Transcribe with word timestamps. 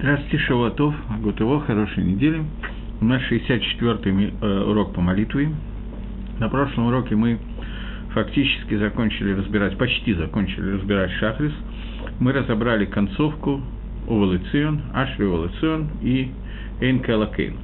Здравствуйте, 0.00 0.38
Шаватов, 0.38 0.94
Гутово, 1.20 1.60
хорошей 1.60 2.02
недели. 2.02 2.42
У 3.02 3.04
нас 3.04 3.20
64-й 3.30 4.32
э, 4.40 4.62
урок 4.62 4.94
по 4.94 5.02
молитве. 5.02 5.50
На 6.38 6.48
прошлом 6.48 6.86
уроке 6.86 7.14
мы 7.16 7.38
фактически 8.14 8.78
закончили 8.78 9.34
разбирать, 9.34 9.76
почти 9.76 10.14
закончили 10.14 10.70
разбирать 10.70 11.10
Шахрис. 11.20 11.52
Мы 12.18 12.32
разобрали 12.32 12.86
концовку 12.86 13.60
Увалицион, 14.08 14.80
Ашри 14.94 15.26
Увалицион 15.26 15.90
и 16.00 16.30
Эйн 16.80 17.00
Калакейн. 17.00 17.58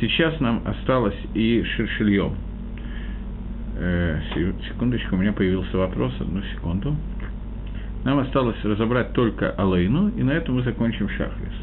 Сейчас 0.00 0.38
нам 0.38 0.62
осталось 0.64 1.18
и 1.34 1.64
Шершильем. 1.74 2.36
Э, 3.78 4.20
секундочку, 4.68 5.16
у 5.16 5.18
меня 5.18 5.32
появился 5.32 5.76
вопрос, 5.76 6.14
одну 6.20 6.40
секунду. 6.54 6.94
Нам 8.04 8.18
осталось 8.18 8.62
разобрать 8.62 9.12
только 9.14 9.50
Алейну, 9.52 10.08
и 10.10 10.22
на 10.22 10.32
этом 10.32 10.56
мы 10.56 10.62
закончим 10.62 11.08
Шахрис. 11.08 11.54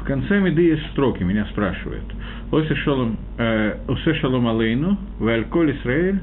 В 0.00 0.04
конце 0.04 0.38
Меды 0.38 0.62
есть 0.62 0.86
строки, 0.92 1.24
меня 1.24 1.44
спрашивают. 1.46 2.04
Осе 2.52 2.74
шалом, 2.76 3.16
э, 3.38 3.74
Осе 3.88 4.14
шалом 4.14 4.46
Алейну, 4.46 4.96
Вальколь 5.18 5.72
Исраэль, 5.72 6.20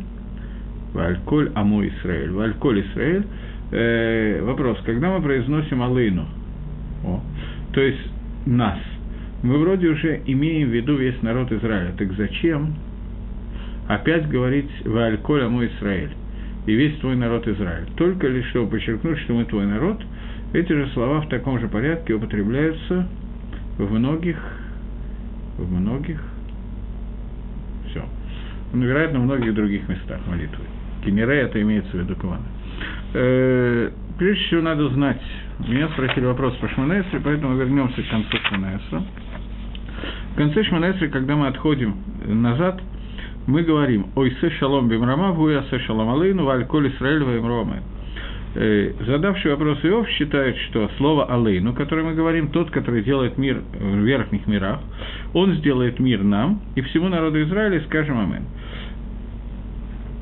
Вальколь 0.93 1.51
Амо 1.55 1.85
Исраэль, 1.85 2.31
Вальколь 2.31 2.81
Исраэль. 2.81 3.25
Э, 3.71 4.41
вопрос, 4.43 4.77
когда 4.85 5.09
мы 5.09 5.21
произносим 5.21 5.83
Алейну, 5.83 6.25
о, 7.03 7.19
то 7.73 7.81
есть 7.81 7.99
нас, 8.45 8.79
мы 9.41 9.57
вроде 9.57 9.89
уже 9.89 10.21
имеем 10.25 10.69
в 10.69 10.71
виду 10.71 10.95
весь 10.95 11.21
народ 11.21 11.51
Израиля, 11.51 11.91
так 11.97 12.13
зачем 12.13 12.75
опять 13.89 14.29
говорить 14.29 14.71
Вальколь 14.85 15.43
Амо 15.43 15.65
Исраэль? 15.65 16.13
И 16.65 16.73
весь 16.73 16.97
твой 16.99 17.15
народ 17.15 17.47
Израиль. 17.47 17.87
Только 17.97 18.27
лишь 18.27 18.47
чтобы 18.49 18.71
подчеркнуть, 18.71 19.19
что 19.19 19.33
мы 19.33 19.45
твой 19.45 19.65
народ, 19.65 20.01
эти 20.53 20.71
же 20.71 20.87
слова 20.93 21.21
в 21.21 21.29
таком 21.29 21.59
же 21.59 21.67
порядке 21.67 22.13
употребляются 22.13 23.07
в 23.77 23.91
многих, 23.91 24.37
в 25.57 25.71
многих, 25.71 26.21
все, 27.89 28.05
ну, 28.71 28.83
вероятно, 28.83 29.19
в 29.19 29.23
многих 29.23 29.53
других 29.53 29.87
местах 29.89 30.19
молитвы. 30.27 30.63
Кенере 31.03 31.41
это 31.41 31.61
имеется 31.61 31.91
в 31.91 31.99
виду 31.99 32.15
Квана. 32.15 32.45
Э, 33.13 33.89
прежде 34.17 34.43
всего 34.45 34.61
надо 34.61 34.87
знать, 34.89 35.21
меня 35.67 35.89
спросили 35.89 36.25
вопрос 36.25 36.55
по 36.55 36.69
Шманесре, 36.69 37.19
поэтому 37.23 37.57
вернемся 37.57 38.01
к 38.01 38.09
концу 38.09 38.37
Шманесра. 38.47 39.03
В 40.33 40.35
конце 40.35 40.63
Шманесры, 40.63 41.09
когда 41.09 41.35
мы 41.35 41.47
отходим 41.47 41.95
назад– 42.25 42.81
мы 43.47 43.63
говорим 43.63 44.07
«Ой, 44.15 44.35
се 44.39 44.49
шалом 44.51 44.87
бимрама, 44.87 45.31
вуя 45.31 45.63
се 45.69 45.79
шалом 45.79 46.09
алейну, 46.09 46.45
валь 46.45 46.65
коль 46.65 46.89
Исраэль 46.89 47.23
ваимроме». 47.23 47.81
Э, 48.55 48.93
задавший 49.05 49.51
вопрос 49.51 49.79
Иов 49.83 50.07
считает, 50.09 50.55
что 50.69 50.89
слово 50.97 51.25
«алейну», 51.25 51.73
которое 51.73 52.03
мы 52.03 52.13
говорим, 52.13 52.49
тот, 52.49 52.69
который 52.69 53.03
делает 53.03 53.37
мир 53.37 53.61
в 53.73 53.97
верхних 53.97 54.45
мирах, 54.47 54.79
он 55.33 55.55
сделает 55.55 55.99
мир 55.99 56.23
нам 56.23 56.61
и 56.75 56.81
всему 56.81 57.09
народу 57.09 57.41
Израиля, 57.41 57.81
скажем 57.87 58.19
«Амен». 58.19 58.43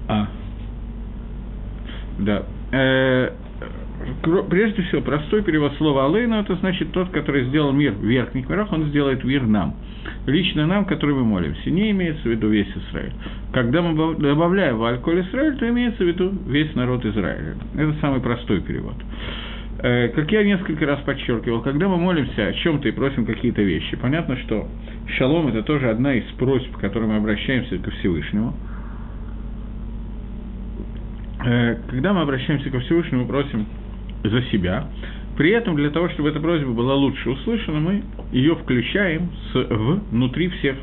А. 0.07 0.27
Да. 2.19 2.45
Прежде 4.49 4.81
всего, 4.83 5.01
простой 5.01 5.43
перевод 5.43 5.73
слова 5.77 6.05
«алейну»– 6.05 6.35
это 6.41 6.55
значит 6.55 6.91
тот, 6.91 7.09
который 7.09 7.45
сделал 7.45 7.71
мир 7.71 7.93
в 7.93 8.03
верхних 8.03 8.47
мирах, 8.49 8.71
он 8.71 8.85
сделает 8.85 9.23
мир 9.23 9.43
нам. 9.43 9.75
Лично 10.25 10.67
нам, 10.67 10.85
который 10.85 11.15
мы 11.15 11.23
молимся. 11.23 11.69
Не 11.69 11.91
имеется 11.91 12.23
в 12.23 12.31
виду 12.31 12.49
весь 12.49 12.67
Израиль. 12.67 13.13
Когда 13.53 13.81
мы 13.81 14.15
добавляем 14.15 14.77
в 14.77 14.83
Аль-Коль 14.83 15.21
Израиль, 15.21 15.57
то 15.57 15.67
имеется 15.69 16.03
в 16.03 16.07
виду 16.07 16.31
весь 16.47 16.73
народ 16.75 17.05
Израиля. 17.05 17.55
Это 17.75 17.93
самый 18.01 18.21
простой 18.21 18.61
перевод. 18.61 18.95
Э, 19.79 20.09
как 20.09 20.31
я 20.31 20.43
несколько 20.43 20.85
раз 20.85 20.99
подчеркивал, 21.01 21.61
когда 21.61 21.87
мы 21.87 21.97
молимся 21.97 22.47
о 22.47 22.53
чем-то 22.53 22.87
и 22.87 22.91
просим 22.91 23.25
какие-то 23.25 23.61
вещи, 23.61 23.97
понятно, 23.97 24.37
что 24.37 24.67
шалом– 25.17 25.47
это 25.49 25.63
тоже 25.63 25.89
одна 25.89 26.13
из 26.13 26.25
просьб, 26.37 26.75
к 26.77 26.79
которой 26.79 27.07
мы 27.07 27.17
обращаемся 27.17 27.77
ко 27.77 27.91
Всевышнему– 27.91 28.55
Э, 31.43 31.75
когда 31.89 32.13
мы 32.13 32.21
обращаемся 32.21 32.69
ко 32.69 32.79
Всевышнему, 32.79 33.25
просим 33.25 33.65
за 34.23 34.41
себя, 34.43 34.87
при 35.37 35.51
этом 35.51 35.75
для 35.75 35.89
того, 35.89 36.09
чтобы 36.09 36.29
эта 36.29 36.39
просьба 36.39 36.71
была 36.71 36.95
лучше 36.95 37.29
услышана, 37.29 37.79
мы 37.79 38.03
ее 38.31 38.55
включаем 38.55 39.29
с, 39.51 39.67
внутри 40.11 40.49
всех, 40.49 40.75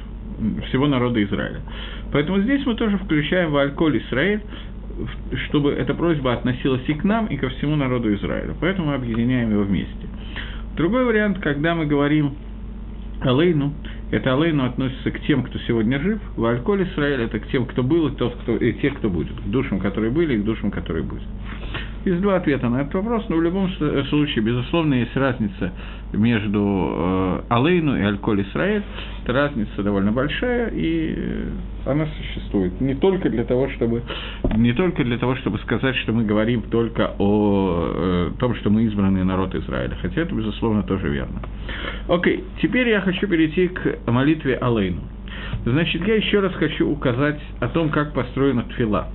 всего 0.68 0.86
народа 0.86 1.22
Израиля. 1.22 1.60
Поэтому 2.12 2.40
здесь 2.40 2.64
мы 2.64 2.74
тоже 2.74 2.96
включаем 2.98 3.50
в 3.50 3.56
Альколь 3.56 3.98
Израиль, 3.98 4.40
чтобы 5.46 5.72
эта 5.72 5.94
просьба 5.94 6.32
относилась 6.32 6.82
и 6.88 6.94
к 6.94 7.04
нам, 7.04 7.26
и 7.26 7.36
ко 7.36 7.48
всему 7.50 7.76
народу 7.76 8.12
Израиля. 8.14 8.54
Поэтому 8.60 8.88
мы 8.88 8.94
объединяем 8.94 9.52
его 9.52 9.62
вместе. 9.62 10.08
Другой 10.76 11.04
вариант, 11.04 11.38
когда 11.40 11.74
мы 11.74 11.86
говорим 11.86 12.34
Алейну, 13.20 13.74
это 14.10 14.32
Алейну 14.32 14.64
относится 14.64 15.10
к 15.10 15.20
тем, 15.20 15.42
кто 15.42 15.58
сегодня 15.66 16.00
жив, 16.00 16.18
в 16.36 16.44
Альколь 16.44 16.84
Исраэль 16.84 17.22
это 17.22 17.40
к 17.40 17.48
тем, 17.48 17.66
кто 17.66 17.82
был, 17.82 18.08
и, 18.08 18.16
тот, 18.16 18.34
кто, 18.42 18.56
и 18.56 18.72
тех, 18.74 18.94
кто 18.98 19.10
будет, 19.10 19.32
к 19.32 19.46
душам, 19.50 19.80
которые 19.80 20.10
были, 20.10 20.36
и 20.36 20.38
к 20.38 20.44
душам, 20.44 20.70
которые 20.70 21.04
будут. 21.04 21.24
Есть 22.04 22.20
два 22.20 22.36
ответа 22.36 22.68
на 22.68 22.82
этот 22.82 22.94
вопрос, 22.94 23.24
но 23.28 23.36
в 23.36 23.42
любом 23.42 23.70
случае, 24.08 24.44
безусловно, 24.44 24.94
есть 24.94 25.16
разница 25.16 25.72
между 26.12 26.60
э, 26.60 27.40
Алейну 27.48 27.96
и 27.96 28.02
Альколь 28.02 28.42
Исраэль. 28.42 28.82
Эта 29.24 29.32
разница 29.32 29.82
довольно 29.82 30.12
большая, 30.12 30.68
и 30.68 31.14
э, 31.16 31.50
она 31.86 32.06
существует 32.06 32.80
не 32.80 32.94
только 32.94 33.28
для 33.28 33.44
того, 33.44 33.68
чтобы, 33.70 34.02
не 34.56 34.72
только 34.72 35.04
для 35.04 35.18
того, 35.18 35.36
чтобы 35.36 35.58
сказать, 35.58 35.96
что 35.96 36.12
мы 36.12 36.24
говорим 36.24 36.62
только 36.62 37.14
о 37.18 37.92
э, 37.94 38.30
том, 38.38 38.54
что 38.56 38.70
мы 38.70 38.84
избранный 38.84 39.24
народ 39.24 39.54
Израиля, 39.54 39.96
хотя 40.00 40.22
это, 40.22 40.34
безусловно, 40.34 40.84
тоже 40.84 41.08
верно. 41.08 41.42
Окей, 42.08 42.44
теперь 42.62 42.88
я 42.88 43.00
хочу 43.00 43.26
перейти 43.26 43.68
к 43.68 43.98
молитве 44.06 44.56
Алейну. 44.56 45.00
Значит, 45.64 46.06
я 46.06 46.14
еще 46.14 46.40
раз 46.40 46.54
хочу 46.54 46.88
указать 46.88 47.40
о 47.60 47.68
том, 47.68 47.90
как 47.90 48.14
построена 48.14 48.62
тфила. 48.62 49.08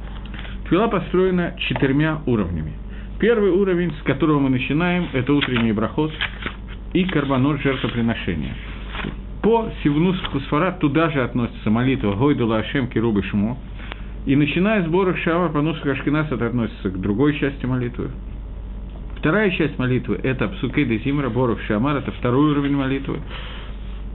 Тфила 0.73 0.87
построена 0.87 1.53
четырьмя 1.59 2.23
уровнями. 2.25 2.73
Первый 3.19 3.51
уровень, 3.51 3.93
с 3.93 4.03
которого 4.05 4.39
мы 4.39 4.49
начинаем, 4.49 5.05
это 5.13 5.31
утренний 5.31 5.71
брахот 5.71 6.11
и 6.93 7.03
карбонот 7.03 7.61
жертвоприношения. 7.61 8.55
По 9.43 9.69
Сивнус 9.83 10.19
Хусфарат 10.31 10.79
туда 10.79 11.11
же 11.11 11.21
относится 11.21 11.69
молитва 11.69 12.15
Гойдула 12.15 12.57
Ашем 12.57 12.87
Кирубы 12.87 13.21
Шмо. 13.21 13.55
И 14.25 14.35
начиная 14.35 14.83
с 14.83 14.87
Борах 14.87 15.19
Шавар 15.19 15.51
Панус 15.51 15.77
Хашкинас, 15.77 16.31
это 16.31 16.47
относится 16.47 16.89
к 16.89 16.99
другой 16.99 17.37
части 17.37 17.67
молитвы. 17.67 18.09
Вторая 19.19 19.51
часть 19.51 19.77
молитвы– 19.77 20.19
это 20.23 20.47
Псукей 20.47 20.85
де 20.85 20.97
Зимра, 20.97 21.29
Боров 21.29 21.61
Шамар, 21.67 21.97
это 21.97 22.11
второй 22.13 22.49
уровень 22.49 22.75
молитвы. 22.75 23.19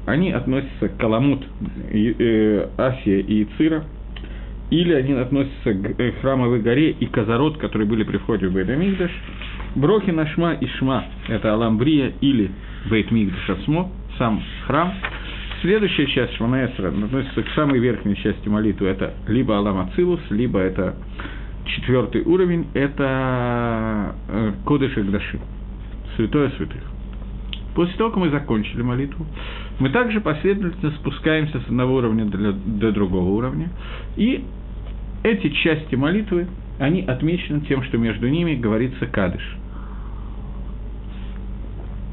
Они 0.06 0.32
относятся 0.32 0.88
к 0.88 0.96
Каламут, 0.96 1.46
э, 1.92 2.68
Асия 2.76 3.20
и 3.20 3.46
Цира– 3.56 3.84
или 4.70 4.92
они 4.92 5.12
относятся 5.14 5.72
к 5.72 6.00
э, 6.00 6.12
храмовой 6.20 6.60
горе 6.60 6.90
и 6.90 7.06
Казарот, 7.06 7.58
которые 7.58 7.88
были 7.88 8.04
при 8.04 8.18
входе 8.18 8.48
в 8.48 8.54
Бейт-Мигдаш. 8.54 9.10
Брохи 9.76 10.10
на 10.10 10.26
Шма 10.26 10.54
и 10.54 10.66
Шма– 10.78 11.04
это 11.28 11.52
Аламбрия 11.52 12.12
или 12.20 12.50
Бейт-Мигдаш 12.90 13.50
Асмо, 13.50 13.90
сам 14.18 14.42
храм. 14.66 14.92
Следующая 15.62 16.06
часть 16.06 16.36
Шманаэсра 16.36 16.88
относится 16.88 17.42
к 17.42 17.48
самой 17.54 17.80
верхней 17.80 18.16
части 18.16 18.48
молитвы. 18.48 18.88
Это 18.88 19.14
либо 19.26 19.56
Алам 19.56 19.80
Ацилус, 19.80 20.20
либо 20.30 20.60
это 20.60 20.94
четвертый 21.64 22.22
уровень, 22.22 22.66
это 22.74 24.14
э, 24.28 24.52
Кодыш 24.64 24.96
Игдаши, 24.96 25.40
святое 26.16 26.50
святых. 26.50 26.82
После 27.74 27.94
того, 27.96 28.10
как 28.10 28.18
мы 28.18 28.30
закончили 28.30 28.82
молитву, 28.82 29.24
мы 29.78 29.90
также 29.90 30.20
последовательно 30.20 30.90
спускаемся 30.92 31.60
с 31.60 31.64
одного 31.64 31.96
уровня 31.96 32.24
до 32.24 32.92
другого 32.92 33.28
уровня, 33.28 33.68
и 34.16 34.44
эти 35.22 35.48
части 35.50 35.94
молитвы, 35.94 36.46
они 36.78 37.02
отмечены 37.02 37.60
тем, 37.62 37.82
что 37.84 37.98
между 37.98 38.28
ними 38.28 38.54
говорится 38.54 39.06
кадыш. 39.06 39.42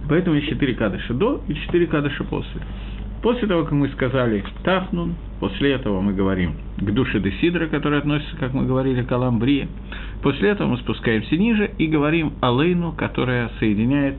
Поэтому 0.08 0.36
есть 0.36 0.50
четыре 0.50 0.76
кадыша 0.76 1.14
до 1.14 1.42
и 1.48 1.54
четыре 1.56 1.88
кадыша 1.88 2.24
после. 2.24 2.62
После 3.22 3.48
того, 3.48 3.64
как 3.64 3.72
мы 3.72 3.90
сказали 3.90 4.44
Тахнун, 4.64 5.16
после 5.40 5.72
этого 5.72 6.00
мы 6.00 6.14
говорим 6.14 6.54
к 6.78 6.92
душе 6.92 7.20
Десидра, 7.20 7.66
который 7.68 7.98
относится, 7.98 8.38
как 8.38 8.54
мы 8.54 8.66
говорили, 8.66 9.02
к 9.02 9.12
Аламбрии. 9.12 9.68
После 10.22 10.50
этого 10.50 10.68
мы 10.68 10.78
спускаемся 10.78 11.36
ниже 11.36 11.72
и 11.80 11.88
говорим 11.88 12.34
Алейну, 12.42 12.92
которая 12.92 13.50
соединяет 13.60 14.16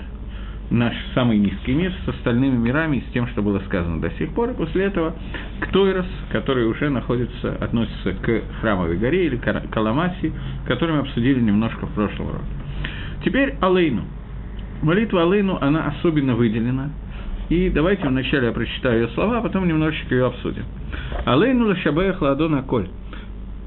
наш 0.71 0.95
самый 1.15 1.39
низкий 1.39 1.73
мир 1.73 1.93
с 2.05 2.09
остальными 2.09 2.57
мирами 2.57 3.05
с 3.09 3.13
тем, 3.13 3.27
что 3.29 3.43
было 3.43 3.61
сказано 3.67 4.01
до 4.01 4.11
сих 4.13 4.31
пор. 4.35 4.51
И 4.51 4.55
после 4.55 4.85
этого 4.85 5.15
к 5.61 5.69
Тойрос, 5.69 6.07
который 6.31 6.67
уже 6.67 6.89
находится, 6.91 7.57
относится 7.61 8.13
к 8.13 8.43
Храмовой 8.61 8.97
горе 8.97 9.27
или 9.27 9.37
Каламаси, 9.37 10.33
который 10.67 10.95
мы 10.95 11.01
обсудили 11.01 11.41
немножко 11.41 11.87
в 11.87 11.93
прошлом 11.93 12.29
уроке. 12.29 12.45
Теперь 13.25 13.55
Алейну. 13.61 14.03
Молитва 14.83 15.23
Алейну, 15.23 15.59
она 15.61 15.87
особенно 15.87 16.35
выделена. 16.35 16.91
И 17.49 17.71
давайте 17.71 18.09
вначале 18.09 18.49
я 18.49 18.53
прочитаю 18.53 19.03
ее 19.03 19.09
слова, 19.09 19.39
а 19.39 19.41
потом 19.41 19.69
немножечко 19.69 20.15
ее 20.15 20.27
обсудим. 20.27 20.65
Алейну 21.25 21.67
лашабеях 21.67 22.21
ладона 22.21 22.63
коль. 22.63 22.89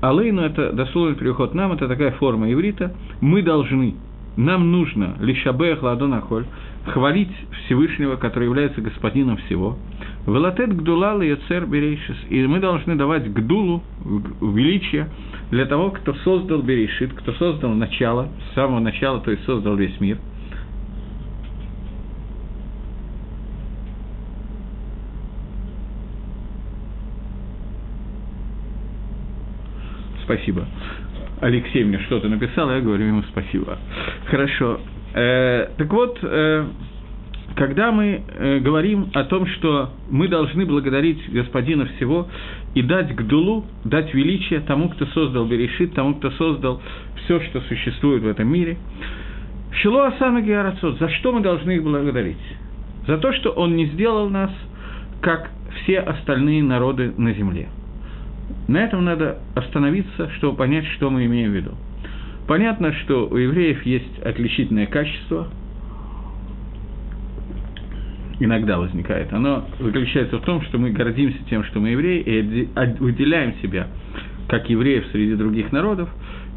Алейну– 0.02 0.42
это 0.44 0.72
дословный 0.74 1.16
переход 1.16 1.54
нам, 1.54 1.74
это 1.74 1.88
такая 1.88 2.12
форма 2.12 2.52
иврита. 2.52 2.94
Мы 3.22 3.42
должны, 3.42 3.96
нам 4.38 4.72
нужно 4.72 5.16
лишабеях 5.20 5.82
ладона 5.84 6.22
коль, 6.22 6.46
хвалить 6.94 7.32
Всевышнего, 7.66 8.16
который 8.16 8.46
является 8.46 8.82
господином 8.82 9.38
всего. 9.38 9.78
Велатет 10.26 10.76
гдулал 10.76 11.22
и 11.22 11.36
цер 11.48 11.66
берейшис. 11.66 12.18
И 12.30 12.46
мы 12.46 12.60
должны 12.60 12.96
давать 12.96 13.32
гдулу, 13.32 13.84
величие, 14.42 15.10
для 15.52 15.66
того, 15.66 15.92
кто 15.92 16.14
создал 16.16 16.62
берейшит, 16.62 17.14
кто 17.14 17.34
создал 17.34 17.74
начало, 17.74 18.30
с 18.52 18.56
самого 18.56 18.80
начала, 18.80 19.20
то 19.22 19.32
есть 19.32 19.44
создал 19.46 19.76
весь 19.76 20.00
мир. 20.00 20.18
Спасибо. 30.24 30.68
Алексей 31.42 31.84
мне 31.84 31.98
что-то 32.02 32.28
написал, 32.30 32.70
я 32.70 32.82
говорю 32.82 33.06
ему 33.08 33.24
спасибо. 33.32 33.80
Хорошо. 34.28 34.80
Э, 35.20 35.68
так 35.78 35.92
вот, 35.92 36.18
э, 36.22 36.66
когда 37.56 37.92
мы 37.92 38.22
э, 38.26 38.60
говорим 38.60 39.10
о 39.14 39.26
том, 39.26 39.46
что 39.48 39.90
мы 40.10 40.30
должны 40.30 40.66
благодарить 40.66 41.20
Господина 41.30 41.86
всего 41.98 42.28
и 42.74 42.82
дать 42.82 43.14
гдулу, 43.14 43.66
дать 43.84 44.14
величие 44.14 44.62
тому, 44.62 44.88
кто 44.90 45.06
создал 45.08 45.46
Берешит, 45.46 45.94
тому, 45.94 46.16
кто 46.16 46.32
создал 46.32 46.82
все, 47.18 47.42
что 47.42 47.60
существует 47.62 48.24
в 48.24 48.28
этом 48.28 48.48
мире, 48.48 48.78
Шило 49.82 50.08
Асана 50.08 50.42
Геарацот, 50.42 50.98
за 51.00 51.10
что 51.10 51.34
мы 51.34 51.42
должны 51.42 51.72
их 51.72 51.84
благодарить? 51.84 52.38
За 53.06 53.18
то, 53.18 53.34
что 53.34 53.50
он 53.52 53.76
не 53.76 53.88
сделал 53.88 54.30
нас, 54.30 54.52
как 55.22 55.52
все 55.84 56.00
остальные 56.00 56.64
народы 56.64 57.14
на 57.18 57.34
земле– 57.34 57.68
на 58.68 58.78
этом 58.78 59.04
надо 59.06 59.40
остановиться, 59.56 60.30
чтобы 60.38 60.58
понять, 60.58 60.86
что 60.96 61.10
мы 61.10 61.26
имеем 61.26 61.52
в 61.52 61.56
виду. 61.56 61.72
Понятно, 62.50 62.92
что 62.94 63.28
у 63.28 63.36
евреев 63.38 63.86
есть 63.86 64.20
отличительное 64.26 64.88
качество, 64.88 65.50
иногда 68.40 68.80
возникает. 68.80 69.32
Оно 69.32 69.68
заключается 69.80 70.40
в 70.40 70.42
том, 70.42 70.64
что 70.64 70.80
мы 70.80 70.90
гордимся 70.90 71.38
тем, 71.48 71.64
что 71.66 71.80
мы 71.80 71.90
евреи, 71.90 72.24
и 72.26 72.68
выделяем 73.00 73.54
себя 73.62 73.86
как 74.48 74.68
евреев 74.68 75.06
среди 75.12 75.36
других 75.36 75.72
народов. 75.72 76.10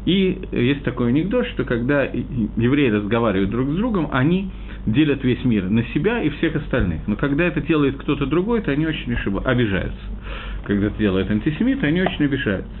И 0.07 0.41
есть 0.51 0.83
такой 0.83 1.09
анекдот, 1.09 1.45
что 1.49 1.63
когда 1.63 2.05
евреи 2.05 2.89
разговаривают 2.89 3.51
друг 3.51 3.69
с 3.69 3.75
другом, 3.75 4.09
они 4.11 4.49
делят 4.85 5.23
весь 5.23 5.43
мир 5.45 5.69
на 5.69 5.83
себя 5.85 6.21
и 6.21 6.29
всех 6.29 6.55
остальных. 6.55 7.01
Но 7.07 7.15
когда 7.15 7.45
это 7.45 7.61
делает 7.61 7.97
кто-то 7.97 8.25
другой, 8.25 8.61
то 8.61 8.71
они 8.71 8.85
очень 8.85 9.13
обижаются. 9.13 10.01
Когда 10.65 10.87
это 10.87 10.97
делает 10.97 11.31
антисемиты, 11.31 11.87
они 11.87 12.01
очень 12.01 12.25
обижаются. 12.25 12.71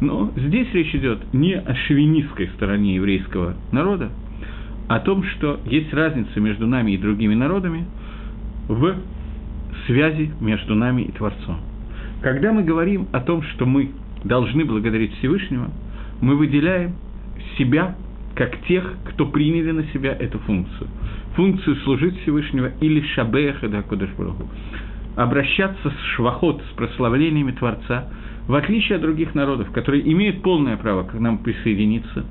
Но 0.00 0.32
здесь 0.36 0.68
речь 0.72 0.94
идет 0.94 1.32
не 1.32 1.54
о 1.54 1.74
шовинистской 1.74 2.48
стороне 2.56 2.96
еврейского 2.96 3.54
народа, 3.72 4.10
а 4.88 4.96
о 4.96 5.00
том, 5.00 5.24
что 5.24 5.60
есть 5.66 5.92
разница 5.92 6.40
между 6.40 6.66
нами 6.66 6.92
и 6.92 6.98
другими 6.98 7.34
народами 7.34 7.86
в 8.68 8.96
связи 9.86 10.30
между 10.40 10.74
нами 10.74 11.02
и 11.02 11.12
Творцом. 11.12 11.58
Когда 12.22 12.52
мы 12.52 12.62
говорим 12.62 13.08
о 13.12 13.20
том, 13.20 13.42
что 13.42 13.66
мы 13.66 13.90
должны 14.24 14.64
благодарить 14.64 15.12
Всевышнего, 15.18 15.70
мы 16.20 16.36
выделяем 16.36 16.94
себя 17.58 17.96
как 18.34 18.62
тех, 18.66 18.94
кто 19.10 19.26
приняли 19.26 19.70
на 19.70 19.84
себя 19.84 20.12
эту 20.12 20.38
функцию. 20.40 20.88
Функцию 21.34 21.76
служить 21.84 22.20
Всевышнего 22.22 22.72
или 22.80 23.00
шабеха 23.14 23.68
да 23.68 23.82
Кудашбургу. 23.82 24.48
Обращаться 25.16 25.90
с 25.90 26.14
швахот, 26.14 26.62
с 26.70 26.76
прославлениями 26.76 27.52
Творца, 27.52 28.08
в 28.48 28.54
отличие 28.54 28.96
от 28.96 29.02
других 29.02 29.34
народов, 29.34 29.70
которые 29.72 30.10
имеют 30.12 30.42
полное 30.42 30.76
право 30.76 31.04
к 31.04 31.14
нам 31.14 31.38
присоединиться 31.38 32.24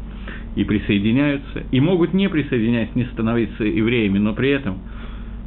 и 0.55 0.63
присоединяются, 0.63 1.63
и 1.71 1.79
могут 1.79 2.13
не 2.13 2.29
присоединяться, 2.29 2.97
не 2.97 3.05
становиться 3.05 3.63
евреями, 3.63 4.19
но 4.19 4.33
при 4.33 4.50
этом 4.50 4.79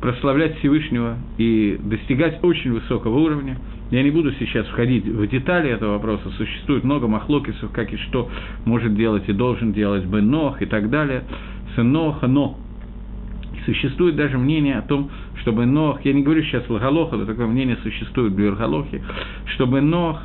прославлять 0.00 0.58
Всевышнего 0.58 1.16
и 1.38 1.78
достигать 1.82 2.42
очень 2.42 2.72
высокого 2.72 3.18
уровня– 3.18 3.58
я 3.90 4.02
не 4.02 4.10
буду 4.10 4.32
сейчас 4.32 4.66
входить 4.66 5.04
в 5.04 5.26
детали 5.28 5.70
этого 5.70 5.92
вопроса. 5.92 6.28
Существует 6.36 6.82
много 6.82 7.06
махлокисов, 7.06 7.70
как 7.70 7.92
и 7.92 7.96
что 7.96 8.28
может 8.64 8.96
делать 8.96 9.28
и 9.28 9.32
должен 9.32 9.72
делать 9.72 10.04
Бен 10.04 10.28
Нох 10.28 10.60
и 10.60 10.66
так 10.66 10.90
далее. 10.90 11.22
Сын 11.76 11.92
Ноха, 11.92 12.26
но 12.26 12.58
существует 13.66 14.16
даже 14.16 14.38
мнение 14.38 14.78
о 14.78 14.82
том, 14.82 15.10
чтобы 15.42 15.66
Нох, 15.66 16.00
я 16.04 16.12
не 16.12 16.22
говорю 16.22 16.42
сейчас 16.44 16.64
в 16.64 16.70
Лагалоха, 16.70 17.16
но 17.16 17.26
такое 17.26 17.46
мнение 17.46 17.76
существует 17.82 18.32
в 18.32 18.36
Бюргалохе, 18.36 19.02
чтобы 19.54 19.80
Нох, 19.80 20.22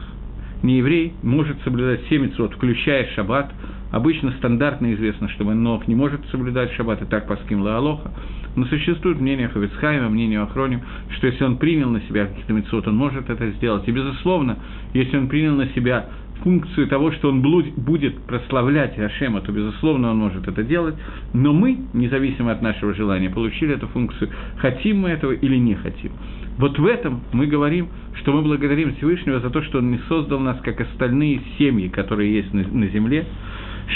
не 0.64 0.78
еврей, 0.78 1.14
может 1.24 1.58
соблюдать 1.64 2.02
7 2.08 2.22
митцвот, 2.22 2.54
включая 2.54 3.08
шаббат. 3.16 3.52
Обычно 3.92 4.32
стандартно 4.38 4.94
известно, 4.94 5.28
что 5.30 5.44
Нох 5.44 5.88
не 5.88 5.96
может 5.96 6.22
соблюдать 6.32 6.72
шаббат, 6.74 7.02
и 7.02 7.06
так 7.06 7.28
по 7.28 7.36
ским 7.38 7.62
Лагалоха. 7.62 8.12
Но 8.56 8.66
существует 8.66 9.20
мнение 9.20 9.48
Хавицхайма, 9.48 10.10
мнение 10.10 10.42
Ахроним, 10.42 10.82
что 11.18 11.28
если 11.28 11.44
он 11.44 11.58
принял 11.58 11.90
на 11.90 12.02
себя 12.02 12.28
каких-то 12.28 12.54
мецвод, 12.54 12.88
он 12.88 12.96
может 12.96 13.30
это 13.30 13.50
сделать. 13.52 13.88
И, 13.88 13.92
безусловно, 13.92 14.58
если 14.94 15.18
он 15.18 15.28
принял 15.28 15.56
на 15.56 15.68
себя 15.70 16.06
функцию 16.44 16.88
того, 16.88 17.12
что 17.12 17.30
он 17.30 17.42
будет 17.42 18.22
прославлять 18.24 18.98
Ашема, 18.98 19.42
то, 19.42 19.52
безусловно, 19.52 20.12
он 20.12 20.18
может 20.18 20.48
это 20.48 20.64
делать. 20.64 20.96
Но 21.34 21.54
мы, 21.54 21.78
независимо 21.94 22.52
от 22.52 22.62
нашего 22.62 22.94
желания, 22.94 23.30
получили 23.30 23.76
эту 23.76 23.88
функцию, 23.88 24.30
хотим 24.58 25.02
мы 25.02 25.10
этого 25.10 25.32
или 25.32 25.58
не 25.58 25.76
хотим. 25.76 26.12
Вот 26.58 26.78
в 26.78 26.86
этом 26.86 27.22
мы 27.32 27.48
говорим, 27.48 27.90
что 28.16 28.34
мы 28.34 28.42
благодарим 28.42 28.96
Всевышнего 28.96 29.40
за 29.40 29.50
то, 29.50 29.62
что 29.64 29.80
Он 29.80 29.92
не 29.92 30.00
создал 30.10 30.40
нас, 30.40 30.60
как 30.62 30.82
остальные 30.82 31.42
семьи, 31.58 31.88
которые 31.88 32.34
есть 32.34 32.54
на, 32.54 32.64
на 32.68 32.88
земле. 32.88 33.26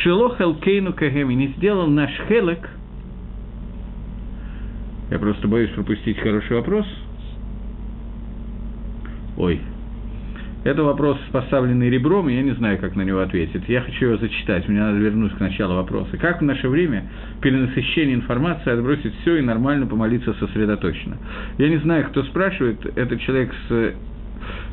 Шелох 0.03 0.41
Элкейну 0.41 0.93
Кагеми 0.93 1.33
не 1.33 1.47
сделал 1.57 1.87
наш 1.87 2.11
Хелек– 2.27 2.69
я 5.11 5.19
просто 5.19 5.47
боюсь 5.47 5.69
пропустить 5.71 6.17
хороший 6.19 6.57
вопрос. 6.57 6.85
Ой. 9.37 9.61
Это 10.65 10.81
вопрос, 10.81 11.19
поставленный 11.31 11.91
ребром, 11.91 12.27
и 12.27 12.33
я 12.33 12.41
не 12.41 12.53
знаю, 12.55 12.79
как 12.79 12.95
на 12.95 13.03
него 13.03 13.19
ответить. 13.19 13.61
Я 13.67 13.81
хочу 13.81 14.07
его 14.07 14.17
зачитать, 14.17 14.67
мне 14.67 14.79
надо 14.79 14.97
вернуться 14.97 15.37
к 15.37 15.39
началу 15.39 15.75
вопроса. 15.75 16.17
Как 16.17 16.41
в 16.41 16.43
наше 16.43 16.67
время 16.69 17.07
перенасыщение 17.39 18.15
информации 18.15 18.71
отбросить 18.71 19.13
все 19.21 19.37
и 19.37 19.41
нормально 19.41 19.85
помолиться 19.85 20.33
сосредоточенно? 20.33 21.19
Я 21.59 21.69
не 21.69 21.77
знаю, 21.77 22.05
кто 22.05 22.23
спрашивает, 22.23 22.83
это 22.97 23.15
человек 23.19 23.53
с 23.69 23.93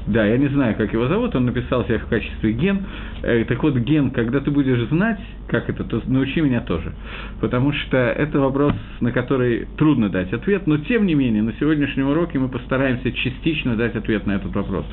да, 0.06 0.26
я 0.26 0.37
не 0.37 0.49
знаю, 0.49 0.75
как 0.76 0.93
его 0.93 1.06
зовут, 1.06 1.34
он 1.37 1.46
написал 1.46 1.84
себя 1.84 1.99
в 1.99 2.06
качестве 2.06 2.52
ген. 2.52 2.81
Э, 3.22 3.44
так 3.44 3.62
вот, 3.62 3.76
ген, 3.76 4.10
когда 4.10 4.40
ты 4.40 4.50
будешь 4.50 4.88
знать, 4.88 5.20
как 5.49 5.69
это, 5.70 5.84
то 5.84 6.02
научи 6.06 6.40
меня 6.40 6.60
тоже. 6.60 6.93
Потому 7.40 7.72
что 7.72 7.96
это 7.96 8.40
вопрос, 8.40 8.75
на 9.00 9.12
который 9.12 9.66
трудно 9.76 10.08
дать 10.08 10.32
ответ, 10.32 10.66
но 10.66 10.78
тем 10.78 11.06
не 11.06 11.14
менее, 11.14 11.43
на 11.43 11.52
сегодняшнем 11.54 12.08
уроке 12.08 12.38
мы 12.38 12.49
постараемся 12.49 13.12
частично 13.12 13.76
дать 13.76 13.94
ответ 13.94 14.26
на 14.26 14.32
этот 14.32 14.55
вопрос. 14.55 14.84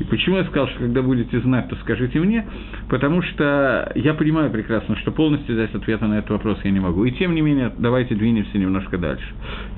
И 0.00 0.04
почему 0.04 0.36
я 0.36 0.44
сказал, 0.44 0.68
что 0.68 0.80
когда 0.80 1.02
будете 1.02 1.40
знать, 1.40 1.68
то 1.68 1.76
скажите 1.76 2.18
мне, 2.20 2.46
потому 2.88 3.22
что 3.22 3.90
я 3.94 4.14
понимаю 4.14 4.50
прекрасно, 4.50 4.96
что 4.96 5.12
полностью 5.12 5.56
дать 5.56 5.74
ответ 5.74 6.00
на 6.02 6.18
этот 6.18 6.30
вопрос 6.30 6.58
я 6.64 6.70
не 6.70 6.80
могу. 6.80 7.04
И 7.04 7.12
тем 7.12 7.34
не 7.34 7.40
менее, 7.40 7.72
давайте 7.78 8.14
двинемся 8.14 8.58
немножко 8.58 8.98
дальше. 8.98 9.26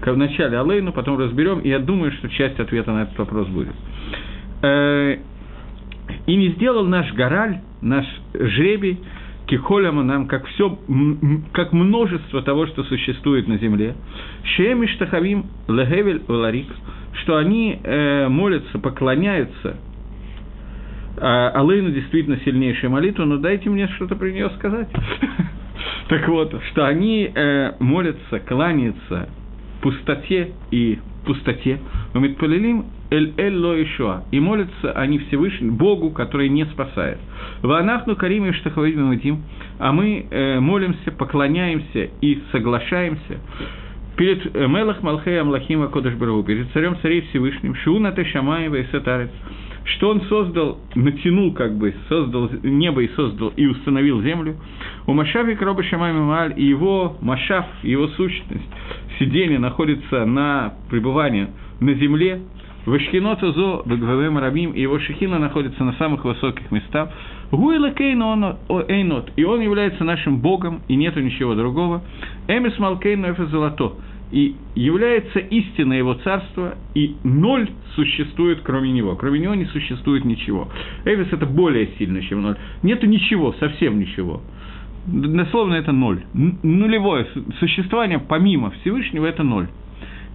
Вначале 0.04 0.58
Алейну, 0.58 0.92
потом 0.92 1.18
разберем, 1.18 1.60
и 1.60 1.68
я 1.68 1.78
думаю, 1.78 2.12
что 2.12 2.28
часть 2.28 2.58
ответа 2.58 2.92
на 2.92 3.02
этот 3.02 3.16
вопрос 3.18 3.46
будет. 3.48 3.74
Э, 4.62 5.16
и 6.26 6.36
не 6.36 6.48
сделал 6.50 6.86
наш 6.86 7.12
гораль, 7.14 7.60
наш 7.80 8.04
жребий, 8.34 8.98
кихоляма 9.46 10.02
нам, 10.02 10.26
как 10.26 10.46
все, 10.46 10.78
как 11.52 11.72
множество 11.72 12.42
того, 12.42 12.66
что 12.66 12.84
существует 12.84 13.48
на 13.48 13.58
земле, 13.58 13.94
шеем 14.56 14.86
штахавим 14.88 15.46
легевель 15.68 16.22
ларик, 16.28 16.68
что 17.22 17.36
они 17.36 17.78
э, 17.82 18.28
молятся, 18.28 18.78
поклоняются 18.78 19.76
а 21.20 21.50
Алейну 21.50 21.90
действительно 21.90 22.38
сильнейшая 22.44 22.90
молитва, 22.90 23.24
но 23.24 23.36
дайте 23.36 23.68
мне 23.68 23.88
что-то 23.88 24.16
про 24.16 24.30
нее 24.30 24.50
сказать. 24.56 24.88
Так 26.08 26.26
вот, 26.28 26.52
что 26.70 26.86
они 26.86 27.30
э, 27.32 27.72
молятся, 27.78 28.40
кланяются 28.40 29.28
пустоте 29.80 30.52
и 30.70 30.98
пустоте. 31.24 31.78
Умитпалилим 32.14 32.86
эль 33.10 33.34
эль 33.36 33.56
ло 33.56 33.82
ишуа. 33.82 34.24
И 34.30 34.40
молятся 34.40 34.92
они 34.92 35.18
Всевышнему, 35.18 35.76
Богу, 35.76 36.10
который 36.10 36.48
не 36.48 36.64
спасает. 36.66 37.18
Ванахну 37.62 38.16
карим 38.16 38.46
и 38.46 38.52
штахавидим 38.52 39.42
а 39.78 39.92
мы 39.92 40.26
э, 40.30 40.60
молимся, 40.60 41.10
поклоняемся 41.12 42.10
и 42.20 42.42
соглашаемся 42.52 43.38
перед 44.20 44.54
э, 44.54 44.66
Мелах 44.66 45.02
Малхей 45.02 45.40
Амлахима 45.40 45.88
Кодыш 45.88 46.12
перед 46.46 46.70
царем 46.72 46.96
царей 47.00 47.22
Всевышним, 47.22 47.74
Шуна 47.74 48.12
Тешамаева 48.12 48.76
и 48.76 48.84
Сетарец, 48.92 49.30
что 49.84 50.10
он 50.10 50.22
создал, 50.22 50.78
натянул 50.94 51.52
как 51.52 51.76
бы, 51.76 51.94
создал 52.08 52.50
небо 52.62 53.02
и 53.02 53.08
создал 53.14 53.52
и 53.56 53.66
установил 53.66 54.22
землю, 54.22 54.56
у 55.06 55.12
Машафи 55.12 55.54
Кроба 55.54 55.82
Шамайма 55.82 56.24
Мааль 56.24 56.54
и 56.56 56.64
его 56.64 57.16
Машаф, 57.20 57.66
его 57.82 58.08
сущность, 58.08 58.68
сидение 59.18 59.58
находится 59.58 60.24
на 60.24 60.74
пребывании 60.90 61.48
на 61.80 61.94
земле, 61.94 62.40
Вашкинота 62.86 63.52
зо 63.52 63.82
Бегвавем 63.84 64.38
Рабим, 64.38 64.72
и 64.72 64.80
его 64.80 64.98
шехина 64.98 65.38
находится 65.38 65.84
на 65.84 65.92
самых 65.94 66.24
высоких 66.24 66.70
местах. 66.70 67.10
Гуэла 67.50 67.92
Эйнот, 67.98 69.32
и 69.36 69.44
он 69.44 69.60
является 69.60 70.02
нашим 70.02 70.38
Богом, 70.40 70.80
и 70.88 70.96
нету 70.96 71.20
ничего 71.20 71.54
другого. 71.54 72.02
Эмис 72.48 72.78
Малкейну 72.78 73.26
это 73.28 73.46
золото, 73.46 73.92
и 74.30 74.54
является 74.74 75.38
истиной 75.40 75.98
его 75.98 76.14
царства, 76.14 76.76
и 76.94 77.16
ноль 77.24 77.68
существует 77.94 78.60
кроме 78.62 78.92
него. 78.92 79.16
Кроме 79.16 79.40
него 79.40 79.54
не 79.54 79.66
существует 79.66 80.24
ничего. 80.24 80.68
Эвис– 81.04 81.28
это 81.32 81.46
более 81.46 81.88
сильно, 81.98 82.22
чем 82.22 82.42
ноль. 82.42 82.56
Нету 82.82 83.06
ничего, 83.06 83.54
совсем 83.58 83.98
ничего. 83.98 84.40
Дословно 85.06 85.74
это 85.74 85.92
ноль. 85.92 86.22
Нулевое 86.34 87.26
существование 87.58 88.18
помимо 88.18 88.70
Всевышнего– 88.70 89.26
это 89.26 89.42
ноль 89.42 89.68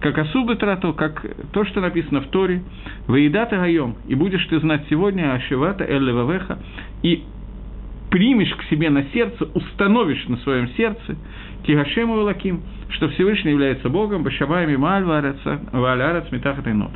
как 0.00 0.18
особый 0.18 0.56
трату, 0.56 0.92
как 0.92 1.24
то, 1.52 1.64
что 1.64 1.80
написано 1.80 2.20
в 2.20 2.26
Торе, 2.26 2.62
«Воедата 3.06 3.56
гаем, 3.56 3.96
и 4.06 4.14
будешь 4.14 4.44
ты 4.46 4.60
знать 4.60 4.84
сегодня 4.90 5.32
Ашивата 5.32 5.84
Эллевавеха, 5.84 6.58
и 7.02 7.24
примешь 8.10 8.54
к 8.54 8.62
себе 8.64 8.90
на 8.90 9.04
сердце, 9.12 9.48
установишь 9.54 10.26
на 10.28 10.36
своем 10.38 10.68
сердце, 10.76 11.16
Тигашему 11.66 12.14
Лаким, 12.22 12.62
что 12.90 13.08
Всевышний 13.08 13.52
является 13.52 13.88
Богом, 13.88 14.22
Башабаями 14.22 14.76
Ваалярец 14.76 16.30
Метахатайнот, 16.30 16.90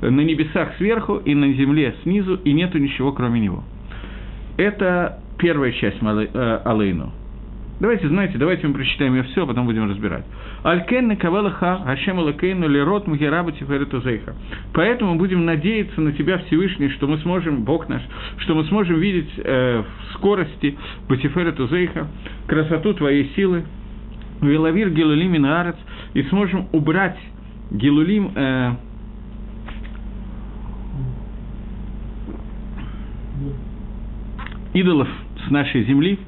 на 0.00 0.20
небесах 0.20 0.76
сверху 0.78 1.16
и 1.16 1.34
на 1.34 1.52
земле 1.52 1.94
снизу, 2.02 2.36
и 2.36 2.52
нету 2.52 2.78
ничего 2.78 3.12
кроме 3.12 3.40
него. 3.40 3.62
Это 4.56 5.20
первая 5.38 5.72
часть 5.72 5.98
э, 6.02 6.60
Алейну. 6.64 7.12
Давайте, 7.80 8.06
знаете, 8.08 8.38
давайте 8.38 8.68
мы 8.68 8.74
прочитаем 8.74 9.14
ее 9.14 9.24
все, 9.24 9.42
а 9.42 9.46
потом 9.46 9.66
будем 9.66 9.90
разбирать. 9.90 10.24
Алькен 10.62 11.08
накавалаха 11.08 11.82
Хашем 11.84 12.20
Алакейну 12.20 12.68
лерот 12.68 13.08
мгераба 13.08 13.50
тиферетузейха. 13.50 14.34
Поэтому 14.72 15.16
будем 15.16 15.44
надеяться 15.44 16.00
на 16.00 16.12
Тебя, 16.12 16.38
Всевышний, 16.38 16.88
что 16.90 17.08
мы 17.08 17.18
сможем, 17.18 17.64
Бог 17.64 17.88
наш, 17.88 18.02
что 18.38 18.54
мы 18.54 18.64
сможем 18.66 19.00
видеть 19.00 19.30
э, 19.38 19.82
в 19.82 20.14
скорости 20.14 20.78
Батиферетузейха, 21.08 22.06
красоту 22.46 22.94
Твоей 22.94 23.32
силы, 23.34 23.64
Велавир 24.46 24.90
Гелулим 24.90 25.36
Инаарец, 25.36 25.76
и 26.14 26.22
сможем 26.24 26.68
убрать 26.72 27.18
Гелулим 27.70 28.32
э, 28.34 28.72
идолов 34.74 35.08
с 35.46 35.50
нашей 35.50 35.84
земли, 35.84 36.18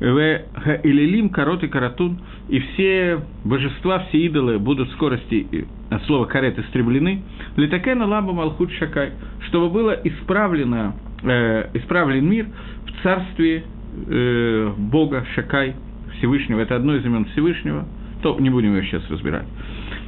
в 0.00 0.42
Илилим, 0.84 1.28
Карот 1.30 1.64
и 1.64 1.68
Каратун, 1.68 2.20
и 2.48 2.60
все 2.60 3.20
божества, 3.44 4.00
все 4.08 4.18
идолы 4.18 4.58
будут 4.58 4.90
в 4.90 4.92
скорости, 4.92 5.66
от 5.90 6.04
слова 6.04 6.26
карет, 6.26 6.58
истреблены, 6.58 7.22
Литакена 7.56 8.06
Ламба 8.06 8.32
Малхут 8.32 8.70
Шакай, 8.72 9.12
чтобы 9.48 9.70
было 9.70 9.92
исправлено, 10.04 10.94
э, 11.22 11.70
исправлен 11.74 12.28
мир 12.28 12.46
в 12.86 13.02
царстве 13.02 13.64
э, 14.06 14.72
Бога 14.76 15.26
Шакай, 15.34 15.74
Всевышнего, 16.18 16.60
это 16.60 16.76
одно 16.76 16.94
из 16.94 17.04
имен 17.04 17.24
Всевышнего, 17.26 17.86
то 18.22 18.38
не 18.38 18.50
будем 18.50 18.74
ее 18.74 18.82
сейчас 18.82 19.08
разбирать. 19.10 19.46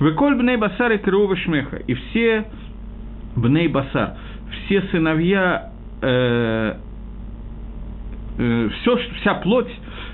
Веколь 0.00 0.34
бней 0.36 0.56
басар 0.56 0.92
и 0.92 0.98
крова 0.98 1.36
шмеха, 1.36 1.76
и 1.76 1.94
все 1.94 2.46
бней 3.36 3.68
басар, 3.68 4.16
все 4.64 4.82
сыновья 4.90 5.70
э, 6.02 6.74
э, 8.38 8.68
вся 9.20 9.34
плоть 9.34 9.70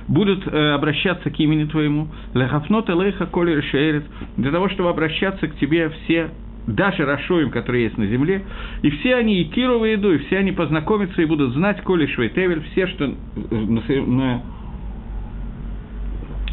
будут 0.08 0.46
э, 0.46 0.70
обращаться 0.72 1.30
к 1.30 1.40
имени 1.40 1.64
Твоему, 1.64 2.08
лехафнот 2.34 2.88
элейха 2.90 3.26
коли 3.26 3.56
решейрет, 3.56 4.04
для 4.36 4.50
того, 4.50 4.68
чтобы 4.68 4.90
обращаться 4.90 5.48
к 5.48 5.56
Тебе 5.56 5.88
все 5.88 6.30
даже 6.66 7.04
Рашоим, 7.04 7.50
которые 7.50 7.84
есть 7.84 7.96
на 7.96 8.06
земле, 8.06 8.42
и 8.82 8.90
все 8.90 9.14
они 9.14 9.40
и 9.40 9.44
Киру 9.44 9.84
еду, 9.84 10.12
и 10.12 10.18
все 10.18 10.38
они 10.38 10.52
познакомятся 10.52 11.22
и 11.22 11.24
будут 11.24 11.52
знать 11.54 11.80
Коли 11.82 12.06
Швейтевель, 12.06 12.62
все, 12.72 12.88
что 12.88 13.14
на, 13.50 14.42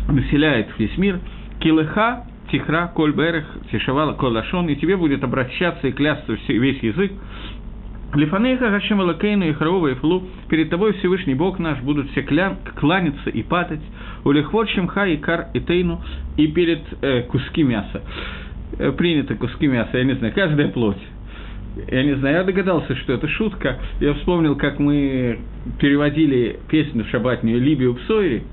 населяет 0.08 0.68
весь 0.78 0.98
мир, 0.98 1.20
Килыха, 1.60 2.26
Тихра, 2.52 2.92
Коль 2.94 3.14
Берех, 3.14 3.46
Тишавала, 3.72 4.14
Колашон, 4.14 4.70
и 4.70 4.76
тебе 4.76 4.98
будет 4.98 5.24
обращаться 5.24 5.88
и 5.88 5.92
клясться 5.92 6.38
весь 6.48 6.84
язык, 6.84 7.12
Лифанейха 8.16 8.70
Хашем 8.70 9.02
Алакейну 9.02 9.46
и 9.46 9.54
Харова 9.54 9.88
и 9.88 9.96
Флу, 9.96 10.24
перед 10.48 10.70
тобой 10.70 10.94
Всевышний 10.94 11.34
Бог 11.34 11.58
наш, 11.58 11.80
будут 11.80 12.12
все 12.12 12.22
кля... 12.22 12.58
кланяться 12.76 13.32
и 13.32 13.42
падать, 13.42 13.82
у 14.24 14.32
Лихвот 14.32 14.70
Шимха 14.70 15.08
и 15.08 15.18
Кар 15.18 15.48
и 15.54 15.60
Тейну, 15.60 16.00
и 16.38 16.48
перед 16.48 16.82
э, 17.02 17.24
куски 17.24 17.64
мяса. 17.64 18.04
Э, 18.78 18.92
принято 18.92 19.34
куски 19.36 19.66
мяса, 19.66 19.98
я 19.98 20.04
не 20.04 20.14
знаю, 20.14 20.32
каждая 20.34 20.68
плоть. 20.68 21.02
Я 21.90 22.04
не 22.04 22.16
знаю, 22.16 22.38
я 22.38 22.44
догадался, 22.44 22.96
что 22.98 23.14
это 23.14 23.28
шутка. 23.28 23.80
Я 24.00 24.14
вспомнил, 24.16 24.56
как 24.56 24.80
мы 24.80 25.40
переводили 25.80 26.60
песню 26.70 27.06
шабатнюю 27.06 27.60
«Либию 27.60 27.96
Псойри», 27.96 28.44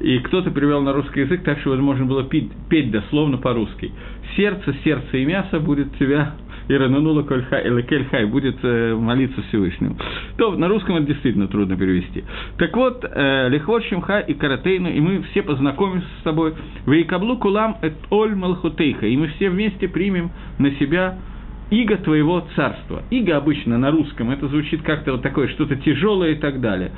и 0.00 0.18
кто-то 0.20 0.50
перевел 0.50 0.80
на 0.82 0.92
русский 0.92 1.20
язык 1.20 1.42
так, 1.42 1.58
что 1.60 1.70
возможно 1.70 2.06
было 2.06 2.24
петь, 2.24 2.50
петь 2.68 2.90
дословно 2.90 3.38
по-русски. 3.38 3.92
«Сердце, 4.36 4.74
сердце 4.84 5.16
и 5.18 5.24
мясо 5.24 5.58
будет 5.58 5.96
тебя 5.98 6.34
и 6.70 6.74
или 6.74 7.82
Кельхай 7.82 8.26
будет 8.26 8.56
э, 8.62 8.94
молиться 8.94 9.42
Всевышнему. 9.48 9.96
То 10.36 10.52
на 10.52 10.68
русском 10.68 10.96
это 10.96 11.06
действительно 11.06 11.48
трудно 11.48 11.76
перевести. 11.76 12.22
Так 12.58 12.76
вот, 12.76 13.04
э, 13.04 13.48
Лихвот 13.48 13.84
Шимха 13.86 14.20
и 14.20 14.34
Каратейну, 14.34 14.88
и 14.88 15.00
мы 15.00 15.22
все 15.30 15.42
познакомимся 15.42 16.06
с 16.20 16.22
тобой. 16.22 16.54
Вейкаблу 16.86 17.38
Кулам 17.38 17.78
эт 17.82 17.94
Оль 18.10 18.36
Малхутейха, 18.36 19.06
и 19.06 19.16
мы 19.16 19.28
все 19.28 19.50
вместе 19.50 19.88
примем 19.88 20.30
на 20.58 20.70
себя 20.76 21.18
иго 21.70 21.96
твоего 21.98 22.44
царства. 22.56 23.02
Иго 23.10 23.36
обычно 23.36 23.78
на 23.78 23.90
русском, 23.90 24.30
это 24.30 24.48
звучит 24.48 24.82
как-то 24.82 25.12
вот 25.12 25.22
такое, 25.22 25.48
что-то 25.48 25.76
тяжелое 25.76 26.32
и 26.32 26.34
так 26.34 26.60
далее. 26.60 26.92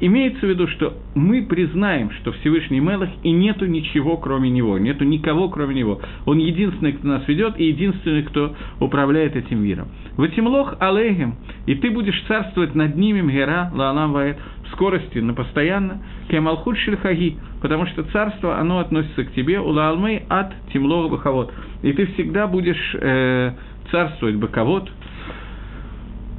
Имеется 0.00 0.46
в 0.46 0.48
виду, 0.48 0.68
что 0.68 0.94
мы 1.14 1.42
признаем, 1.42 2.10
что 2.20 2.32
Всевышний 2.32 2.80
Мелах, 2.80 3.10
и 3.22 3.30
нету 3.30 3.66
ничего, 3.66 4.16
кроме 4.16 4.50
него, 4.50 4.78
нету 4.78 5.04
никого, 5.04 5.48
кроме 5.48 5.74
него. 5.74 6.00
Он 6.24 6.38
единственный, 6.38 6.92
кто 6.92 7.08
нас 7.08 7.26
ведет, 7.26 7.58
и 7.58 7.64
единственный, 7.66 8.22
кто 8.22 8.54
управляет 8.80 9.36
этим 9.36 9.62
миром. 9.62 9.88
Ватимлох 10.16 10.76
алейхем, 10.78 11.36
и 11.66 11.74
ты 11.74 11.90
будешь 11.90 12.20
царствовать 12.28 12.74
над 12.74 12.96
ними, 12.96 13.20
Мгера, 13.22 13.70
Лаалам 13.74 14.12
Ваэт, 14.12 14.38
в 14.64 14.72
скорости, 14.72 15.18
на 15.18 15.34
постоянно, 15.34 16.02
Кемалхут 16.28 16.78
Шельхаги, 16.78 17.36
потому 17.60 17.86
что 17.86 18.04
царство, 18.04 18.58
оно 18.58 18.78
относится 18.78 19.24
к 19.24 19.32
тебе, 19.32 19.60
Улаалмей 19.60 20.22
от 20.28 20.52
Тимлога 20.72 21.08
Бахавод, 21.08 21.52
и 21.82 21.92
ты 21.92 22.06
всегда 22.06 22.46
будешь... 22.46 22.96
Э, 23.00 23.52
царствовать 23.90 24.36
боковод 24.36 24.90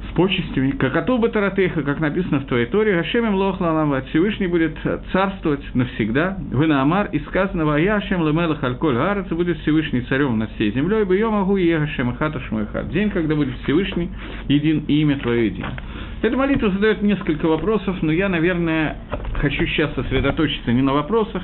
с 0.08 0.14
почестями, 0.14 0.70
как 0.72 0.96
Атуба 0.96 1.28
Таратеха, 1.28 1.82
как 1.82 2.00
написано 2.00 2.40
в 2.40 2.46
твоей 2.46 2.66
Торе, 2.66 2.96
Хашемем 2.96 3.34
Лохлалам 3.34 3.94
Всевышний 4.10 4.46
будет 4.46 4.76
царствовать 5.12 5.62
навсегда, 5.74 6.38
вы 6.52 6.66
на 6.66 6.82
Амар, 6.82 7.08
и 7.12 7.18
сказано, 7.20 7.64
Вая 7.64 8.00
Хашем 8.00 8.26
Лемелах 8.26 8.62
Альколь 8.62 8.94
Гарец, 8.94 9.26
будет 9.28 9.58
Всевышний 9.58 10.02
царем 10.02 10.38
над 10.38 10.50
всей 10.52 10.72
землей, 10.72 11.04
бы 11.04 11.16
я 11.16 11.30
могу 11.30 11.56
и 11.56 11.72
Хашем 11.76 12.14
Хата 12.16 12.40
Шмойхат, 12.40 12.90
день, 12.90 13.10
когда 13.10 13.34
будет 13.34 13.54
Всевышний 13.64 14.10
един 14.48 14.84
и 14.86 15.00
имя 15.00 15.18
твое 15.18 15.46
едино. 15.46 15.72
Эта 16.22 16.36
молитва 16.36 16.70
задает 16.70 17.02
несколько 17.02 17.46
вопросов, 17.46 17.96
но 18.02 18.12
я, 18.12 18.28
наверное, 18.28 18.96
хочу 19.40 19.66
сейчас 19.66 19.94
сосредоточиться 19.94 20.72
не 20.72 20.82
на 20.82 20.92
вопросах, 20.92 21.42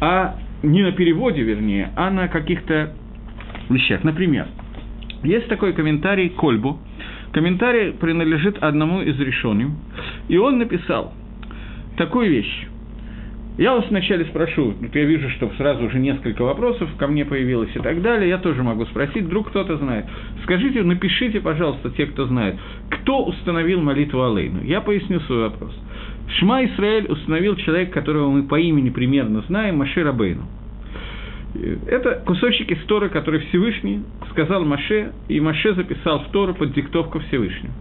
а 0.00 0.36
не 0.62 0.82
на 0.82 0.92
переводе, 0.92 1.42
вернее, 1.42 1.90
а 1.94 2.10
на 2.10 2.28
каких-то 2.28 2.94
вещах. 3.68 4.02
Например, 4.02 4.46
есть 5.22 5.48
такой 5.48 5.72
комментарий 5.72 6.28
Кольбу. 6.30 6.78
Комментарий 7.32 7.92
принадлежит 7.92 8.58
одному 8.62 9.02
из 9.02 9.18
решений. 9.20 9.68
И 10.28 10.36
он 10.38 10.58
написал 10.58 11.12
такую 11.96 12.30
вещь. 12.30 12.66
Я 13.58 13.74
вас 13.74 13.86
вначале 13.90 14.24
спрошу, 14.26 14.72
вот 14.80 14.94
я 14.94 15.04
вижу, 15.04 15.28
что 15.30 15.50
сразу 15.56 15.84
уже 15.86 15.98
несколько 15.98 16.42
вопросов 16.42 16.88
ко 16.96 17.08
мне 17.08 17.24
появилось 17.24 17.74
и 17.74 17.80
так 17.80 18.00
далее, 18.02 18.28
я 18.28 18.38
тоже 18.38 18.62
могу 18.62 18.84
спросить, 18.86 19.24
вдруг 19.24 19.48
кто-то 19.48 19.76
знает. 19.78 20.06
Скажите, 20.44 20.84
напишите, 20.84 21.40
пожалуйста, 21.40 21.90
те, 21.90 22.06
кто 22.06 22.26
знает, 22.26 22.54
кто 22.88 23.24
установил 23.24 23.82
молитву 23.82 24.22
Алейну. 24.22 24.62
Я 24.62 24.80
поясню 24.80 25.18
свой 25.20 25.40
вопрос. 25.40 25.76
Шма 26.38 26.66
Исраэль 26.66 27.06
установил 27.08 27.56
человек, 27.56 27.92
которого 27.92 28.30
мы 28.30 28.44
по 28.44 28.60
имени 28.60 28.90
примерно 28.90 29.42
знаем, 29.48 29.78
Машир 29.78 30.06
Абейну. 30.06 30.44
Это 31.86 32.22
кусочек 32.26 32.70
из 32.70 32.84
Торы, 32.84 33.08
который 33.08 33.40
Всевышний 33.48 34.02
сказал 34.30 34.64
Маше, 34.64 35.12
и 35.28 35.40
Маше 35.40 35.74
записал 35.74 36.20
в 36.24 36.28
Тору 36.28 36.54
под 36.54 36.72
диктовку 36.72 37.20
Всевышнего. 37.20 37.72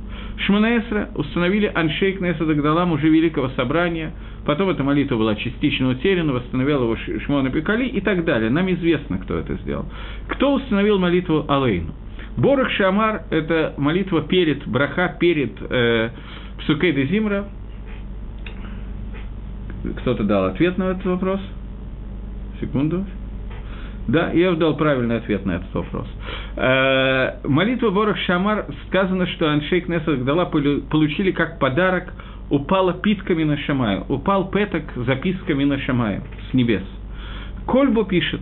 Шманаэсра 0.46 1.10
установили 1.16 1.70
Аншейк 1.74 2.22
Неса 2.22 2.46
Дагдалам 2.46 2.92
уже 2.92 3.10
Великого 3.10 3.50
Собрания, 3.50 4.14
потом 4.46 4.70
эта 4.70 4.84
молитва 4.84 5.18
была 5.18 5.36
частично 5.36 5.90
утеряна, 5.90 6.34
восстановил 6.34 6.84
его 6.84 6.96
Шмона 7.26 7.50
Пекали 7.50 7.88
и 7.88 8.02
так 8.02 8.24
далее. 8.24 8.50
Нам 8.50 8.72
известно, 8.72 9.18
кто 9.18 9.38
это 9.38 9.56
сделал. 9.56 9.86
Кто 10.28 10.54
установил 10.54 11.00
молитву 11.00 11.46
Алейну? 11.48 11.94
Борах 12.38 12.70
Шамар– 12.72 13.24
это 13.32 13.74
молитва 13.78 14.22
перед, 14.22 14.66
браха 14.68 15.16
перед 15.20 15.54
э, 15.60 16.10
Псукей 16.60 16.94
де 16.94 17.08
Зимра. 17.08 17.46
Кто-то 20.02 20.24
дал 20.24 20.46
ответ 20.46 20.78
на 20.78 20.92
этот 20.92 21.06
вопрос? 21.06 21.42
Секунду. 22.62 23.06
Да, 24.08 24.32
я 24.32 24.54
дал 24.54 24.78
правильный 24.78 25.18
ответ 25.18 25.46
на 25.46 25.58
этот 25.58 25.74
вопрос. 25.74 26.08
Э, 26.56 27.40
молитва 27.44 27.90
Борах 27.90 28.18
Шамар 28.20 28.66
сказано, 28.88 29.28
что 29.28 29.50
Аншейк 29.50 29.90
Несах 29.90 30.24
Дала 30.24 30.46
получили 30.46 31.32
как 31.32 31.60
подарок 31.60 32.14
упала 32.50 32.94
питками 32.94 33.44
на 33.44 33.58
Шамаю, 33.58 34.06
упал 34.08 34.50
петок 34.50 34.84
записками 34.96 35.64
на 35.64 35.80
Шамаю 35.80 36.24
с 36.50 36.54
небес. 36.54 36.84
Кольбо 37.66 38.06
пишет, 38.06 38.42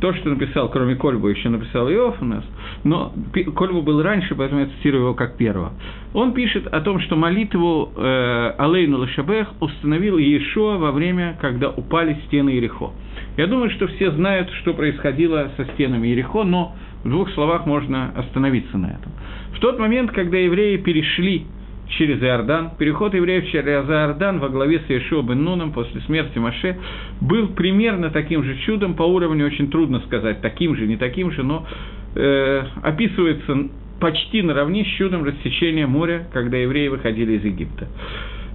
то, 0.00 0.12
что 0.12 0.28
написал, 0.28 0.68
кроме 0.70 0.96
Кольбу, 0.96 1.28
еще 1.28 1.48
написал 1.48 1.90
Иов 1.90 2.16
у 2.20 2.24
нас, 2.24 2.44
но 2.84 3.12
Кольбу 3.56 3.82
был 3.82 4.02
раньше, 4.02 4.34
поэтому 4.34 4.60
я 4.60 4.66
цитирую 4.66 5.02
его 5.04 5.14
как 5.14 5.36
первого. 5.36 5.72
Он 6.12 6.32
пишет 6.32 6.66
о 6.66 6.80
том, 6.80 7.00
что 7.00 7.16
молитву 7.16 7.92
э, 7.96 8.54
Алейну 8.58 8.98
Лашабех 8.98 9.48
установил 9.60 10.18
Иешуа 10.18 10.76
во 10.76 10.92
время, 10.92 11.36
когда 11.40 11.70
упали 11.70 12.20
стены 12.26 12.50
Ерехо. 12.50 12.92
Я 13.36 13.46
думаю, 13.46 13.70
что 13.70 13.86
все 13.88 14.10
знают, 14.12 14.50
что 14.60 14.74
происходило 14.74 15.50
со 15.56 15.64
стенами 15.72 16.08
Ерехо, 16.08 16.44
но 16.44 16.74
в 17.02 17.08
двух 17.08 17.30
словах 17.32 17.66
можно 17.66 18.12
остановиться 18.16 18.78
на 18.78 18.86
этом. 18.86 19.12
В 19.56 19.60
тот 19.60 19.78
момент, 19.78 20.12
когда 20.12 20.38
евреи 20.38 20.76
перешли 20.76 21.46
через 21.88 22.22
Иордан. 22.22 22.72
Переход 22.78 23.14
евреев 23.14 23.46
через 23.50 23.66
Иордан 23.66 24.38
во 24.38 24.48
главе 24.48 24.80
с 24.80 24.90
Иешуа 24.90 25.22
бен 25.22 25.44
Нуном 25.44 25.72
после 25.72 26.00
смерти 26.02 26.38
Маше 26.38 26.78
был 27.20 27.48
примерно 27.48 28.10
таким 28.10 28.42
же 28.42 28.56
чудом, 28.58 28.94
по 28.94 29.02
уровню 29.02 29.46
очень 29.46 29.70
трудно 29.70 30.00
сказать, 30.06 30.40
таким 30.40 30.76
же, 30.76 30.86
не 30.86 30.96
таким 30.96 31.30
же, 31.30 31.42
но 31.42 31.66
э, 32.14 32.62
описывается 32.82 33.68
почти 34.00 34.42
наравне 34.42 34.84
с 34.84 34.88
чудом 34.98 35.24
рассечения 35.24 35.86
моря, 35.86 36.26
когда 36.32 36.56
евреи 36.56 36.88
выходили 36.88 37.34
из 37.34 37.44
Египта. 37.44 37.88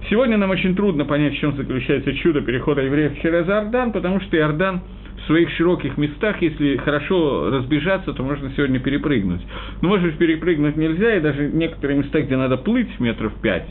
Сегодня 0.08 0.38
нам 0.38 0.50
очень 0.50 0.74
трудно 0.74 1.04
понять, 1.04 1.34
в 1.34 1.38
чем 1.38 1.54
заключается 1.56 2.14
чудо 2.14 2.40
перехода 2.40 2.80
евреев 2.82 3.20
через 3.20 3.46
Иордан, 3.46 3.92
потому 3.92 4.20
что 4.20 4.36
Иордан– 4.36 4.80
в 5.22 5.26
своих 5.26 5.50
широких 5.50 5.96
местах, 5.96 6.40
если 6.40 6.76
хорошо 6.76 7.50
разбежаться, 7.50 8.12
то 8.12 8.22
можно 8.22 8.50
сегодня 8.56 8.80
перепрыгнуть. 8.80 9.42
Но, 9.82 9.88
может 9.88 10.06
быть, 10.06 10.18
перепрыгнуть 10.18 10.76
нельзя, 10.76 11.16
и 11.16 11.20
даже 11.20 11.48
некоторые 11.48 11.98
места, 11.98 12.20
где 12.20 12.36
надо 12.36 12.56
плыть 12.56 12.98
метров 12.98 13.32
пять, 13.40 13.66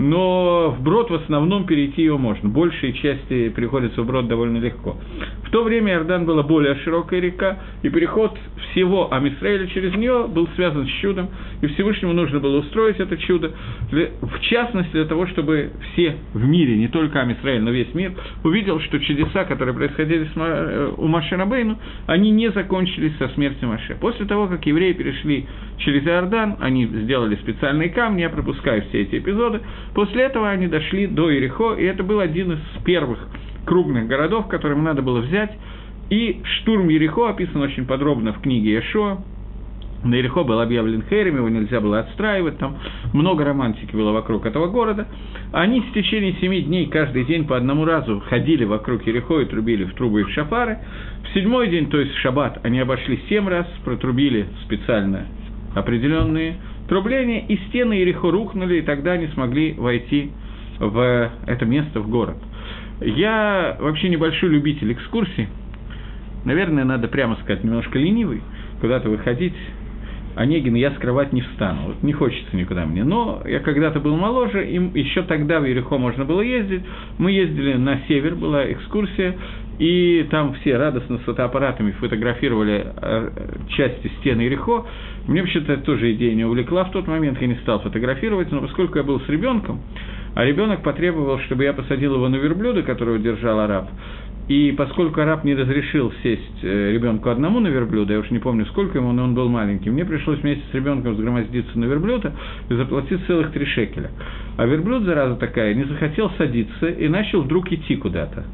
но 0.00 0.74
вброд 0.78 1.10
в 1.10 1.14
основном 1.14 1.66
перейти 1.66 2.02
его 2.02 2.16
можно. 2.16 2.48
Большей 2.48 2.94
части 2.94 3.50
приходится 3.50 4.00
вброд 4.00 4.28
довольно 4.28 4.56
легко. 4.56 4.96
В 5.44 5.50
то 5.50 5.62
время 5.62 5.92
Иордан 5.92 6.24
была 6.24 6.42
более 6.42 6.74
широкая 6.76 7.20
река, 7.20 7.58
и 7.82 7.90
переход 7.90 8.38
всего 8.70 9.12
Амисраэля 9.12 9.66
через 9.66 9.94
нее 9.94 10.26
был 10.26 10.48
связан 10.56 10.86
с 10.86 10.90
чудом, 11.02 11.28
и 11.60 11.66
Всевышнему 11.66 12.14
нужно 12.14 12.40
было 12.40 12.60
устроить 12.60 12.98
это 12.98 13.18
чудо, 13.18 13.52
в 13.90 14.40
частности 14.40 14.92
для 14.92 15.04
того, 15.04 15.26
чтобы 15.26 15.70
все 15.92 16.16
в 16.32 16.46
мире, 16.46 16.78
не 16.78 16.88
только 16.88 17.20
Амисраэль, 17.20 17.60
но 17.60 17.70
весь 17.70 17.92
мир, 17.92 18.12
увидел, 18.42 18.80
что 18.80 18.98
чудеса, 19.00 19.44
которые 19.44 19.74
происходили 19.74 20.26
э, 20.34 20.92
у 20.96 21.08
Маше 21.08 21.36
Рабейну, 21.36 21.78
они 22.06 22.30
не 22.30 22.50
закончились 22.52 23.12
со 23.18 23.28
смертью 23.30 23.68
Маше. 23.68 23.98
После 24.00 24.24
того, 24.24 24.46
как 24.46 24.64
евреи 24.64 24.94
перешли 24.94 25.46
через 25.78 26.06
Иордан, 26.06 26.56
они 26.60 26.86
сделали 26.86 27.34
специальные 27.36 27.90
камни, 27.90 28.22
я 28.22 28.30
пропускаю 28.30 28.82
все 28.88 29.02
эти 29.02 29.18
эпизоды, 29.18 29.60
После 29.94 30.22
этого 30.22 30.48
они 30.50 30.68
дошли 30.68 31.06
до 31.06 31.34
Ирихо, 31.34 31.74
и 31.74 31.84
это 31.84 32.02
был 32.02 32.20
один 32.20 32.52
из 32.52 32.60
первых 32.84 33.18
крупных 33.64 34.06
городов, 34.06 34.48
которым 34.48 34.84
надо 34.84 35.02
было 35.02 35.20
взять. 35.20 35.52
И 36.10 36.40
штурм 36.44 36.88
Ерехо 36.88 37.28
описан 37.28 37.60
очень 37.60 37.86
подробно 37.86 38.32
в 38.32 38.40
книге 38.40 38.74
Ешо. 38.74 39.18
На 40.02 40.14
Ерехо 40.14 40.44
был 40.44 40.60
объявлен 40.60 41.04
Херем, 41.10 41.36
его 41.36 41.48
нельзя 41.50 41.78
было 41.78 42.00
отстраивать, 42.00 42.56
там 42.56 42.78
много 43.12 43.44
романтики 43.44 43.94
было 43.94 44.12
вокруг 44.12 44.46
этого 44.46 44.68
города. 44.68 45.06
Они 45.52 45.80
в 45.82 45.92
течение 45.92 46.32
семи 46.40 46.62
дней 46.62 46.86
каждый 46.86 47.24
день 47.26 47.46
по 47.46 47.56
одному 47.56 47.84
разу 47.84 48.20
ходили 48.20 48.64
вокруг 48.64 49.06
Ерехо 49.06 49.40
и 49.40 49.44
трубили 49.44 49.84
в 49.84 49.94
трубы 49.94 50.22
и 50.22 50.24
в 50.24 50.30
шафары. 50.30 50.78
В 51.24 51.34
седьмой 51.34 51.68
день, 51.68 51.90
то 51.90 52.00
есть 52.00 52.14
в 52.14 52.18
шаббат, 52.18 52.60
они 52.64 52.80
обошли 52.80 53.20
семь 53.28 53.46
раз, 53.46 53.66
протрубили 53.84 54.46
специально 54.64 55.26
определенные 55.74 56.56
трубления, 56.88 57.44
и 57.46 57.56
стены 57.68 57.94
Ерехо 57.94 58.30
рухнули, 58.30 58.78
и 58.78 58.82
тогда 58.82 59.12
они 59.12 59.28
смогли 59.28 59.74
войти 59.74 60.30
в 60.78 61.30
это 61.46 61.64
место, 61.64 62.00
в 62.00 62.08
город. 62.08 62.36
Я 63.00 63.76
вообще 63.80 64.08
небольшой 64.08 64.50
любитель 64.50 64.92
экскурсий. 64.92 65.48
Наверное, 66.44 66.84
надо 66.84 67.08
прямо 67.08 67.36
сказать, 67.36 67.64
немножко 67.64 67.98
ленивый, 67.98 68.42
куда-то 68.80 69.08
выходить. 69.08 69.54
Онегин 70.36 70.74
я 70.74 70.92
скрывать 70.92 71.32
не 71.32 71.42
встану, 71.42 71.88
вот 71.88 72.02
не 72.02 72.12
хочется 72.12 72.56
никуда 72.56 72.86
мне. 72.86 73.04
Но 73.04 73.42
я 73.46 73.60
когда-то 73.60 74.00
был 74.00 74.16
моложе, 74.16 74.66
им 74.70 74.94
еще 74.94 75.22
тогда 75.22 75.60
в 75.60 75.64
Ерехо 75.64 75.98
можно 75.98 76.24
было 76.24 76.40
ездить. 76.40 76.82
Мы 77.18 77.32
ездили 77.32 77.74
на 77.74 78.00
север, 78.06 78.36
была 78.36 78.70
экскурсия, 78.72 79.36
и 79.80 80.26
там 80.30 80.52
все 80.60 80.76
радостно 80.76 81.18
с 81.18 81.22
фотоаппаратами 81.22 81.92
фотографировали 81.92 82.86
э, 83.00 83.30
части 83.70 84.12
стены 84.20 84.42
Ерехо. 84.42 84.84
Мне 85.26 85.40
вообще-то 85.40 85.78
тоже 85.78 86.12
идея 86.12 86.34
не 86.34 86.44
увлекла 86.44 86.84
в 86.84 86.90
тот 86.92 87.08
момент, 87.08 87.40
я 87.40 87.46
не 87.46 87.54
стал 87.56 87.80
фотографировать, 87.80 88.52
но 88.52 88.60
поскольку 88.60 88.98
я 88.98 89.04
был 89.04 89.20
с 89.20 89.28
ребенком, 89.28 89.80
а 90.34 90.44
ребенок 90.44 90.82
потребовал, 90.82 91.38
чтобы 91.40 91.64
я 91.64 91.72
посадил 91.72 92.14
его 92.14 92.28
на 92.28 92.36
верблюда, 92.36 92.82
которого 92.82 93.18
держал 93.18 93.58
араб, 93.58 93.88
и 94.48 94.72
поскольку 94.72 95.22
араб 95.22 95.44
не 95.44 95.54
разрешил 95.54 96.12
сесть 96.22 96.62
э, 96.62 96.92
ребенку 96.92 97.30
одному 97.30 97.58
на 97.60 97.68
верблюда, 97.68 98.12
я 98.12 98.18
уж 98.18 98.30
не 98.30 98.38
помню, 98.38 98.66
сколько 98.66 98.98
ему, 98.98 99.12
но 99.12 99.24
он 99.24 99.34
был 99.34 99.48
маленький, 99.48 99.88
мне 99.88 100.04
пришлось 100.04 100.40
вместе 100.40 100.62
с 100.70 100.74
ребенком 100.74 101.16
сгромоздиться 101.16 101.78
на 101.78 101.86
верблюда 101.86 102.34
и 102.68 102.74
заплатить 102.74 103.24
целых 103.26 103.50
три 103.52 103.64
шекеля. 103.64 104.10
А 104.58 104.66
верблюд, 104.66 105.04
зараза 105.04 105.36
такая, 105.36 105.72
не 105.72 105.84
захотел 105.84 106.30
садиться 106.36 106.86
и 106.88 107.08
начал 107.08 107.40
вдруг 107.40 107.72
идти 107.72 107.96
куда-то. 107.96 108.44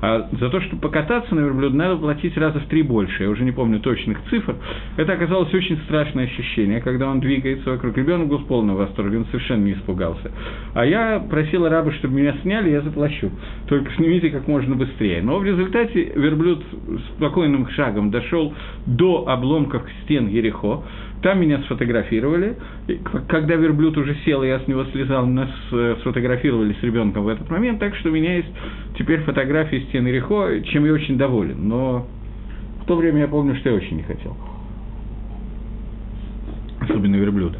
А 0.00 0.28
за 0.38 0.50
то, 0.50 0.60
чтобы 0.60 0.82
покататься 0.82 1.34
на 1.34 1.40
верблюде, 1.40 1.76
надо 1.76 1.96
платить 1.96 2.36
раза 2.36 2.60
в 2.60 2.66
три 2.66 2.82
больше. 2.82 3.24
Я 3.24 3.30
уже 3.30 3.44
не 3.44 3.52
помню 3.52 3.80
точных 3.80 4.18
цифр. 4.30 4.56
Это 4.96 5.12
оказалось 5.12 5.52
очень 5.54 5.78
страшное 5.84 6.24
ощущение, 6.24 6.80
когда 6.80 7.08
он 7.08 7.20
двигается 7.20 7.70
вокруг. 7.70 7.96
Ребенок 7.96 8.28
был 8.28 8.38
в 8.38 8.46
полном 8.46 8.76
восторге, 8.76 9.18
он 9.18 9.26
совершенно 9.26 9.64
не 9.64 9.72
испугался. 9.72 10.30
А 10.74 10.84
я 10.84 11.20
просил 11.20 11.64
араба, 11.64 11.92
чтобы 11.92 12.14
меня 12.14 12.34
сняли, 12.42 12.70
я 12.70 12.82
заплачу. 12.82 13.30
Только 13.68 13.90
снимите 13.94 14.30
как 14.30 14.46
можно 14.46 14.76
быстрее. 14.76 15.22
Но 15.22 15.38
в 15.38 15.44
результате 15.44 16.12
верблюд 16.14 16.64
спокойным 17.16 17.68
шагом 17.70 18.10
дошел 18.10 18.54
до 18.86 19.28
обломков 19.28 19.82
стен 20.04 20.28
Ерехо. 20.28 20.82
Там 21.26 21.40
меня 21.40 21.60
сфотографировали. 21.62 22.54
Когда 23.26 23.56
верблюд 23.56 23.98
уже 23.98 24.14
сел, 24.24 24.44
я 24.44 24.60
с 24.60 24.68
него 24.68 24.84
слезал, 24.92 25.26
нас 25.26 25.50
э, 25.72 25.96
сфотографировали 26.02 26.72
с 26.74 26.82
ребенком 26.84 27.24
в 27.24 27.28
этот 27.28 27.50
момент, 27.50 27.80
так 27.80 27.96
что 27.96 28.10
у 28.10 28.12
меня 28.12 28.36
есть 28.36 28.48
теперь 28.96 29.22
фотографии 29.22 29.86
стены 29.88 30.06
Рихо, 30.06 30.62
чем 30.66 30.84
я 30.84 30.92
очень 30.92 31.18
доволен. 31.18 31.66
Но 31.66 32.06
в 32.80 32.86
то 32.86 32.94
время 32.94 33.22
я 33.22 33.26
помню, 33.26 33.56
что 33.56 33.70
я 33.70 33.74
очень 33.74 33.96
не 33.96 34.04
хотел. 34.04 34.36
Особенно 36.82 37.16
верблюда. 37.16 37.58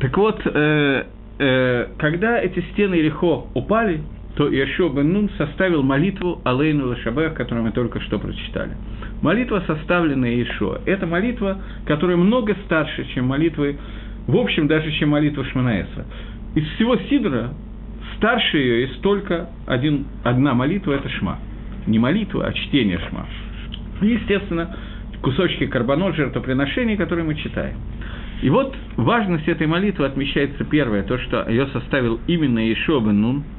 Так 0.00 0.16
вот, 0.16 0.40
э, 0.46 1.04
э, 1.38 1.86
когда 1.98 2.40
эти 2.40 2.60
стены 2.72 2.94
Рихо 2.94 3.44
упали, 3.52 4.00
то 4.36 4.48
Иешуа 4.48 4.88
бен 4.88 5.12
Нун 5.12 5.30
составил 5.36 5.82
молитву 5.82 6.40
Алейну 6.44 6.88
Лашабех, 6.88 7.34
которую 7.34 7.64
мы 7.64 7.72
только 7.72 8.00
что 8.00 8.18
прочитали. 8.18 8.72
Молитва, 9.20 9.62
составленная 9.66 10.30
Иешуа. 10.30 10.80
Это 10.86 11.06
молитва, 11.06 11.60
которая 11.86 12.16
много 12.16 12.56
старше, 12.64 13.06
чем 13.14 13.26
молитвы, 13.26 13.78
в 14.26 14.36
общем, 14.36 14.68
даже 14.68 14.90
чем 14.92 15.10
молитва 15.10 15.44
Шманаэса. 15.44 16.06
Из 16.54 16.66
всего 16.74 16.96
Сидра 17.10 17.50
старше 18.16 18.56
ее 18.56 18.80
есть 18.82 19.02
только 19.02 19.50
один, 19.66 20.06
одна 20.24 20.54
молитва– 20.54 20.92
это 20.94 21.08
Шма. 21.10 21.38
Не 21.86 21.98
молитва, 21.98 22.46
а 22.46 22.52
чтение 22.52 22.98
Шма. 23.10 23.26
И, 24.00 24.06
естественно, 24.06 24.74
кусочки 25.20 25.66
карбонот, 25.66 26.16
жертвоприношений, 26.16 26.96
которые 26.96 27.26
мы 27.26 27.34
читаем. 27.34 27.76
И 28.40 28.48
вот 28.48 28.74
важность 28.96 29.46
этой 29.46 29.66
молитвы 29.66 30.06
отмечается 30.06 30.64
первое, 30.64 31.02
то, 31.02 31.18
что 31.18 31.48
ее 31.48 31.66
составил 31.68 32.18
именно 32.26 32.60
Иешуа 32.60 33.00
бен 33.00 33.20
Нун– 33.20 33.44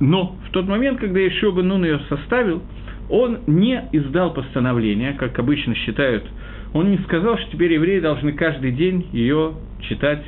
но 0.00 0.36
в 0.46 0.50
тот 0.52 0.66
момент, 0.66 0.98
когда 1.00 1.20
Ишуа 1.26 1.52
бен 1.52 1.68
Нун 1.68 1.84
ее 1.84 2.00
составил, 2.08 2.62
он 3.08 3.40
не 3.46 3.82
издал 3.92 4.32
постановление, 4.34 5.12
как 5.12 5.38
обычно 5.38 5.74
считают, 5.74 6.24
он 6.72 6.90
не 6.90 6.98
сказал, 6.98 7.38
что 7.38 7.52
теперь 7.52 7.72
евреи 7.74 8.00
должны 8.00 8.32
каждый 8.32 8.72
день 8.72 9.06
ее 9.12 9.54
читать, 9.88 10.24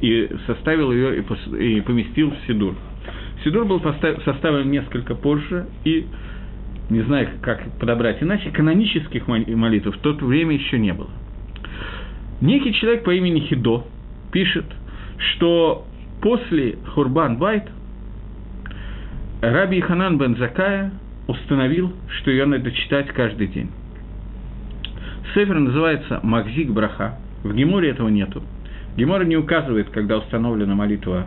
и 0.00 0.30
составил 0.46 0.92
ее 0.92 1.20
и 1.20 1.80
поместил 1.80 2.30
в 2.30 2.46
Сидур. 2.46 2.74
Сидур 3.44 3.64
был 3.64 3.80
составлен 3.80 4.70
несколько 4.70 5.14
позже, 5.14 5.66
и 5.84 6.06
не 6.90 7.02
знаю, 7.02 7.28
как 7.42 7.62
подобрать 7.78 8.22
иначе, 8.22 8.50
канонических 8.50 9.26
молитв 9.26 9.86
в 9.86 9.98
то 9.98 10.12
время 10.12 10.54
еще 10.54 10.78
не 10.78 10.92
было. 10.92 11.10
Некий 12.40 12.72
человек 12.74 13.04
по 13.04 13.10
имени 13.14 13.40
Хидо 13.40 13.84
пишет, 14.32 14.66
что 15.18 15.86
после 16.20 16.78
Хурбан 16.94 17.36
Байт 17.38 17.64
Раби 19.40 19.80
Ханан 19.80 20.18
бен 20.18 20.36
Закая 20.36 20.92
установил, 21.26 21.92
что 22.18 22.30
ее 22.30 22.44
надо 22.44 22.70
читать 22.72 23.08
каждый 23.08 23.46
день. 23.46 23.70
Сефер 25.34 25.58
называется 25.58 26.20
Макзик 26.22 26.70
Браха. 26.70 27.18
В 27.42 27.54
Геморе 27.54 27.90
этого 27.90 28.08
нету. 28.08 28.42
Гемора 28.96 29.24
не 29.24 29.36
указывает, 29.36 29.88
когда 29.90 30.18
установлена 30.18 30.74
молитва 30.74 31.26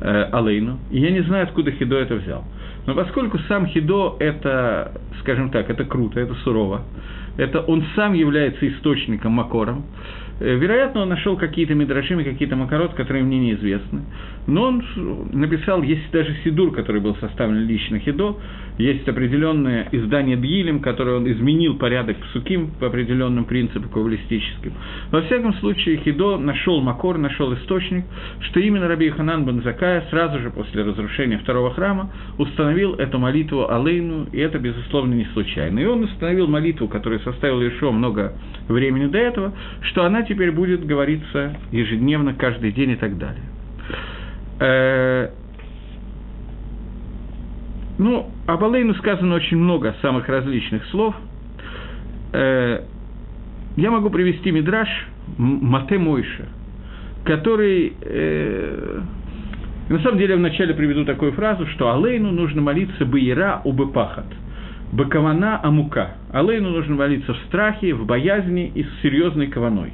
э, 0.00 0.28
Алейну. 0.32 0.78
И 0.90 1.00
я 1.00 1.10
не 1.10 1.22
знаю, 1.22 1.44
откуда 1.44 1.72
Хидо 1.72 1.96
это 1.96 2.16
взял. 2.16 2.44
Но 2.86 2.94
поскольку 2.94 3.38
сам 3.48 3.66
Хидо 3.66 4.16
это, 4.20 4.92
скажем 5.20 5.50
так, 5.50 5.70
это 5.70 5.84
круто, 5.84 6.20
это 6.20 6.34
сурово, 6.44 6.82
это 7.36 7.60
он 7.60 7.84
сам 7.96 8.12
является 8.12 8.68
источником 8.68 9.32
Макором, 9.32 9.84
вероятно, 10.40 11.02
он 11.02 11.10
нашел 11.10 11.36
какие-то 11.36 11.74
мидрашимы, 11.74 12.24
какие-то 12.24 12.56
макарот, 12.56 12.94
которые 12.94 13.22
мне 13.24 13.38
неизвестны. 13.38 14.00
Но 14.46 14.62
он 14.64 14.82
написал, 15.32 15.82
есть 15.82 16.10
даже 16.12 16.34
Сидур, 16.44 16.72
который 16.72 17.00
был 17.00 17.14
составлен 17.16 17.66
лично 17.66 17.98
Хидо, 17.98 18.38
есть 18.80 19.08
определенное 19.08 19.88
издание 19.92 20.36
Дгилем, 20.36 20.80
которое 20.80 21.16
он 21.18 21.30
изменил 21.30 21.76
порядок 21.76 22.16
псуким 22.18 22.70
по 22.80 22.86
определенным 22.86 23.44
принципам 23.44 23.88
каббалистическим. 23.90 24.72
Во 25.10 25.22
всяком 25.22 25.54
случае, 25.54 25.98
Хидо 25.98 26.38
нашел 26.38 26.80
макор, 26.80 27.18
нашел 27.18 27.52
источник, 27.54 28.04
что 28.40 28.60
именно 28.60 28.88
Раби 28.88 29.10
Ханан 29.10 29.44
бен 29.44 29.62
Закая 29.62 30.06
сразу 30.10 30.38
же 30.40 30.50
после 30.50 30.82
разрушения 30.82 31.38
второго 31.38 31.72
храма 31.74 32.10
установил 32.38 32.94
эту 32.94 33.18
молитву 33.18 33.70
Алейну, 33.70 34.26
и 34.32 34.38
это, 34.38 34.58
безусловно, 34.58 35.14
не 35.14 35.26
случайно. 35.32 35.78
И 35.78 35.84
он 35.84 36.04
установил 36.04 36.46
молитву, 36.46 36.88
которая 36.88 37.20
составила 37.20 37.62
еще 37.62 37.90
много 37.90 38.32
времени 38.68 39.06
до 39.06 39.18
этого, 39.18 39.52
что 39.82 40.04
она 40.04 40.22
теперь 40.22 40.52
будет 40.52 40.86
говориться 40.86 41.56
ежедневно, 41.70 42.34
каждый 42.34 42.72
день 42.72 42.90
и 42.90 42.96
так 42.96 43.18
далее. 43.18 43.42
Ну, 48.00 48.30
об 48.46 48.64
Алейну 48.64 48.94
сказано 48.94 49.34
очень 49.34 49.58
много 49.58 49.94
самых 50.00 50.26
различных 50.26 50.86
слов. 50.86 51.14
Э, 52.32 52.80
я 53.76 53.90
могу 53.90 54.08
привести 54.08 54.50
Мидраш 54.50 54.88
Мате 55.36 55.98
Мойша, 55.98 56.46
который... 57.24 57.92
Э, 58.00 59.00
на 59.90 59.98
самом 59.98 60.16
деле, 60.16 60.30
я 60.30 60.38
вначале 60.38 60.72
приведу 60.72 61.04
такую 61.04 61.32
фразу, 61.32 61.66
что 61.66 61.92
Алейну 61.92 62.30
нужно 62.30 62.62
молиться 62.62 63.04
Баира 63.04 63.60
Убепахат. 63.64 64.32
Бакавана 64.92 65.60
Амука. 65.62 66.12
Алейну 66.32 66.70
нужно 66.70 66.94
молиться 66.94 67.34
в 67.34 67.38
страхе, 67.48 67.92
в 67.92 68.06
боязни 68.06 68.72
и 68.74 68.82
с 68.82 68.88
серьезной 69.02 69.48
каваной. 69.48 69.92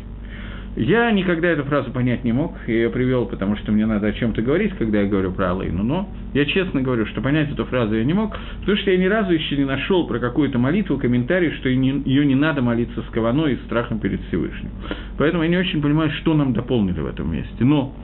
Я 0.77 1.11
никогда 1.11 1.49
эту 1.49 1.65
фразу 1.65 1.91
понять 1.91 2.23
не 2.23 2.33
мог, 2.33 2.55
я 2.67 2.75
ее 2.75 2.91
привел, 2.91 3.25
потому 3.25 3.57
что 3.57 3.73
мне 3.73 3.87
надо 3.87 4.09
о 4.09 4.13
чем-то 4.13 4.43
говорить, 4.43 4.75
когда 4.77 5.01
я 5.01 5.09
говорю 5.09 5.33
про 5.33 5.53
Алейну, 5.53 5.83
но 5.83 6.07
я 6.35 6.45
честно 6.45 6.83
говорю, 6.83 7.07
что 7.07 7.23
понять 7.23 7.51
эту 7.51 7.65
фразу 7.65 7.95
я 7.95 8.05
не 8.05 8.13
мог, 8.13 8.37
потому 8.61 8.77
что 8.77 8.91
я 8.91 8.99
ни 8.99 9.07
разу 9.07 9.33
еще 9.33 9.57
не 9.57 9.65
нашел 9.65 10.07
про 10.07 10.19
какую-то 10.19 10.59
молитву 10.59 10.99
комментарий, 10.99 11.51
что 11.53 11.71
ее 11.71 12.27
не 12.27 12.35
надо 12.35 12.61
молиться 12.61 13.01
с 13.01 13.07
каваной 13.11 13.55
и 13.55 13.57
страхом 13.65 14.01
перед 14.01 14.21
Всевышним. 14.25 14.71
Поэтому 15.17 15.45
я 15.45 15.49
не 15.49 15.57
очень 15.57 15.81
понимаю, 15.81 16.11
что 16.21 16.35
нам 16.35 16.53
дополнили 16.53 17.01
в 17.01 17.07
этом 17.07 17.33
месте. 17.33 17.65
Но 17.65 17.97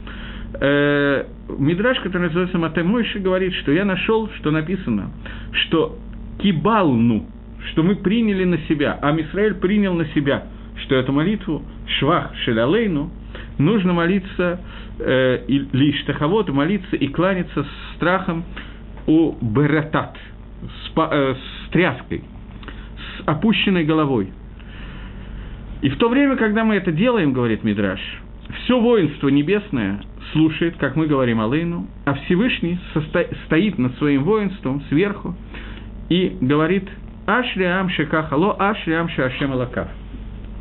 э, 0.59 1.25
Мидраш, 1.59 2.01
который 2.01 2.29
называется 2.29 2.57
Матемойши, 2.57 3.19
говорит, 3.19 3.53
что 3.57 3.73
я 3.73 3.85
нашел, 3.85 4.31
что 4.39 4.51
написано, 4.51 5.11
что 5.53 5.99
кибалну, 6.39 7.27
что 7.73 7.83
мы 7.83 7.97
приняли 7.97 8.45
на 8.45 8.57
себя, 8.67 8.99
а 9.03 9.13
Мисраэль 9.13 9.57
принял 9.57 9.93
на 9.93 10.07
себя– 10.07 10.45
что 10.85 10.95
эту 10.95 11.13
молитву, 11.13 11.63
швах 11.99 12.35
шелялейну, 12.45 13.11
нужно 13.59 13.93
молиться, 13.93 14.61
э, 14.99 15.45
лишь 15.47 16.03
тахавод, 16.05 16.49
молиться 16.51 16.97
и 16.97 17.09
кланяться 17.09 17.65
с 17.65 17.97
страхом 17.97 18.45
у 19.07 19.35
бератат, 19.41 20.17
с, 20.63 20.93
э, 20.97 21.35
с 21.35 21.71
тряской, 21.71 22.23
с 22.97 23.29
опущенной 23.29 23.85
головой. 23.85 24.33
И 25.83 25.89
в 25.89 25.97
то 25.97 26.09
время, 26.09 26.37
когда 26.37 26.65
мы 26.65 26.77
это 26.77 26.93
делаем, 26.93 27.33
говорит 27.33 27.65
Мидраш, 27.65 28.01
все 28.65 28.81
воинство 28.81 29.29
небесное 29.29 30.01
слушает, 30.33 30.77
как 30.79 30.97
мы 30.97 31.07
говорим 31.07 31.41
Алейну, 31.41 31.87
а 32.05 32.15
Всевышний 32.15 32.79
состо... 32.95 33.27
стоит 33.47 33.79
над 33.79 33.97
своим 33.99 34.25
воинством 34.25 34.83
сверху 34.89 35.35
и 36.09 36.37
говорит 36.41 36.89
«Ашриам 37.27 37.89
шекахало, 37.91 38.57
ашриам 38.59 39.09
шашем 39.09 39.53
алакав» 39.53 39.89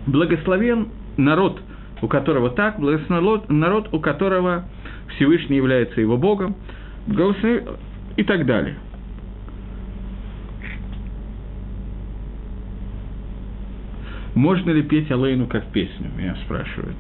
благословен 0.07 0.89
народ, 1.17 1.61
у 2.01 2.07
которого 2.07 2.49
так, 2.51 2.79
благословен 2.79 3.41
народ, 3.49 3.89
у 3.91 3.99
которого 3.99 4.65
Всевышний 5.15 5.57
является 5.57 6.01
его 6.01 6.17
Богом, 6.17 6.55
и 8.17 8.23
так 8.23 8.45
далее. 8.45 8.75
Можно 14.33 14.71
ли 14.71 14.81
петь 14.81 15.11
Алейну 15.11 15.47
как 15.47 15.65
песню, 15.67 16.09
меня 16.17 16.35
спрашивают. 16.45 16.95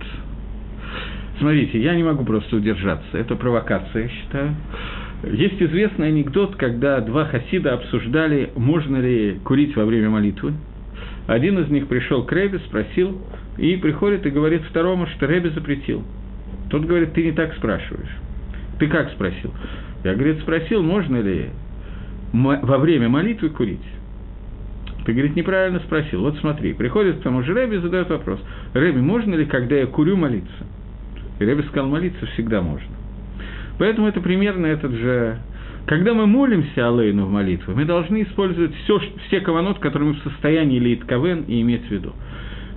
Смотрите, 1.39 1.81
я 1.81 1.95
не 1.95 2.03
могу 2.03 2.23
просто 2.23 2.57
удержаться, 2.57 3.17
это 3.17 3.35
провокация, 3.35 4.03
я 4.03 4.09
считаю. 4.09 4.55
Есть 5.23 5.61
известный 5.61 6.09
анекдот, 6.09 6.55
когда 6.55 6.99
два 6.99 7.25
хасида 7.25 7.73
обсуждали, 7.73 8.51
можно 8.55 8.97
ли 8.97 9.39
курить 9.43 9.75
во 9.75 9.85
время 9.85 10.09
молитвы. 10.09 10.53
Один 11.27 11.59
из 11.59 11.69
них 11.69 11.87
пришел 11.87 12.23
к 12.25 12.31
Ребе, 12.31 12.59
спросил, 12.59 13.21
и 13.57 13.75
приходит 13.77 14.25
и 14.25 14.29
говорит 14.29 14.63
второму, 14.63 15.07
что 15.07 15.25
Ребе 15.25 15.51
запретил. 15.51 16.03
Тот 16.69 16.83
говорит, 16.85 17.13
ты 17.13 17.23
не 17.23 17.31
так 17.31 17.53
спрашиваешь. 17.55 18.09
Ты 18.79 18.87
как 18.87 19.11
спросил? 19.11 19.53
Я, 20.03 20.15
говорит, 20.15 20.39
спросил, 20.41 20.81
можно 20.81 21.21
ли 21.21 21.49
во 22.33 22.77
время 22.77 23.09
молитвы 23.09 23.49
курить. 23.49 23.79
Ты, 25.05 25.13
говорит, 25.13 25.35
неправильно 25.35 25.79
спросил. 25.79 26.21
Вот 26.21 26.37
смотри, 26.39 26.73
приходит 26.73 27.19
к 27.19 27.21
тому 27.23 27.43
же 27.43 27.53
Рэби 27.53 27.75
и 27.75 27.79
задает 27.79 28.09
вопрос. 28.09 28.39
Рэби, 28.73 28.99
можно 28.99 29.35
ли, 29.35 29.45
когда 29.45 29.75
я 29.75 29.87
курю, 29.87 30.15
молиться? 30.15 30.65
И 31.39 31.45
Рэби 31.45 31.63
сказал, 31.63 31.87
молиться 31.89 32.25
всегда 32.27 32.61
можно. 32.61 32.95
Поэтому 33.79 34.07
это 34.07 34.21
примерно 34.21 34.67
этот 34.67 34.91
же 34.91 35.39
когда 35.85 36.13
мы 36.13 36.27
молимся 36.27 36.87
Алейну 36.87 37.25
в 37.25 37.31
молитве, 37.31 37.73
мы 37.73 37.85
должны 37.85 38.23
использовать 38.23 38.73
все, 38.83 39.01
все 39.27 39.41
каванот, 39.41 39.79
которые 39.79 40.09
мы 40.09 40.15
в 40.15 40.23
состоянии 40.23 40.79
лить 40.79 41.01
кавен 41.07 41.43
и 41.47 41.61
иметь 41.61 41.85
в 41.87 41.91
виду. 41.91 42.13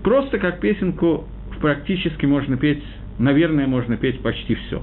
Просто 0.03 0.39
как 0.39 0.61
песенку 0.61 1.27
практически 1.61 2.27
можно 2.27 2.57
петь, 2.57 2.83
наверное, 3.19 3.67
можно 3.67 3.97
петь 3.97 4.21
почти 4.21 4.55
все. 4.55 4.83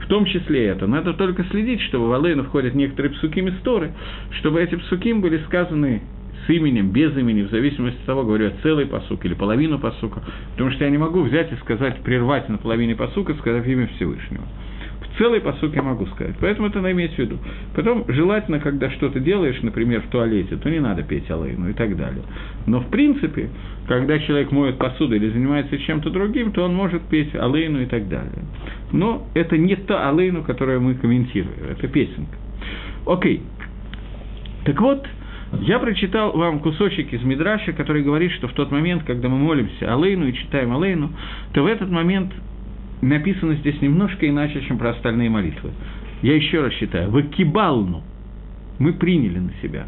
В 0.00 0.06
том 0.08 0.24
числе 0.24 0.66
это. 0.66 0.86
Надо 0.86 1.12
только 1.12 1.44
следить, 1.44 1.82
чтобы 1.82 2.08
в 2.08 2.12
Алейну 2.12 2.44
входят 2.44 2.74
некоторые 2.74 3.12
псуки 3.12 3.40
истории, 3.40 3.92
чтобы 4.38 4.62
эти 4.62 4.74
псуки 4.74 5.12
были 5.12 5.38
сказаны 5.44 6.02
с 6.46 6.50
именем, 6.50 6.90
без 6.90 7.16
имени, 7.16 7.42
в 7.42 7.50
зависимости 7.50 7.98
от 8.00 8.06
того, 8.06 8.24
говорю 8.24 8.46
я 8.46 8.52
целый 8.62 8.86
посук 8.86 9.24
или 9.24 9.34
половину 9.34 9.78
посука, 9.78 10.22
потому 10.52 10.70
что 10.70 10.84
я 10.84 10.90
не 10.90 10.98
могу 10.98 11.22
взять 11.22 11.52
и 11.52 11.56
сказать, 11.56 11.98
прервать 12.02 12.48
на 12.48 12.58
половине 12.58 12.96
посука, 12.96 13.34
сказав 13.34 13.66
имя 13.66 13.88
Всевышнего. 13.96 14.44
Целый 15.18 15.40
посук 15.40 15.74
я 15.74 15.82
могу 15.82 16.06
сказать. 16.06 16.36
Поэтому 16.40 16.68
это 16.68 16.78
надо 16.78 16.92
иметь 16.92 17.14
в 17.14 17.18
виду. 17.18 17.38
Потом, 17.74 18.04
желательно, 18.06 18.60
когда 18.60 18.88
что-то 18.90 19.18
делаешь, 19.18 19.60
например, 19.62 20.02
в 20.02 20.06
туалете, 20.06 20.56
то 20.56 20.70
не 20.70 20.78
надо 20.78 21.02
петь 21.02 21.28
алейну 21.28 21.70
и 21.70 21.72
так 21.72 21.96
далее. 21.96 22.22
Но, 22.66 22.80
в 22.80 22.86
принципе, 22.88 23.50
когда 23.88 24.18
человек 24.20 24.52
моет 24.52 24.78
посуду 24.78 25.16
или 25.16 25.28
занимается 25.28 25.76
чем-то 25.76 26.10
другим, 26.10 26.52
то 26.52 26.64
он 26.64 26.74
может 26.74 27.02
петь 27.02 27.34
алейну 27.34 27.82
и 27.82 27.86
так 27.86 28.08
далее. 28.08 28.44
Но 28.92 29.26
это 29.34 29.58
не 29.58 29.74
та 29.74 30.08
алейну, 30.08 30.44
которую 30.44 30.80
мы 30.80 30.94
комментируем. 30.94 31.56
Это 31.68 31.88
песенка. 31.88 32.36
Окей. 33.04 33.42
Так 34.64 34.80
вот, 34.80 35.04
я 35.62 35.78
прочитал 35.78 36.36
вам 36.36 36.60
кусочек 36.60 37.12
из 37.12 37.22
Мидраша, 37.22 37.72
который 37.72 38.02
говорит, 38.02 38.32
что 38.32 38.48
в 38.48 38.52
тот 38.52 38.70
момент, 38.70 39.04
когда 39.04 39.28
мы 39.28 39.38
молимся 39.38 39.92
Алейну 39.92 40.28
и 40.28 40.34
читаем 40.34 40.76
Алейну, 40.76 41.10
то 41.54 41.62
в 41.62 41.66
этот 41.66 41.90
момент 41.90 42.32
написано 43.00 43.54
здесь 43.56 43.80
немножко 43.80 44.28
иначе, 44.28 44.60
чем 44.62 44.78
про 44.78 44.90
остальные 44.90 45.30
молитвы. 45.30 45.70
Я 46.22 46.34
еще 46.34 46.62
раз 46.62 46.72
считаю, 46.74 47.10
в 47.10 47.22
кибалну 47.30 48.02
мы 48.78 48.92
приняли 48.92 49.38
на 49.38 49.52
себя. 49.62 49.86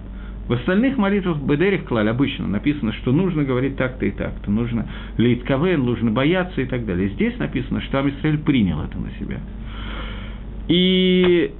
В 0.48 0.52
остальных 0.52 0.96
молитвах 0.98 1.38
Бедерих 1.38 1.84
Клаль 1.84 2.08
обычно 2.08 2.48
написано, 2.48 2.92
что 2.94 3.12
нужно 3.12 3.44
говорить 3.44 3.76
так-то 3.76 4.04
и 4.04 4.10
так-то, 4.10 4.50
нужно 4.50 4.88
лить 5.16 5.44
кавен, 5.44 5.84
нужно 5.84 6.10
бояться 6.10 6.60
и 6.60 6.64
так 6.64 6.84
далее. 6.86 7.08
Здесь 7.10 7.38
написано, 7.38 7.80
что 7.82 8.00
Амисраэль 8.00 8.38
принял 8.38 8.80
это 8.82 8.98
на 8.98 9.10
себя. 9.12 9.38
И 10.66 11.52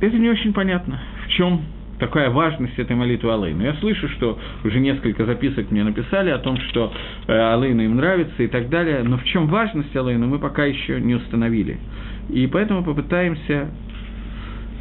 это 0.00 0.16
не 0.16 0.28
очень 0.28 0.52
понятно, 0.52 1.00
в 1.26 1.28
чем 1.30 1.62
такая 2.06 2.28
важность 2.28 2.78
этой 2.78 2.94
молитвы 2.94 3.32
Алейну. 3.32 3.64
Я 3.64 3.74
слышу, 3.74 4.08
что 4.10 4.38
уже 4.62 4.78
несколько 4.78 5.24
записок 5.24 5.70
мне 5.70 5.82
написали 5.84 6.30
о 6.30 6.38
том, 6.38 6.58
что 6.68 6.92
э, 7.26 7.32
Алейну 7.32 7.82
им 7.82 7.96
нравится 7.96 8.42
и 8.42 8.46
так 8.46 8.68
далее, 8.68 9.02
но 9.02 9.16
в 9.16 9.24
чем 9.24 9.46
важность 9.46 9.96
Алейну 9.96 10.26
мы 10.26 10.38
пока 10.38 10.66
еще 10.66 11.00
не 11.00 11.14
установили. 11.14 11.78
И 12.28 12.46
поэтому 12.46 12.84
попытаемся 12.84 13.70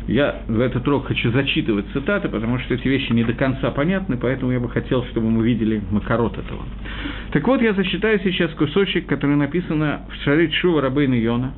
я 0.06 0.42
в 0.50 0.60
этот 0.60 0.86
урок 0.86 1.08
хочу 1.08 1.32
зачитывать 1.32 1.86
цитаты, 1.94 2.28
потому 2.28 2.60
что 2.60 2.74
эти 2.74 2.90
вещи 2.90 3.14
не 3.14 3.24
до 3.24 3.32
конца 3.32 3.72
понятны, 3.72 4.18
поэтому 4.18 4.52
я 4.52 4.60
бы 4.60 4.70
хотел, 4.70 5.06
чтобы 5.06 5.30
мы 5.30 5.46
видели 5.46 5.82
макарот 5.92 6.38
этого. 6.38 6.64
Так 7.32 7.48
вот, 7.48 7.62
я 7.62 7.74
зачитаю 7.74 8.20
сейчас 8.22 8.52
кусочек, 8.52 9.06
который 9.06 9.38
написано 9.38 10.02
в 10.10 10.24
Шарит 10.26 10.54
Шува 10.56 10.82
Рабейна 10.82 11.14
Йона, 11.14 11.54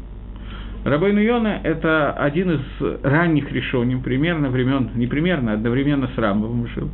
Рабейну 0.86 1.20
Йона– 1.20 1.62
это 1.64 2.12
один 2.12 2.52
из 2.52 2.62
ранних 3.02 3.52
решений, 3.52 3.96
примерно 3.96 4.50
времен, 4.50 4.92
не 4.94 5.08
примерно, 5.08 5.54
одновременно 5.54 6.08
с 6.14 6.18
Рамбовым 6.18 6.68
жил. 6.68 6.92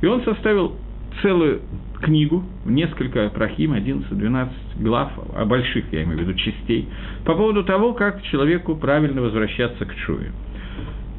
И 0.00 0.06
он 0.06 0.22
составил 0.22 0.76
целую 1.22 1.60
книгу, 2.00 2.44
несколько 2.64 3.28
прохим, 3.30 3.74
11-12 3.74 4.48
глав, 4.78 5.10
а 5.34 5.44
больших, 5.44 5.84
я 5.92 6.04
имею 6.04 6.18
в 6.18 6.20
виду, 6.20 6.34
частей, 6.34 6.88
по 7.24 7.34
поводу 7.34 7.64
того, 7.64 7.94
как 7.94 8.22
человеку 8.22 8.76
правильно 8.76 9.20
возвращаться 9.20 9.86
к 9.86 9.94
Чуве. 10.06 10.30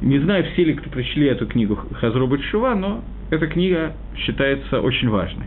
Не 0.00 0.18
знаю, 0.20 0.46
все 0.52 0.64
ли, 0.64 0.72
кто 0.72 0.88
прочли 0.88 1.26
эту 1.26 1.46
книгу 1.46 1.76
Хазруба 1.76 2.38
Чува, 2.38 2.74
но 2.74 3.04
эта 3.28 3.46
книга 3.48 3.92
считается 4.16 4.80
очень 4.80 5.10
важной. 5.10 5.46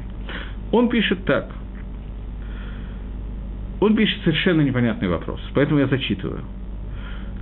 Он 0.71 0.89
пишет 0.89 1.25
так. 1.25 1.49
он 3.79 3.95
пишет 3.95 4.21
совершенно 4.23 4.61
непонятный 4.61 5.07
вопрос, 5.07 5.39
поэтому 5.55 5.79
я 5.79 5.87
зачитываю. 5.87 6.43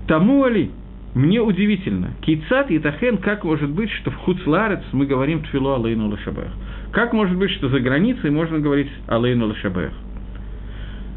Тому 0.08 0.44
али, 0.44 0.72
мне 1.16 1.42
удивительно, 1.42 2.12
Кейцат 2.22 2.70
и 2.70 2.80
Тахен, 2.80 3.18
как 3.18 3.44
может 3.44 3.70
быть, 3.70 3.90
что 3.92 4.12
в 4.12 4.16
Хуцларец 4.16 4.82
мы 4.92 5.06
говорим 5.06 5.42
Тфилу 5.44 5.74
Алейну 5.74 6.10
Лашабех? 6.10 6.52
Как 6.92 7.14
может 7.14 7.38
быть, 7.38 7.52
что 7.52 7.70
за 7.70 7.80
границей 7.80 8.30
можно 8.30 8.60
говорить 8.60 8.90
Алейну 9.08 9.48
Лашабех? 9.48 9.92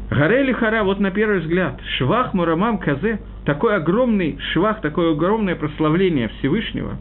Гарели 0.09 0.53
Хара, 0.53 0.83
вот 0.83 0.99
на 0.99 1.11
первый 1.11 1.39
взгляд, 1.39 1.79
Швах 1.97 2.33
Мурамам 2.33 2.79
Казе, 2.79 3.19
такой 3.45 3.75
огромный 3.75 4.39
швах, 4.53 4.81
такое 4.81 5.11
огромное 5.11 5.55
прославление 5.55 6.29
Всевышнего, 6.39 6.97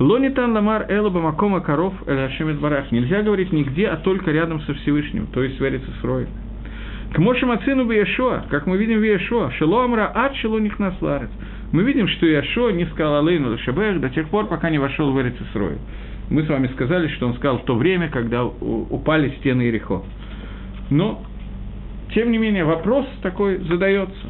Лонитан 0.00 0.52
Ламар 0.52 0.86
Элаба 0.88 1.20
Макома 1.20 1.60
Коров 1.60 1.92
Эляшемет 2.06 2.58
Барах. 2.58 2.90
Нельзя 2.90 3.20
говорить 3.20 3.52
нигде, 3.52 3.86
а 3.86 3.98
только 3.98 4.30
рядом 4.30 4.62
со 4.62 4.72
Всевышним, 4.72 5.26
то 5.26 5.42
есть 5.42 5.60
в 5.60 5.64
Эрицесрое. 5.64 6.26
К 7.12 7.18
Моше 7.18 7.44
Ацину 7.44 7.86
Бияшуа, 7.86 8.44
как 8.50 8.66
мы 8.66 8.76
видим 8.76 9.00
в 9.00 9.02
Иешуа, 9.02 9.50
Шело 9.58 9.84
Амра 9.84 10.12
Ад 10.14 10.36
Шело 10.36 10.58
Нихнас 10.58 10.94
Ларец. 11.00 11.30
Мы 11.72 11.82
видим, 11.82 12.06
что 12.06 12.26
Иешуа 12.26 12.70
не 12.70 12.86
сказал 12.86 13.26
Алейну 13.26 13.58
Шабех 13.58 14.00
до 14.00 14.10
тех 14.10 14.28
пор, 14.28 14.46
пока 14.46 14.70
не 14.70 14.78
вошел 14.78 15.10
в 15.10 15.20
Эрицесрой. 15.20 15.78
Мы 16.30 16.44
с 16.44 16.48
вами 16.48 16.68
сказали, 16.68 17.08
что 17.08 17.26
он 17.26 17.34
сказал 17.34 17.58
в 17.58 17.64
то 17.64 17.74
время, 17.74 18.08
когда 18.08 18.44
упали 18.44 19.30
стены 19.40 19.68
Ирихо. 19.68 20.02
Но, 20.90 21.24
тем 22.14 22.30
не 22.30 22.38
менее, 22.38 22.64
вопрос 22.64 23.06
такой 23.22 23.58
задается. 23.58 24.28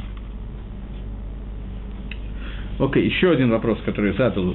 Окей, 2.79 3.05
еще 3.05 3.31
один 3.31 3.51
вопрос, 3.51 3.79
который 3.85 4.14
задал. 4.14 4.55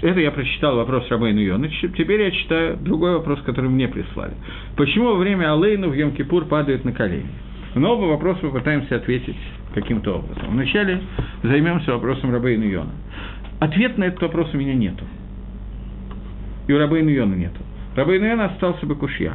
Это 0.00 0.20
я 0.20 0.30
прочитал 0.30 0.76
вопрос 0.76 1.08
Рабейну 1.10 1.40
Йона. 1.40 1.68
Теперь 1.68 2.22
я 2.22 2.30
читаю 2.30 2.76
другой 2.76 3.14
вопрос, 3.14 3.40
который 3.42 3.68
мне 3.68 3.88
прислали. 3.88 4.34
Почему 4.76 5.06
во 5.06 5.16
время 5.16 5.52
Алейну 5.52 5.88
в 5.88 5.92
Йом-Кипур 5.92 6.46
падают 6.46 6.84
на 6.84 6.92
колени? 6.92 7.26
На 7.74 7.90
оба 7.90 8.04
вопроса 8.04 8.40
мы 8.42 8.50
пытаемся 8.52 8.96
ответить 8.96 9.36
каким-то 9.74 10.18
образом. 10.18 10.50
Вначале 10.50 11.02
займемся 11.42 11.92
вопросом 11.92 12.32
Рабейну 12.32 12.64
Йона. 12.64 12.92
Ответ 13.60 13.98
на 13.98 14.04
этот 14.04 14.22
вопрос 14.22 14.50
у 14.54 14.56
меня 14.56 14.74
нету. 14.74 15.04
И 16.68 16.72
у 16.72 16.78
Рабейну 16.78 17.10
Йона 17.10 17.34
нету. 17.34 17.60
Рабейну 17.96 18.26
Йона 18.26 18.46
остался 18.46 18.86
бы 18.86 18.94
кушья. 18.94 19.34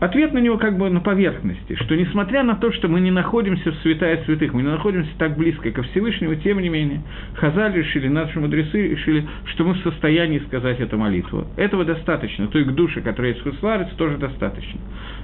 Ответ 0.00 0.32
на 0.32 0.38
него 0.38 0.58
как 0.58 0.78
бы 0.78 0.88
на 0.90 1.00
поверхности, 1.00 1.74
что 1.74 1.96
несмотря 1.96 2.44
на 2.44 2.54
то, 2.54 2.70
что 2.70 2.86
мы 2.86 3.00
не 3.00 3.10
находимся 3.10 3.72
в 3.72 3.76
святая 3.78 4.22
святых, 4.24 4.54
мы 4.54 4.62
не 4.62 4.68
находимся 4.68 5.10
так 5.18 5.36
близко 5.36 5.72
ко 5.72 5.82
Всевышнему, 5.82 6.36
тем 6.36 6.60
не 6.60 6.68
менее, 6.68 7.02
Хазаль 7.34 7.74
решили, 7.74 8.06
наши 8.06 8.38
мудрецы 8.38 8.90
решили, 8.90 9.26
что 9.46 9.64
мы 9.64 9.74
в 9.74 9.78
состоянии 9.78 10.38
сказать 10.46 10.78
эту 10.78 10.96
молитву. 10.98 11.46
Этого 11.56 11.84
достаточно, 11.84 12.46
той 12.46 12.64
к 12.64 12.72
душе, 12.72 13.00
которая 13.00 13.32
есть 13.32 13.44
в 13.44 13.50
Хусларец, 13.50 13.88
тоже 13.96 14.18
достаточно. 14.18 14.78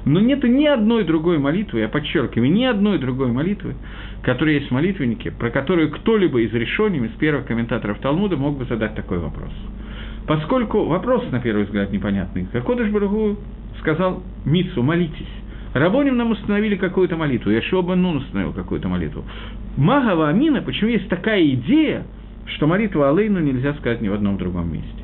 Но 0.04 0.18
нет 0.18 0.42
ни 0.42 0.66
одной 0.66 1.04
другой 1.04 1.38
молитвы, 1.38 1.80
я 1.80 1.88
подчеркиваю, 1.88 2.50
ни 2.50 2.64
одной 2.64 2.98
другой 2.98 3.28
молитвы, 3.28 3.76
которая 4.22 4.56
есть 4.56 4.68
в 4.68 4.72
молитвеннике, 4.72 5.30
про 5.30 5.50
которую 5.50 5.92
кто-либо 5.92 6.40
из 6.40 6.52
решений, 6.52 6.98
из 7.06 7.12
первых 7.12 7.46
комментаторов 7.46 8.00
Талмуда 8.00 8.36
мог 8.36 8.58
бы 8.58 8.64
задать 8.64 8.96
такой 8.96 9.18
вопрос. 9.18 9.52
Поскольку 10.26 10.84
вопрос, 10.86 11.24
на 11.30 11.40
первый 11.40 11.64
взгляд, 11.64 11.92
непонятный, 11.92 12.46
Кодыш 12.46 12.90
Барагу 12.90 13.36
сказал 13.80 14.22
Мицу, 14.44 14.82
молитесь. 14.82 15.28
Рабоним 15.74 16.16
нам 16.16 16.30
установили 16.30 16.76
какую-то 16.76 17.16
молитву, 17.16 17.50
Яшуа 17.50 17.82
Нун 17.94 18.18
установил 18.18 18.52
какую-то 18.52 18.88
молитву. 18.88 19.24
Магава 19.76 20.28
Амина, 20.28 20.62
почему 20.62 20.90
есть 20.90 21.08
такая 21.08 21.44
идея, 21.44 22.06
что 22.46 22.66
молитву 22.66 23.02
Алейну 23.02 23.40
нельзя 23.40 23.74
сказать 23.74 24.00
ни 24.00 24.08
в 24.08 24.14
одном 24.14 24.38
другом 24.38 24.72
месте? 24.72 25.03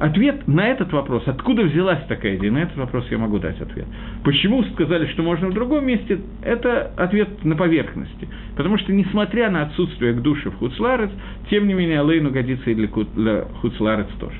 Ответ 0.00 0.48
на 0.48 0.66
этот 0.66 0.92
вопрос, 0.92 1.22
откуда 1.26 1.62
взялась 1.62 2.04
такая 2.08 2.36
идея, 2.36 2.50
на 2.50 2.58
этот 2.58 2.76
вопрос 2.76 3.06
я 3.10 3.18
могу 3.18 3.38
дать 3.38 3.60
ответ. 3.60 3.86
Почему 4.24 4.64
сказали, 4.64 5.06
что 5.06 5.22
можно 5.22 5.48
в 5.48 5.54
другом 5.54 5.86
месте, 5.86 6.18
это 6.42 6.90
ответ 6.96 7.44
на 7.44 7.54
поверхности. 7.54 8.28
Потому 8.56 8.76
что, 8.78 8.92
несмотря 8.92 9.50
на 9.50 9.62
отсутствие 9.62 10.12
к 10.14 10.20
душе 10.20 10.50
в 10.50 10.56
Хуцларец, 10.56 11.10
тем 11.48 11.68
не 11.68 11.74
менее, 11.74 12.00
Алейну 12.00 12.30
годится 12.30 12.70
и 12.70 12.74
для, 12.74 12.88
для 12.88 13.44
Хуцларец 13.60 14.08
тоже. 14.18 14.36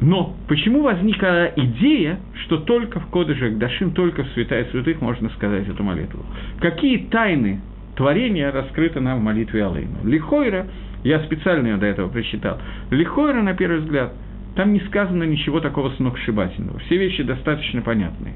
Но 0.00 0.34
почему 0.48 0.82
возникла 0.82 1.52
идея, 1.56 2.18
что 2.44 2.56
только 2.56 3.00
в 3.00 3.06
Кодыше 3.08 3.50
Дашим, 3.50 3.90
только 3.90 4.24
в 4.24 4.28
Святая 4.30 4.64
Святых 4.70 5.02
можно 5.02 5.28
сказать 5.30 5.68
эту 5.68 5.82
молитву? 5.82 6.24
Какие 6.60 7.08
тайны 7.08 7.60
творения 7.94 8.50
раскрыты 8.50 9.00
нам 9.00 9.18
в 9.18 9.22
молитве 9.22 9.66
Алейну? 9.66 9.98
Лихойра, 10.04 10.66
я 11.04 11.20
специально 11.20 11.66
ее 11.68 11.76
до 11.76 11.84
этого 11.84 12.08
прочитал, 12.08 12.58
Лихойра, 12.90 13.42
на 13.42 13.52
первый 13.52 13.80
взгляд, 13.80 14.14
там 14.60 14.74
не 14.74 14.80
сказано 14.80 15.22
ничего 15.22 15.60
такого 15.60 15.88
сногсшибательного. 15.96 16.80
Все 16.80 16.98
вещи 16.98 17.22
достаточно 17.22 17.80
понятные. 17.80 18.34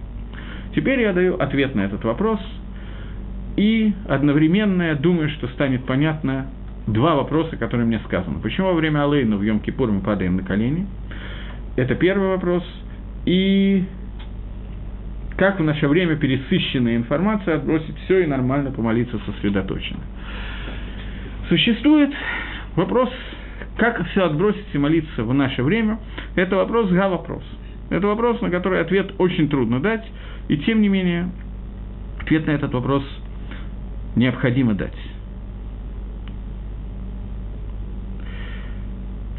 Теперь 0.74 1.00
я 1.00 1.12
даю 1.12 1.36
ответ 1.36 1.74
на 1.74 1.82
этот 1.82 2.02
вопрос, 2.04 2.40
и 3.58 3.92
одновременно 4.08 4.84
я 4.84 4.94
думаю, 4.94 5.28
что 5.28 5.48
станет 5.48 5.84
понятно 5.84 6.46
два 6.86 7.14
вопроса, 7.14 7.56
которые 7.56 7.86
мне 7.86 8.00
сказаны. 8.06 8.40
Почему 8.40 8.68
во 8.68 8.72
время 8.72 9.04
Алейну 9.04 9.36
в 9.36 9.42
Йом-Кипур 9.42 9.92
мы 9.92 10.00
падаем 10.00 10.36
на 10.36 10.42
колени– 10.42 10.86
это 11.76 11.94
первый 11.94 12.28
вопрос. 12.28 12.62
И 13.26 13.84
как 15.36 15.58
в 15.58 15.62
наше 15.64 15.88
время 15.88 16.16
пересыщенная 16.16 16.96
информация 16.96 17.56
отбросить 17.56 17.98
все 18.04 18.22
и 18.22 18.26
нормально 18.26 18.70
помолиться 18.70 19.18
сосредоточенно. 19.26 20.00
Существует 21.48 22.12
вопрос, 22.76 23.10
как 23.78 24.06
все 24.08 24.24
отбросить 24.26 24.66
и 24.72 24.78
молиться 24.78 25.24
в 25.24 25.34
наше 25.34 25.62
время. 25.62 25.98
Это 26.36 26.56
вопрос 26.56 26.90
га-вопрос. 26.90 27.42
Это 27.90 28.06
вопрос, 28.06 28.40
на 28.40 28.50
который 28.50 28.80
ответ 28.80 29.12
очень 29.18 29.48
трудно 29.48 29.80
дать, 29.80 30.04
и 30.48 30.56
тем 30.58 30.80
не 30.80 30.88
менее 30.88 31.30
ответ 32.20 32.46
на 32.46 32.52
этот 32.52 32.72
вопрос 32.72 33.04
необходимо 34.16 34.74
дать. 34.74 34.94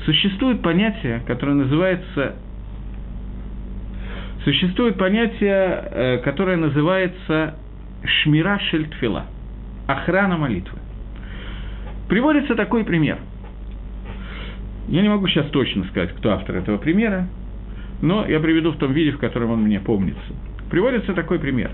Существует 0.05 0.61
понятие, 0.61 1.21
которое 1.25 1.53
называется... 1.53 2.35
Существует 4.43 4.97
понятие, 4.99 5.89
э, 5.91 6.17
которое 6.19 6.55
называется 6.55 7.55
шмира 8.03 8.59
шельтфила, 8.69 9.25
охрана 9.87 10.37
молитвы. 10.37 10.77
Приводится 12.07 12.53
такой 12.53 12.83
пример. 12.83 13.17
Я 14.87 15.01
не 15.01 15.09
могу 15.09 15.27
сейчас 15.27 15.47
точно 15.47 15.83
сказать, 15.85 16.11
кто 16.17 16.31
автор 16.31 16.57
этого 16.57 16.77
примера, 16.77 17.27
но 18.01 18.25
я 18.25 18.39
приведу 18.39 18.71
в 18.71 18.77
том 18.77 18.93
виде, 18.93 19.11
в 19.11 19.17
котором 19.17 19.51
он 19.51 19.63
мне 19.63 19.79
помнится. 19.79 20.21
Приводится 20.69 21.13
такой 21.13 21.39
пример. 21.39 21.71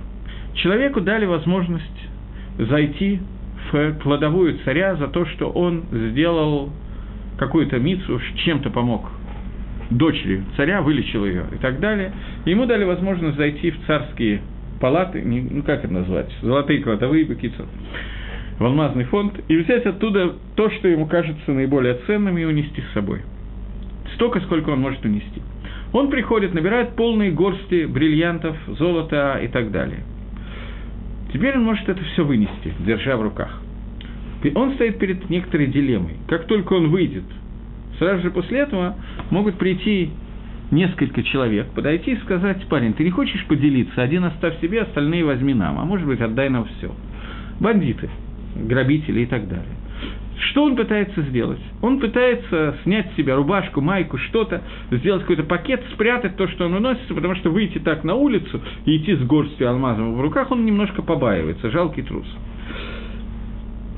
Человеку 0.55 1.01
дали 1.01 1.25
возможность 1.25 2.09
зайти 2.57 3.19
в 3.71 3.93
кладовую 4.01 4.59
царя 4.65 4.95
за 4.95 5.07
то, 5.07 5.25
что 5.25 5.49
он 5.49 5.83
сделал 5.91 6.69
какую-то 7.37 7.79
мицу, 7.79 8.19
чем-то 8.43 8.69
помог 8.69 9.09
дочери 9.89 10.43
царя, 10.55 10.81
вылечил 10.81 11.25
ее 11.25 11.45
и 11.51 11.57
так 11.57 11.79
далее. 11.79 12.13
ему 12.45 12.65
дали 12.65 12.83
возможность 12.85 13.37
зайти 13.37 13.71
в 13.71 13.85
царские 13.85 14.41
палаты, 14.79 15.21
ну 15.23 15.61
как 15.63 15.83
это 15.83 15.93
назвать, 15.93 16.31
золотые 16.41 16.81
кладовые 16.81 17.25
бакицу, 17.25 17.65
в 18.61 18.65
алмазный 18.65 19.05
фонд, 19.05 19.33
и 19.47 19.57
взять 19.57 19.85
оттуда 19.85 20.35
то, 20.55 20.69
что 20.69 20.87
ему 20.87 21.07
кажется 21.07 21.51
наиболее 21.51 21.95
ценным, 22.05 22.37
и 22.37 22.43
унести 22.45 22.81
с 22.81 22.93
собой. 22.93 23.21
Столько, 24.15 24.39
сколько 24.41 24.69
он 24.69 24.79
может 24.79 25.03
унести. 25.03 25.41
Он 25.93 26.09
приходит, 26.09 26.53
набирает 26.53 26.95
полные 26.95 27.31
горсти 27.31 27.85
бриллиантов, 27.85 28.55
золота 28.77 29.39
и 29.43 29.47
так 29.47 29.71
далее. 29.71 29.99
Теперь 31.33 31.57
он 31.57 31.63
может 31.63 31.89
это 31.89 32.03
все 32.13 32.23
вынести, 32.23 32.73
держа 32.85 33.17
в 33.17 33.21
руках– 33.21 33.61
он 34.55 34.73
стоит 34.73 34.97
перед 34.97 35.29
некоторой 35.29 35.67
дилеммой. 35.67 36.15
Как 36.27 36.45
только 36.45 36.73
он 36.73 36.89
выйдет, 36.89 37.23
сразу 37.99 38.23
же 38.23 38.31
после 38.31 38.59
этого 38.59 38.95
могут 39.29 39.55
прийти 39.55 40.09
несколько 40.71 41.21
человек, 41.23 41.67
подойти 41.71 42.13
и 42.13 42.17
сказать, 42.17 42.65
парень, 42.67 42.93
ты 42.93 43.03
не 43.03 43.11
хочешь 43.11 43.45
поделиться, 43.45 44.01
один 44.01 44.23
оставь 44.23 44.59
себе, 44.61 44.81
остальные 44.81 45.25
возьми 45.25 45.53
нам, 45.53 45.79
а 45.79 45.85
может 45.85 46.07
быть, 46.07 46.21
отдай 46.21 46.49
нам 46.49 46.65
все. 46.65 46.91
Бандиты, 47.59 48.09
грабители 48.55 49.21
и 49.21 49.25
так 49.25 49.47
далее. 49.47 49.75
Что 50.49 50.63
он 50.63 50.75
пытается 50.75 51.21
сделать? 51.23 51.59
Он 51.81 51.99
пытается 51.99 52.75
снять 52.83 53.11
с 53.11 53.15
себя 53.15 53.35
рубашку, 53.35 53.79
майку, 53.79 54.17
что-то, 54.17 54.61
сделать 54.89 55.21
какой-то 55.21 55.43
пакет, 55.43 55.83
спрятать 55.93 56.35
то, 56.35 56.47
что 56.47 56.65
он 56.65 56.73
уносится, 56.73 57.13
потому 57.13 57.35
что 57.35 57.51
выйти 57.51 57.77
так 57.77 58.03
на 58.03 58.15
улицу 58.15 58.59
и 58.85 58.97
идти 58.97 59.15
с 59.15 59.21
горстью 59.21 59.69
алмазов 59.69 60.15
в 60.15 60.21
руках, 60.21 60.51
он 60.51 60.65
немножко 60.65 61.03
побаивается, 61.03 61.69
жалкий 61.69 62.03
трус. 62.03 62.25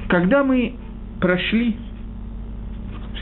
Когда 0.10 0.44
мы 0.44 0.76
прошли 1.22 1.78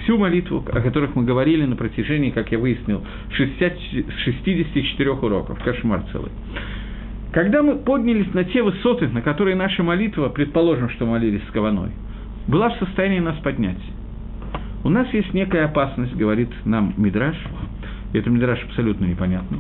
всю 0.04 0.17
молитву, 0.17 0.65
о 0.67 0.82
которых 0.82 1.15
мы 1.15 1.24
говорили 1.24 1.65
на 1.65 1.76
протяжении, 1.76 2.32
как 2.32 2.52
я 2.52 2.58
выяснил, 2.58 3.04
60, 3.32 3.74
64 4.24 5.12
уроков, 5.12 5.60
кошмар 5.63 6.04
целый. 6.12 6.32
Когда 7.32 7.63
мы 7.63 7.78
поднялись 7.78 8.34
на 8.34 8.44
те 8.44 8.62
высоты, 8.62 9.08
на 9.08 9.22
которые 9.22 9.56
наша 9.56 9.84
молитва, 9.84 10.28
предположим, 10.30 10.89
что 10.89 11.06
молились 11.06 11.44
с 11.48 11.52
Каваной, 11.52 11.91
была 12.48 12.70
в 12.70 12.78
состоянии 12.78 13.20
нас 13.20 13.38
поднять. 13.38 13.80
У 14.84 14.89
нас 14.89 15.08
есть 15.13 15.34
некая 15.34 15.65
опасность, 15.65 16.15
говорит 16.15 16.50
нам 16.65 16.94
Мидраш, 16.98 17.38
это 18.13 18.30
Мидраш 18.30 18.62
абсолютно 18.65 19.06
непонятный, 19.06 19.60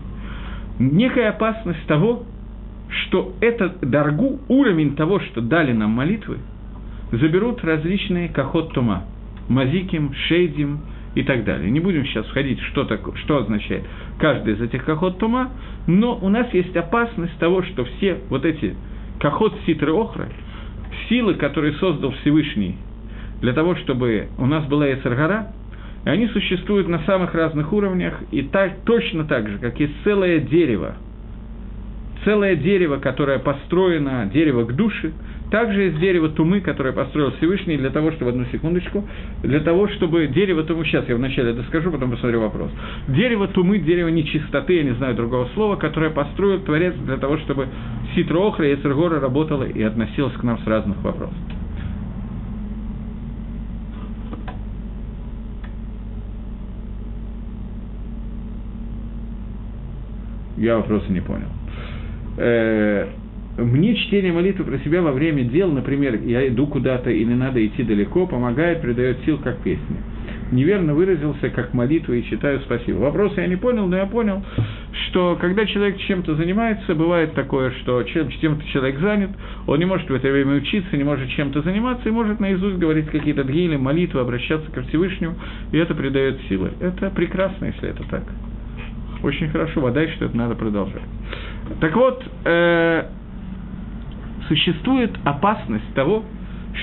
некая 0.79 1.29
опасность 1.29 1.85
того, 1.87 2.23
что 2.89 3.33
этот 3.39 3.79
даргу, 3.89 4.41
уровень 4.49 4.95
того, 4.95 5.21
что 5.21 5.39
дали 5.39 5.71
нам 5.71 5.91
молитвы, 5.91 6.39
заберут 7.11 7.63
различные 7.63 8.27
кахот 8.27 8.73
тума, 8.73 9.03
мазиким, 9.47 10.13
шейдим 10.27 10.79
и 11.15 11.23
так 11.23 11.43
далее. 11.43 11.69
Не 11.69 11.79
будем 11.79 12.05
сейчас 12.05 12.25
входить, 12.27 12.59
что, 12.71 12.85
такое, 12.85 13.15
что 13.15 13.37
означает 13.37 13.83
каждый 14.19 14.53
из 14.53 14.61
этих 14.61 14.85
кахот 14.85 15.17
тума, 15.19 15.51
но 15.87 16.17
у 16.21 16.29
нас 16.29 16.53
есть 16.53 16.75
опасность 16.75 17.37
того, 17.37 17.63
что 17.63 17.85
все 17.85 18.19
вот 18.29 18.45
эти 18.45 18.75
кахот 19.19 19.53
ситры 19.65 19.93
охра, 19.93 20.29
силы, 21.09 21.35
которые 21.35 21.73
создал 21.73 22.11
Всевышний 22.21 22.77
для 23.41 23.53
того, 23.53 23.75
чтобы 23.75 24.27
у 24.37 24.45
нас 24.45 24.65
была 24.65 24.91
Эцергара, 24.93 25.51
они 26.05 26.27
существуют 26.27 26.87
на 26.87 26.99
самых 26.99 27.33
разных 27.33 27.73
уровнях, 27.73 28.21
и 28.31 28.41
так, 28.43 28.81
точно 28.85 29.25
так 29.25 29.47
же, 29.47 29.59
как 29.59 29.79
есть 29.79 29.93
целое 30.03 30.39
дерево, 30.39 30.95
целое 32.23 32.55
дерево, 32.55 32.97
которое 32.97 33.39
построено, 33.39 34.29
дерево 34.31 34.65
к 34.65 34.75
душе, 34.75 35.11
также 35.51 35.81
есть 35.83 35.99
дерево 35.99 36.29
Тумы, 36.29 36.61
которое 36.61 36.93
построил 36.93 37.31
Всевышний 37.33 37.77
для 37.77 37.89
того, 37.89 38.11
чтобы, 38.13 38.31
одну 38.31 38.45
секундочку, 38.51 39.05
для 39.43 39.59
того, 39.59 39.89
чтобы 39.89 40.27
дерево 40.27 40.63
Тумы, 40.63 40.85
сейчас 40.85 41.07
я 41.09 41.15
вначале 41.15 41.53
доскажу, 41.53 41.91
потом 41.91 42.11
посмотрю 42.11 42.39
вопрос. 42.39 42.71
Дерево 43.09 43.47
Тумы, 43.49 43.79
дерево 43.79 44.07
нечистоты, 44.07 44.77
я 44.77 44.83
не 44.83 44.93
знаю 44.93 45.15
другого 45.15 45.49
слова, 45.53 45.75
которое 45.75 46.09
построил 46.09 46.61
Творец 46.61 46.93
для 47.05 47.17
того, 47.17 47.37
чтобы 47.39 47.67
Ситра 48.15 48.39
Охра 48.39 48.69
и 48.69 48.75
Эцергора 48.75 49.19
работала 49.19 49.63
и 49.63 49.81
относилась 49.83 50.33
к 50.33 50.43
нам 50.43 50.57
с 50.59 50.67
разных 50.67 51.01
вопросов. 51.03 51.35
Я 60.57 60.77
вопроса 60.77 61.11
не 61.11 61.21
понял. 61.21 61.47
Э, 62.37 63.07
мне 63.57 63.95
чтение 63.95 64.31
молитвы 64.31 64.63
про 64.63 64.79
себя 64.79 65.01
во 65.01 65.11
время 65.11 65.43
дел, 65.43 65.71
например, 65.71 66.19
я 66.23 66.47
иду 66.47 66.67
куда-то 66.67 67.09
и 67.09 67.23
не 67.25 67.35
надо 67.35 67.65
идти 67.65 67.83
далеко, 67.83 68.25
помогает, 68.25 68.81
придает 68.81 69.17
сил, 69.25 69.39
как 69.39 69.57
песня. 69.57 69.97
Неверно 70.51 70.93
выразился, 70.93 71.49
как 71.49 71.73
молитву 71.73 72.13
и 72.13 72.23
читаю 72.23 72.59
спасибо. 72.61 72.97
Вопрос 72.97 73.33
я 73.37 73.47
не 73.47 73.55
понял, 73.55 73.87
но 73.87 73.97
я 73.97 74.05
понял, 74.05 74.43
что 75.07 75.37
когда 75.39 75.65
человек 75.65 75.97
чем-то 75.97 76.35
занимается, 76.35 76.95
бывает 76.95 77.33
такое, 77.33 77.71
что 77.81 78.03
чем-то 78.03 78.65
человек 78.67 78.99
занят, 78.99 79.31
он 79.67 79.79
не 79.79 79.85
может 79.85 80.09
в 80.09 80.13
это 80.13 80.29
время 80.29 80.55
учиться, 80.55 80.95
не 80.97 81.03
может 81.03 81.29
чем-то 81.29 81.61
заниматься, 81.61 82.07
и 82.07 82.11
может 82.11 82.39
наизусть 82.39 82.77
говорить 82.77 83.07
какие-то 83.07 83.43
дгили, 83.43 83.75
молитвы, 83.77 84.21
обращаться 84.21 84.69
ко 84.71 84.81
Всевышнему, 84.83 85.35
и 85.71 85.77
это 85.77 85.93
придает 85.93 86.39
силы. 86.49 86.71
Это 86.79 87.09
прекрасно, 87.09 87.65
если 87.65 87.89
это 87.89 88.03
так. 88.09 88.23
Очень 89.23 89.49
хорошо, 89.49 89.81
вода, 89.81 90.05
что 90.07 90.25
это 90.25 90.35
надо 90.35 90.55
продолжать. 90.55 91.01
Так 91.79 91.95
вот, 91.95 92.23
э, 92.45 93.05
существует 94.47 95.11
опасность 95.23 95.93
того, 95.93 96.23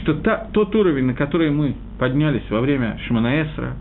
что 0.01 0.15
та, 0.15 0.49
тот 0.53 0.75
уровень, 0.75 1.07
на 1.07 1.15
который 1.15 1.51
мы 1.51 1.75
поднялись 1.99 2.49
во 2.51 2.61
время 2.61 2.99
Шманаэсра, 3.07 3.75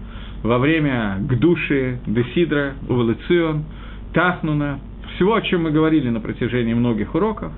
во 0.43 0.57
время 0.59 1.17
Гдуши, 1.19 1.99
Десидра, 2.05 2.73
Увелицион, 2.87 3.65
Тахнуна, 4.13 4.79
всего, 5.15 5.35
о 5.35 5.41
чем 5.41 5.63
мы 5.63 5.71
говорили 5.71 6.09
на 6.09 6.19
протяжении 6.19 6.73
многих 6.73 7.15
уроков, 7.15 7.51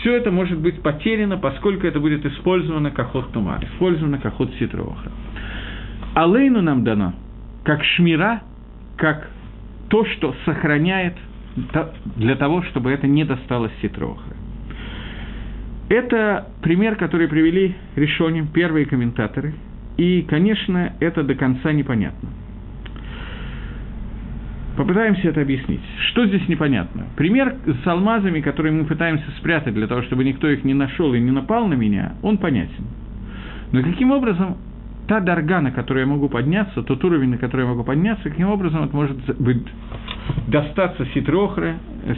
все 0.00 0.14
это 0.14 0.30
может 0.30 0.58
быть 0.58 0.82
потеряно, 0.82 1.36
поскольку 1.36 1.86
это 1.86 2.00
будет 2.00 2.24
использовано 2.24 2.90
как 2.90 3.08
ход 3.08 3.32
тума, 3.32 3.58
использовано 3.62 4.18
как 4.18 4.34
ход 4.34 4.50
ситроха. 4.58 5.10
Алейну 6.14 6.62
нам 6.62 6.84
дано 6.84 7.14
как 7.64 7.84
шмира, 7.84 8.42
как 8.96 9.28
то, 9.88 10.04
что 10.04 10.34
сохраняет 10.44 11.14
для 12.16 12.36
того, 12.36 12.62
чтобы 12.62 12.90
это 12.90 13.06
не 13.06 13.24
досталось 13.24 13.72
ситроха. 13.82 14.36
Это 15.88 16.48
пример, 16.62 16.96
который 16.96 17.26
привели 17.26 17.74
решением 17.96 18.46
первые 18.46 18.86
комментаторы, 18.86 19.54
и, 19.96 20.22
конечно, 20.22 20.94
это 21.00 21.22
до 21.24 21.34
конца 21.34 21.72
непонятно. 21.72 22.28
Попытаемся 24.76 25.28
это 25.28 25.42
объяснить. 25.42 25.80
Что 26.10 26.26
здесь 26.26 26.46
непонятно? 26.48 27.06
Пример 27.16 27.56
с 27.66 27.86
алмазами, 27.86 28.40
которые 28.40 28.72
мы 28.72 28.84
пытаемся 28.84 29.30
спрятать 29.38 29.74
для 29.74 29.86
того, 29.86 30.02
чтобы 30.02 30.24
никто 30.24 30.48
их 30.48 30.64
не 30.64 30.74
нашел 30.74 31.12
и 31.12 31.20
не 31.20 31.32
напал 31.32 31.66
на 31.66 31.74
меня, 31.74 32.14
он 32.22 32.38
понятен. 32.38 32.86
Но 33.72 33.82
каким 33.82 34.12
образом 34.12 34.56
та 35.10 35.18
дорога, 35.18 35.60
на 35.60 35.72
которую 35.72 36.06
я 36.06 36.06
могу 36.06 36.28
подняться, 36.28 36.82
тот 36.84 37.04
уровень, 37.04 37.30
на 37.30 37.38
который 37.38 37.62
я 37.62 37.66
могу 37.66 37.82
подняться, 37.82 38.30
каким 38.30 38.48
образом 38.48 38.84
это 38.84 38.94
может 38.94 39.16
быть, 39.40 39.66
достаться 40.46 41.04
ситрохре, 41.06 41.78
э, 42.04 42.14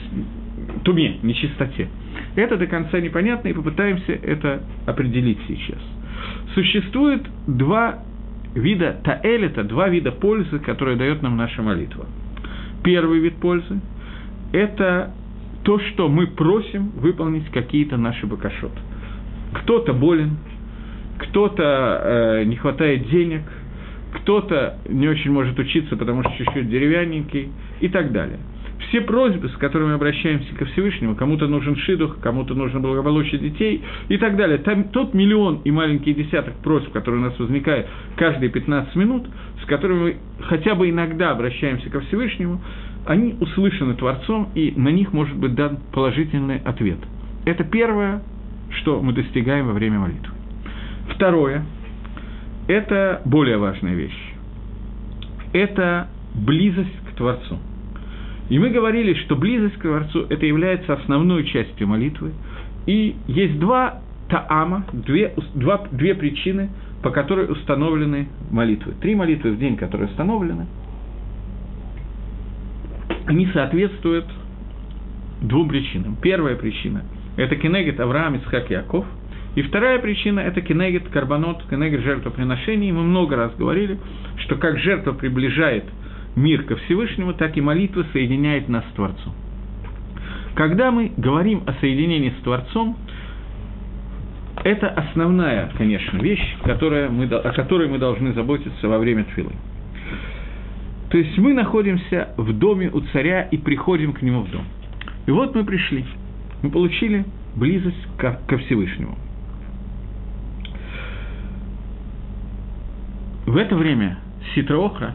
туме, 0.84 1.16
нечистоте. 1.22 1.88
Это 2.36 2.58
до 2.58 2.66
конца 2.66 3.00
непонятно, 3.00 3.48
и 3.48 3.54
попытаемся 3.54 4.12
это 4.12 4.60
определить 4.84 5.38
сейчас. 5.48 5.78
Существует 6.52 7.22
два 7.46 8.00
вида 8.54 9.00
таэлита, 9.02 9.64
два 9.64 9.88
вида 9.88 10.12
пользы, 10.12 10.58
которые 10.58 10.98
дает 10.98 11.22
нам 11.22 11.38
наша 11.38 11.62
молитва. 11.62 12.04
Первый 12.84 13.20
вид 13.20 13.36
пользы– 13.36 13.80
это 14.52 15.14
то, 15.62 15.78
что 15.78 16.10
мы 16.10 16.26
просим 16.26 16.90
выполнить 16.96 17.48
какие-то 17.52 17.96
наши 17.96 18.26
бакашот. 18.26 18.72
Кто-то 19.54 19.94
болен, 19.94 20.36
кто-то 21.22 22.00
э, 22.42 22.44
не 22.44 22.56
хватает 22.56 23.08
денег, 23.08 23.42
кто-то 24.14 24.78
не 24.88 25.08
очень 25.08 25.30
может 25.30 25.58
учиться, 25.58 25.96
потому 25.96 26.22
что 26.22 26.32
чуть-чуть 26.36 26.68
деревянненький 26.68 27.50
и 27.80 27.88
так 27.88 28.12
далее. 28.12 28.38
Все 28.88 29.00
просьбы, 29.00 29.48
с 29.48 29.56
которыми 29.56 29.94
обращаемся 29.94 30.54
ко 30.54 30.66
Всевышнему, 30.66 31.14
кому-то 31.14 31.46
нужен 31.46 31.76
шидух, 31.76 32.18
кому-то 32.20 32.54
нужно 32.54 32.80
благополучие 32.80 33.40
детей 33.40 33.82
и 34.08 34.18
так 34.18 34.36
далее. 34.36 34.58
Там 34.58 34.84
тот 34.84 35.14
миллион 35.14 35.62
и 35.64 35.70
маленький 35.70 36.12
десяток 36.12 36.54
просьб, 36.56 36.92
которые 36.92 37.22
у 37.22 37.24
нас 37.24 37.38
возникают 37.38 37.86
каждые 38.16 38.50
15 38.50 38.94
минут, 38.96 39.26
с 39.62 39.66
которыми 39.66 39.98
мы 40.00 40.16
хотя 40.42 40.74
бы 40.74 40.90
иногда 40.90 41.30
обращаемся 41.30 41.88
ко 41.88 42.00
Всевышнему, 42.00 42.60
они 43.06 43.34
услышаны 43.40 43.94
Творцом, 43.94 44.50
и 44.54 44.72
на 44.76 44.88
них 44.88 45.12
может 45.12 45.36
быть 45.36 45.54
дан 45.54 45.78
положительный 45.92 46.58
ответ. 46.58 46.98
Это 47.46 47.64
первое, 47.64 48.22
что 48.70 49.00
мы 49.00 49.12
достигаем 49.12 49.66
во 49.66 49.72
время 49.72 50.00
молитвы. 50.00 50.41
Второе– 51.08 51.64
это 52.68 53.22
более 53.24 53.58
важная 53.58 53.94
вещь. 53.94 54.34
Это 55.52 56.08
близость 56.34 56.96
к 57.10 57.16
Творцу. 57.16 57.58
И 58.48 58.58
мы 58.58 58.70
говорили, 58.70 59.14
что 59.14 59.36
близость 59.36 59.76
к 59.76 59.82
Творцу– 59.82 60.26
это 60.30 60.46
является 60.46 60.94
основной 60.94 61.44
частью 61.44 61.88
молитвы. 61.88 62.32
И 62.86 63.16
есть 63.26 63.58
два 63.58 64.00
таама, 64.28 64.84
две, 64.92 65.34
два, 65.54 65.86
две 65.90 66.14
причины, 66.14 66.70
по 67.02 67.10
которой 67.10 67.50
установлены 67.50 68.28
молитвы. 68.50 68.94
Три 69.00 69.14
молитвы 69.14 69.52
в 69.52 69.58
день, 69.58 69.76
которые 69.76 70.08
установлены, 70.08 70.66
они 73.26 73.46
соответствуют 73.52 74.26
двум 75.40 75.68
причинам. 75.68 76.16
Первая 76.20 76.56
причина– 76.56 77.02
это 77.36 77.56
Кенегет 77.56 78.00
Авраам, 78.00 78.36
Ицхак 78.36 78.70
Яков– 78.70 79.04
и 79.54 79.62
вторая 79.62 79.98
причина– 79.98 80.40
это 80.40 80.62
кенегет 80.62 81.08
карбонот, 81.08 81.64
кенегет 81.68 82.00
жертвоприношений. 82.00 82.90
Мы 82.90 83.02
много 83.02 83.36
раз 83.36 83.54
говорили, 83.54 83.98
что 84.38 84.56
как 84.56 84.78
жертва 84.78 85.12
приближает 85.12 85.84
мир 86.36 86.62
ко 86.62 86.76
Всевышнему, 86.76 87.34
так 87.34 87.56
и 87.56 87.60
молитва 87.60 88.06
соединяет 88.12 88.68
нас 88.68 88.84
с 88.90 88.94
Творцом. 88.94 89.34
Когда 90.54 90.90
мы 90.90 91.12
говорим 91.16 91.62
о 91.66 91.74
соединении 91.74 92.32
с 92.40 92.42
Творцом, 92.42 92.96
это 94.64 94.88
основная, 94.88 95.70
конечно, 95.76 96.18
вещь, 96.18 96.56
которая 96.64 97.10
мы, 97.10 97.24
о 97.24 97.52
которой 97.52 97.88
мы 97.88 97.98
должны 97.98 98.32
заботиться 98.32 98.88
во 98.88 98.98
время 98.98 99.24
тфилы. 99.24 99.52
То 101.10 101.18
есть 101.18 101.36
мы 101.36 101.52
находимся 101.52 102.32
в 102.38 102.52
доме 102.58 102.88
у 102.90 103.00
царя 103.12 103.42
и 103.42 103.58
приходим 103.58 104.14
к 104.14 104.22
нему 104.22 104.42
в 104.42 104.50
дом. 104.50 104.64
И 105.26 105.30
вот 105.30 105.54
мы 105.54 105.64
пришли, 105.64 106.06
мы 106.62 106.70
получили 106.70 107.24
близость 107.54 108.16
ко, 108.16 108.40
ко 108.46 108.56
Всевышнему. 108.56 109.18
В 113.46 113.56
это 113.56 113.74
время 113.74 114.18
Ситроохра, 114.54 115.14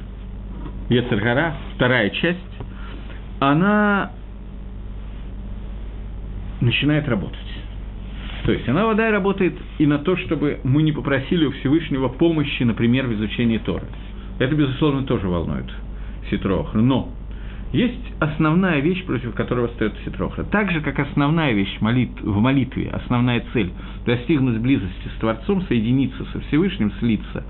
Ецергара, 0.89 1.55
вторая 1.75 2.09
часть, 2.09 2.39
она 3.39 4.11
начинает 6.61 7.07
работать. 7.07 7.37
То 8.45 8.51
есть 8.53 8.67
она, 8.69 8.85
вода, 8.85 9.11
работает 9.11 9.55
и 9.77 9.85
на 9.85 9.99
то, 9.99 10.15
чтобы 10.17 10.59
мы 10.63 10.83
не 10.83 10.91
попросили 10.91 11.45
у 11.45 11.51
Всевышнего 11.51 12.07
помощи, 12.07 12.63
например, 12.63 13.07
в 13.07 13.13
изучении 13.13 13.57
Торы. 13.57 13.85
Это, 14.39 14.55
безусловно, 14.55 15.03
тоже 15.03 15.27
волнует 15.27 15.69
Ситроохра. 16.29 16.79
Но 16.79 17.09
есть 17.73 18.13
основная 18.19 18.79
вещь, 18.79 19.05
против 19.05 19.33
которой 19.33 19.67
встает 19.67 19.93
Ситрохра. 20.05 20.43
Так 20.43 20.71
же, 20.71 20.81
как 20.81 20.99
основная 20.99 21.53
вещь 21.53 21.77
молит, 21.81 22.11
в 22.21 22.39
молитве, 22.39 22.89
основная 22.89 23.43
цель– 23.53 23.71
достигнуть 24.05 24.59
близости 24.59 25.07
с 25.15 25.19
Творцом, 25.19 25.61
соединиться 25.63 26.25
со 26.31 26.39
Всевышним, 26.41 26.91
слиться, 26.99 27.43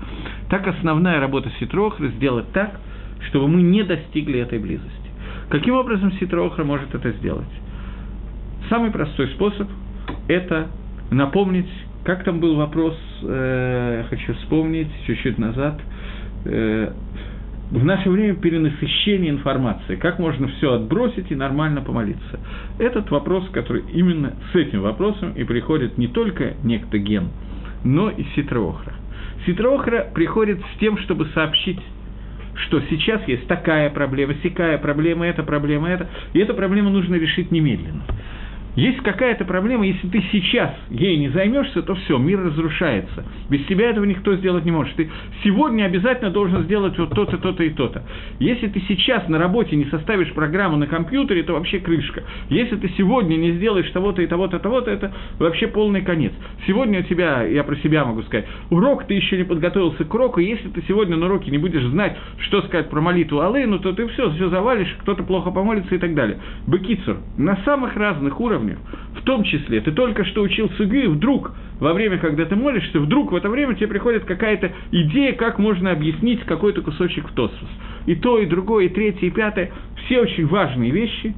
так 0.50 0.66
основная 0.66 1.20
работа 1.20 1.50
Ситрохры– 1.60 2.08
сделать 2.16 2.50
так, 2.52 2.80
чтобы 3.28 3.48
мы 3.48 3.62
не 3.62 3.82
достигли 3.82 4.40
этой 4.40 4.58
близости. 4.58 4.92
Каким 5.50 5.74
образом 5.74 6.12
Ситрохра 6.12 6.64
может 6.64 6.94
это 6.94 7.10
сделать? 7.12 7.48
самый 8.68 8.90
простой 8.90 9.28
способ– 9.28 9.68
это 10.28 10.68
напомнить, 11.10 11.68
как 12.04 12.24
там 12.24 12.40
был 12.40 12.56
вопрос, 12.56 12.96
э, 13.22 14.04
хочу 14.08 14.34
вспомнить, 14.34 14.88
чуть-чуть 15.06 15.38
назад, 15.38 15.80
э, 16.44 16.92
в 17.70 17.84
наше 17.84 18.08
время 18.08 18.34
перенасыщение 18.34 19.30
информации, 19.30 19.96
как 19.96 20.18
можно 20.18 20.48
все 20.48 20.72
отбросить 20.72 21.30
и 21.30 21.34
нормально 21.34 21.82
помолиться. 21.82 22.40
Этот 22.78 23.10
вопрос, 23.10 23.48
который 23.50 23.84
именно 23.92 24.34
с 24.52 24.56
этим 24.56 24.80
вопросом 24.82 25.32
и 25.32 25.44
приходит 25.44 25.98
не 25.98 26.08
только 26.08 26.54
некто 26.62 26.98
ген, 26.98 27.28
но 27.84 28.10
и 28.10 28.24
ситроохра. 28.34 28.94
Ситроохра 29.46 30.06
приходит 30.14 30.60
с 30.60 30.78
тем, 30.80 30.98
чтобы 30.98 31.26
сообщить 31.34 31.80
что 32.66 32.80
сейчас 32.90 33.22
есть 33.28 33.46
такая 33.46 33.88
проблема, 33.90 34.34
сякая 34.42 34.78
проблема, 34.78 35.24
эта 35.26 35.44
проблема, 35.44 35.88
эта, 35.90 36.08
и 36.32 36.40
эту 36.40 36.54
проблему 36.54 36.90
нужно 36.90 37.14
решить 37.14 37.52
немедленно. 37.52 38.02
Есть 38.76 38.98
какая-то 38.98 39.44
проблема, 39.44 39.86
если 39.86 40.06
ты 40.08 40.22
сейчас 40.30 40.72
ей 40.90 41.16
не 41.18 41.30
займешься, 41.30 41.82
то 41.82 41.94
все, 41.96 42.16
мир 42.16 42.40
разрушается. 42.44 43.24
Без 43.50 43.64
тебя 43.66 43.90
этого 43.90 44.04
никто 44.04 44.36
сделать 44.36 44.64
не 44.64 44.70
может. 44.70 44.94
Ты 44.94 45.10
сегодня 45.42 45.84
обязательно 45.84 46.30
должен 46.30 46.62
сделать 46.62 46.96
вот 46.96 47.10
то-то, 47.10 47.38
то-то 47.38 47.64
и 47.64 47.70
то-то. 47.70 48.04
Если 48.38 48.68
ты 48.68 48.80
сейчас 48.86 49.28
на 49.28 49.38
работе 49.38 49.74
не 49.74 49.86
составишь 49.86 50.32
программу 50.32 50.76
на 50.76 50.86
компьютере, 50.86 51.42
то 51.42 51.54
вообще 51.54 51.80
крышка. 51.80 52.22
Если 52.50 52.76
ты 52.76 52.88
сегодня 52.96 53.36
не 53.36 53.52
сделаешь 53.52 53.90
того-то 53.90 54.22
и 54.22 54.26
того-то, 54.26 54.60
того-то, 54.60 54.90
это 54.90 55.12
вообще 55.40 55.66
полный 55.66 56.02
конец. 56.02 56.32
Сегодня 56.66 57.00
у 57.00 57.02
тебя, 57.02 57.42
я 57.42 57.64
про 57.64 57.74
себя 57.76 58.04
могу 58.04 58.22
сказать, 58.22 58.46
урок, 58.70 59.06
ты 59.06 59.14
еще 59.14 59.38
не 59.38 59.44
подготовился 59.44 60.04
к 60.04 60.14
уроку, 60.14 60.38
если 60.40 60.68
ты 60.68 60.84
сегодня 60.86 61.16
на 61.16 61.26
уроке 61.26 61.50
не 61.50 61.58
будешь 61.58 61.84
знать, 61.84 62.16
что 62.38 62.62
сказать 62.62 62.90
про 62.90 63.00
молитву 63.00 63.40
Алейну, 63.40 63.80
то 63.80 63.92
ты 63.92 64.06
все, 64.08 64.30
все 64.30 64.48
завалишь, 64.50 64.94
кто-то 65.00 65.24
плохо 65.24 65.50
помолится 65.50 65.94
и 65.94 65.98
так 65.98 66.14
далее. 66.14 66.38
Бекицур, 66.66 67.16
на 67.36 67.56
самых 67.64 67.96
разных 67.96 68.38
уровнях 68.40 68.57
уровнях. 68.58 68.78
В 69.16 69.22
том 69.22 69.44
числе, 69.44 69.80
ты 69.80 69.92
только 69.92 70.24
что 70.24 70.42
учил 70.42 70.70
сугу, 70.76 70.94
и 70.94 71.06
вдруг, 71.06 71.52
во 71.80 71.92
время, 71.92 72.18
когда 72.18 72.44
ты 72.44 72.56
молишься, 72.56 73.00
вдруг 73.00 73.32
в 73.32 73.36
это 73.36 73.48
время 73.48 73.74
тебе 73.74 73.88
приходит 73.88 74.24
какая-то 74.24 74.72
идея, 74.92 75.32
как 75.32 75.58
можно 75.58 75.90
объяснить 75.90 76.44
какой-то 76.44 76.82
кусочек 76.82 77.28
в 77.28 77.34
Тосфос. 77.34 77.68
И 78.06 78.14
то, 78.14 78.38
и 78.38 78.46
другое, 78.46 78.86
и 78.86 78.88
третье, 78.88 79.26
и 79.26 79.30
пятое. 79.30 79.70
Все 80.04 80.20
очень 80.20 80.46
важные 80.46 80.90
вещи, 80.90 81.34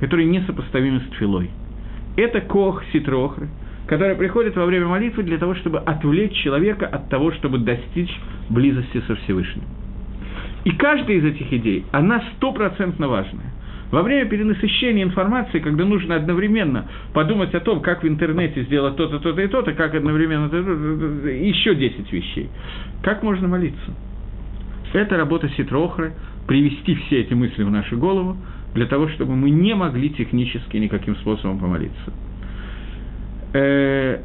которые 0.00 0.28
несопоставимы 0.28 1.00
с 1.00 1.14
тфилой. 1.14 1.50
Это 2.16 2.40
кох 2.40 2.82
ситрохры, 2.92 3.48
который 3.86 4.16
приходит 4.16 4.56
во 4.56 4.66
время 4.66 4.86
молитвы 4.86 5.22
для 5.22 5.38
того, 5.38 5.54
чтобы 5.54 5.78
отвлечь 5.78 6.34
человека 6.42 6.86
от 6.86 7.08
того, 7.08 7.32
чтобы 7.32 7.58
достичь 7.58 8.12
близости 8.48 9.02
со 9.06 9.16
Всевышним. 9.16 9.64
И 10.64 10.70
каждая 10.72 11.16
из 11.16 11.24
этих 11.24 11.52
идей, 11.52 11.84
она 11.90 12.22
стопроцентно 12.36 13.08
важная. 13.08 13.52
Во 13.92 14.02
время 14.02 14.26
перенасыщения 14.26 15.04
информации, 15.04 15.58
когда 15.58 15.84
нужно 15.84 16.16
одновременно 16.16 16.86
подумать 17.12 17.54
о 17.54 17.60
том, 17.60 17.82
как 17.82 18.02
в 18.02 18.08
интернете 18.08 18.62
сделать 18.64 18.96
то-то, 18.96 19.18
то-то 19.18 19.40
и 19.42 19.46
то-то, 19.48 19.74
как 19.74 19.94
одновременно 19.94 20.46
еще 21.28 21.74
10 21.74 22.10
вещей, 22.10 22.48
как 23.02 23.22
можно 23.22 23.48
молиться? 23.48 23.94
Это 24.94 25.18
работа 25.18 25.50
Ситрохры, 25.50 26.14
привести 26.48 26.94
все 26.94 27.20
эти 27.20 27.34
мысли 27.34 27.62
в 27.62 27.70
нашу 27.70 27.98
голову, 27.98 28.38
для 28.74 28.86
того, 28.86 29.08
чтобы 29.08 29.36
мы 29.36 29.50
не 29.50 29.74
могли 29.74 30.08
технически 30.08 30.78
никаким 30.78 31.14
способом 31.16 31.58
помолиться. 31.58 32.12
Э, 33.52 34.20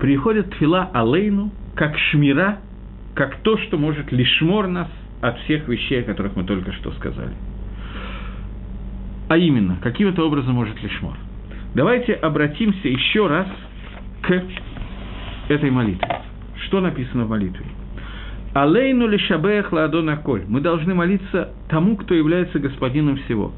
приходит 0.00 0.50
тфила 0.52 0.88
Алейну 0.94 1.52
как 1.74 1.98
шмира, 1.98 2.60
как 3.14 3.36
то, 3.42 3.58
что 3.58 3.76
может 3.76 4.10
лишмор 4.10 4.68
нас 4.68 4.88
от 5.20 5.38
всех 5.40 5.68
вещей, 5.68 6.00
о 6.00 6.04
которых 6.04 6.34
мы 6.34 6.44
только 6.44 6.72
что 6.72 6.90
сказали. 6.92 7.34
А 9.34 9.36
именно, 9.36 9.78
каким 9.82 10.06
это 10.06 10.22
образом 10.22 10.54
может 10.54 10.80
лишмор? 10.80 11.14
Давайте 11.74 12.12
обратимся 12.12 12.86
еще 12.86 13.26
раз 13.26 13.48
к 14.22 14.44
этой 15.48 15.72
молитве. 15.72 16.06
Что 16.66 16.80
написано 16.80 17.24
в 17.24 17.30
молитве? 17.30 17.66
Алейну 18.52 19.08
лишабех 19.08 19.72
ладона 19.72 20.18
коль. 20.18 20.44
Мы 20.46 20.60
должны 20.60 20.94
молиться 20.94 21.52
тому, 21.68 21.96
кто 21.96 22.14
является 22.14 22.60
господином 22.60 23.16
всего. 23.24 23.52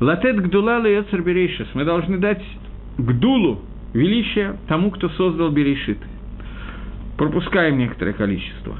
Латет 0.00 0.40
гдула 0.40 0.80
леоцер 0.80 1.20
берейшис. 1.20 1.68
Мы 1.74 1.84
должны 1.84 2.16
дать 2.16 2.42
гдулу, 2.96 3.60
величие 3.92 4.56
тому, 4.66 4.90
кто 4.92 5.10
создал 5.10 5.50
берейшит. 5.50 5.98
Пропускаем 7.18 7.76
некоторое 7.76 8.14
количество. 8.14 8.78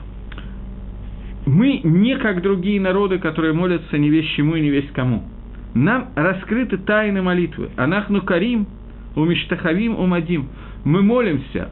Мы 1.45 1.83
не 1.85 2.17
как 2.17 2.41
другие 2.41 2.81
народы, 2.81 3.19
которые 3.19 3.53
молятся 3.53 3.99
не 3.99 4.09
весь 4.09 4.31
чему 4.31 4.57
и 4.57 4.62
не 4.62 4.71
весь 4.71 4.91
кому– 4.93 5.23
нам 5.77 6.09
раскрыты 6.14 6.79
тайны 6.79 7.20
молитвы. 7.20 7.68
Анахну 7.77 8.22
карим, 8.22 8.66
умиштахавим, 9.14 9.95
умадим. 9.99 10.49
Мы 10.85 11.03
молимся, 11.03 11.68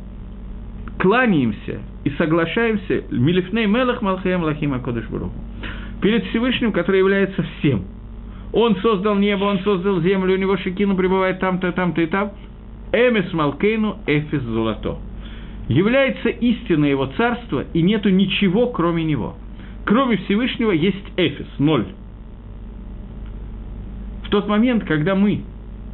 кланяемся 0.98 1.78
и 2.04 2.10
соглашаемся 2.10 3.04
милифней 3.10 3.66
мелах 3.66 4.02
малхаем 4.02 4.42
лахим 4.42 4.74
акодыш 4.74 5.06
Перед 6.02 6.26
Всевышним, 6.26 6.72
который 6.72 6.98
является 6.98 7.42
всем. 7.42 7.84
Он 8.52 8.76
создал 8.76 9.14
небо, 9.16 9.44
он 9.44 9.60
создал 9.60 10.02
землю, 10.02 10.34
у 10.34 10.38
него 10.38 10.58
шикину 10.58 10.96
пребывает 10.96 11.40
там-то, 11.40 11.72
там-то 11.72 12.02
и 12.02 12.06
там. 12.06 12.32
Эмис 12.92 13.32
малкейну 13.32 14.00
эфис 14.06 14.42
золото. 14.42 14.98
Является 15.68 16.28
истина 16.28 16.84
его 16.84 17.06
царства, 17.16 17.64
и 17.72 17.80
нету 17.80 18.10
ничего, 18.10 18.66
кроме 18.66 19.02
него. 19.02 19.34
Кроме 19.86 20.18
Всевышнего 20.18 20.72
есть 20.72 21.06
эфис, 21.16 21.48
ноль 21.58 21.86
тот 24.34 24.48
момент, 24.48 24.82
когда 24.82 25.14
мы 25.14 25.42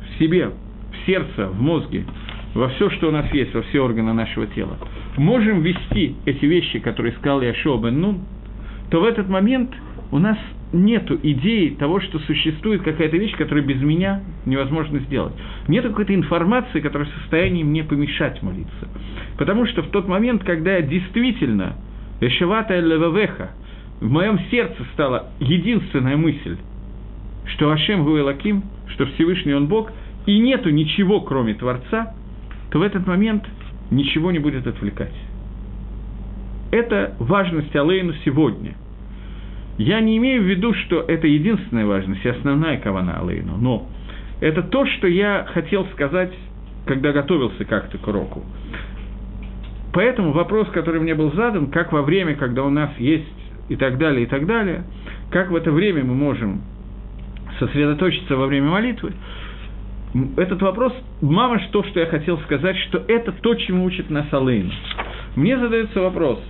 в 0.03 0.18
себе, 0.18 0.49
в 0.49 1.07
сердце, 1.07 1.49
в 1.49 1.61
мозге, 1.61 2.07
во 2.55 2.70
все, 2.70 2.88
что 2.88 3.09
у 3.09 3.11
нас 3.11 3.30
есть, 3.34 3.53
во 3.53 3.61
все 3.61 3.80
органы 3.80 4.14
нашего 4.14 4.47
тела, 4.47 4.78
можем 5.18 5.61
вести 5.61 6.16
эти 6.24 6.47
вещи, 6.47 6.78
которые 6.78 7.12
сказал 7.18 7.43
Яшуа 7.43 7.76
бен 7.76 8.01
Нун, 8.01 8.20
то 8.91 9.03
в 9.03 9.05
этот 9.05 9.28
момент 9.28 9.74
у 10.11 10.18
нас 10.18 10.38
нет 10.72 11.11
идеи 11.22 11.76
того, 11.78 12.01
что 12.01 12.18
существует 12.20 12.80
какая-то 12.80 13.18
вещь, 13.18 13.36
которую 13.36 13.66
без 13.66 13.82
меня 13.82 14.22
невозможно 14.47 15.01
сделать. 15.01 15.34
Нет 15.68 15.84
какой-то 15.84 16.14
информации, 16.14 16.80
которая 16.80 17.09
в 17.09 17.12
состоянии 17.20 17.62
мне 17.62 17.84
помешать 17.84 18.43
молиться. 18.43 18.88
Потому 19.36 19.66
что 19.66 19.82
в 19.82 19.88
тот 19.88 20.09
момент, 20.09 20.45
когда 20.45 20.76
я 20.76 20.80
действительно, 20.80 21.76
Эшевата 22.22 22.80
Левавеха, 22.80 23.51
в 24.01 24.11
моем 24.11 24.38
сердце 24.51 24.82
стала 24.95 25.28
единственная 25.41 26.16
мысль, 26.16 26.57
что 27.47 27.70
Ашем 27.70 28.05
Гуэлаким, 28.05 28.62
что 28.88 29.07
Всевышний 29.07 29.55
Он 29.55 29.66
Бог, 29.66 29.91
и 30.26 30.38
нету 30.38 30.70
ничего, 30.70 31.20
кроме 31.20 31.55
Творца, 31.55 32.14
то 32.70 32.78
в 32.78 32.82
этот 32.82 33.07
момент 33.07 33.45
ничего 33.91 34.30
не 34.30 34.38
будет 34.38 34.66
отвлекать. 34.66 35.14
Это 36.70 37.14
важность 37.18 37.74
Алейну 37.74 38.12
сегодня. 38.24 38.74
Я 39.78 40.01
не 40.01 40.18
имею 40.18 40.43
в 40.43 40.47
виду, 40.47 40.74
что 40.74 41.01
это 41.01 41.26
единственная 41.26 41.86
важность 41.86 42.24
основная 42.24 42.78
кавана 42.78 43.18
Алейну, 43.20 43.57
но 43.57 43.88
это 44.41 44.62
то, 44.62 44.86
что 44.86 45.09
я 45.09 45.47
хотел 45.53 45.86
сказать, 45.93 46.32
когда 46.86 47.12
готовился 47.12 47.64
как-то 47.64 47.99
к 47.99 48.07
уроку. 48.07 48.45
Поэтому 49.93 50.32
вопрос, 50.32 50.68
который 50.68 51.01
мне 51.01 51.14
был 51.14 51.32
задан, 51.32 51.70
как 51.70 51.93
во 51.93 52.03
время, 52.03 52.36
когда 52.36 52.62
у 52.62 52.70
нас 52.70 52.91
есть 52.99 53.24
и 53.68 53.76
так 53.76 53.99
далее, 53.99 54.24
и 54.24 54.26
так 54.26 54.47
далее, 54.47 54.84
как 55.30 55.51
в 55.51 55.57
это 55.57 55.72
время 55.72 56.05
мы 56.05 56.14
можем 56.14 56.62
сосредоточиться 57.61 58.36
во 58.36 58.46
время 58.46 58.68
молитвы, 58.70 59.12
этот 60.36 60.61
вопрос, 60.62 60.92
мама, 61.20 61.61
то, 61.70 61.84
что 61.84 62.00
я 62.00 62.06
хотел 62.06 62.38
сказать, 62.40 62.76
что 62.88 63.02
это 63.06 63.30
то, 63.30 63.54
чему 63.54 63.84
учит 63.84 64.11
нас 64.11 64.26
Алейну. 64.32 64.72
Мне 65.36 65.56
задается 65.56 66.00
вопрос, 66.00 66.40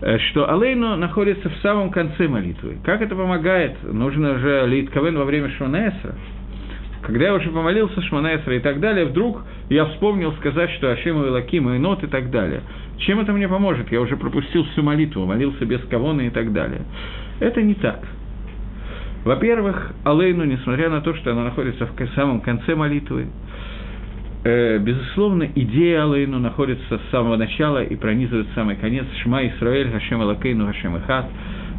э, 0.00 0.18
что 0.30 0.48
Алейну 0.48 0.96
находится 0.96 1.48
в 1.50 1.56
самом 1.56 1.90
конце 1.90 2.28
молитвы. 2.28 2.78
Как 2.84 3.02
это 3.02 3.16
помогает? 3.16 3.82
Нужно 3.82 4.38
же 4.38 4.64
Лейтковен 4.66 5.18
во 5.18 5.24
время 5.24 5.50
Шманаэсра. 5.50 6.14
Когда 7.02 7.24
я 7.26 7.34
уже 7.34 7.50
помолился 7.50 8.00
Шманаэсра 8.02 8.56
и 8.56 8.60
так 8.60 8.78
далее, 8.78 9.06
вдруг 9.06 9.42
я 9.70 9.86
вспомнил 9.86 10.32
сказать, 10.34 10.70
что 10.72 10.92
Ашиму 10.92 11.24
и 11.24 11.30
Лаким 11.30 11.68
и 11.70 11.78
Нот 11.78 12.04
и 12.04 12.06
так 12.06 12.30
далее. 12.30 12.60
Чем 12.98 13.18
это 13.18 13.32
мне 13.32 13.48
поможет? 13.48 13.90
Я 13.90 14.00
уже 14.00 14.16
пропустил 14.16 14.64
всю 14.66 14.82
молитву, 14.82 15.24
молился 15.24 15.64
без 15.64 15.80
кавона 15.86 16.20
и 16.20 16.30
так 16.30 16.52
далее. 16.52 16.82
Это 17.40 17.62
не 17.62 17.74
так. 17.74 18.04
Во-первых, 19.24 19.92
Алейну, 20.04 20.44
несмотря 20.44 20.88
на 20.88 21.02
то, 21.02 21.14
что 21.14 21.32
она 21.32 21.44
находится 21.44 21.86
в 21.86 22.14
самом 22.14 22.40
конце 22.40 22.74
молитвы, 22.74 23.26
э, 24.44 24.78
безусловно, 24.78 25.46
идея 25.54 26.04
Алейну 26.04 26.38
находится 26.38 26.98
с 26.98 27.10
самого 27.10 27.36
начала 27.36 27.82
и 27.82 27.96
пронизывает 27.96 28.46
самый 28.54 28.76
конец. 28.76 29.04
Шма 29.22 29.46
Исраэль, 29.46 29.90
Хашем 29.90 30.22
Алакейну, 30.22 30.66
Хашем 30.66 30.96
Ихат. 30.96 31.26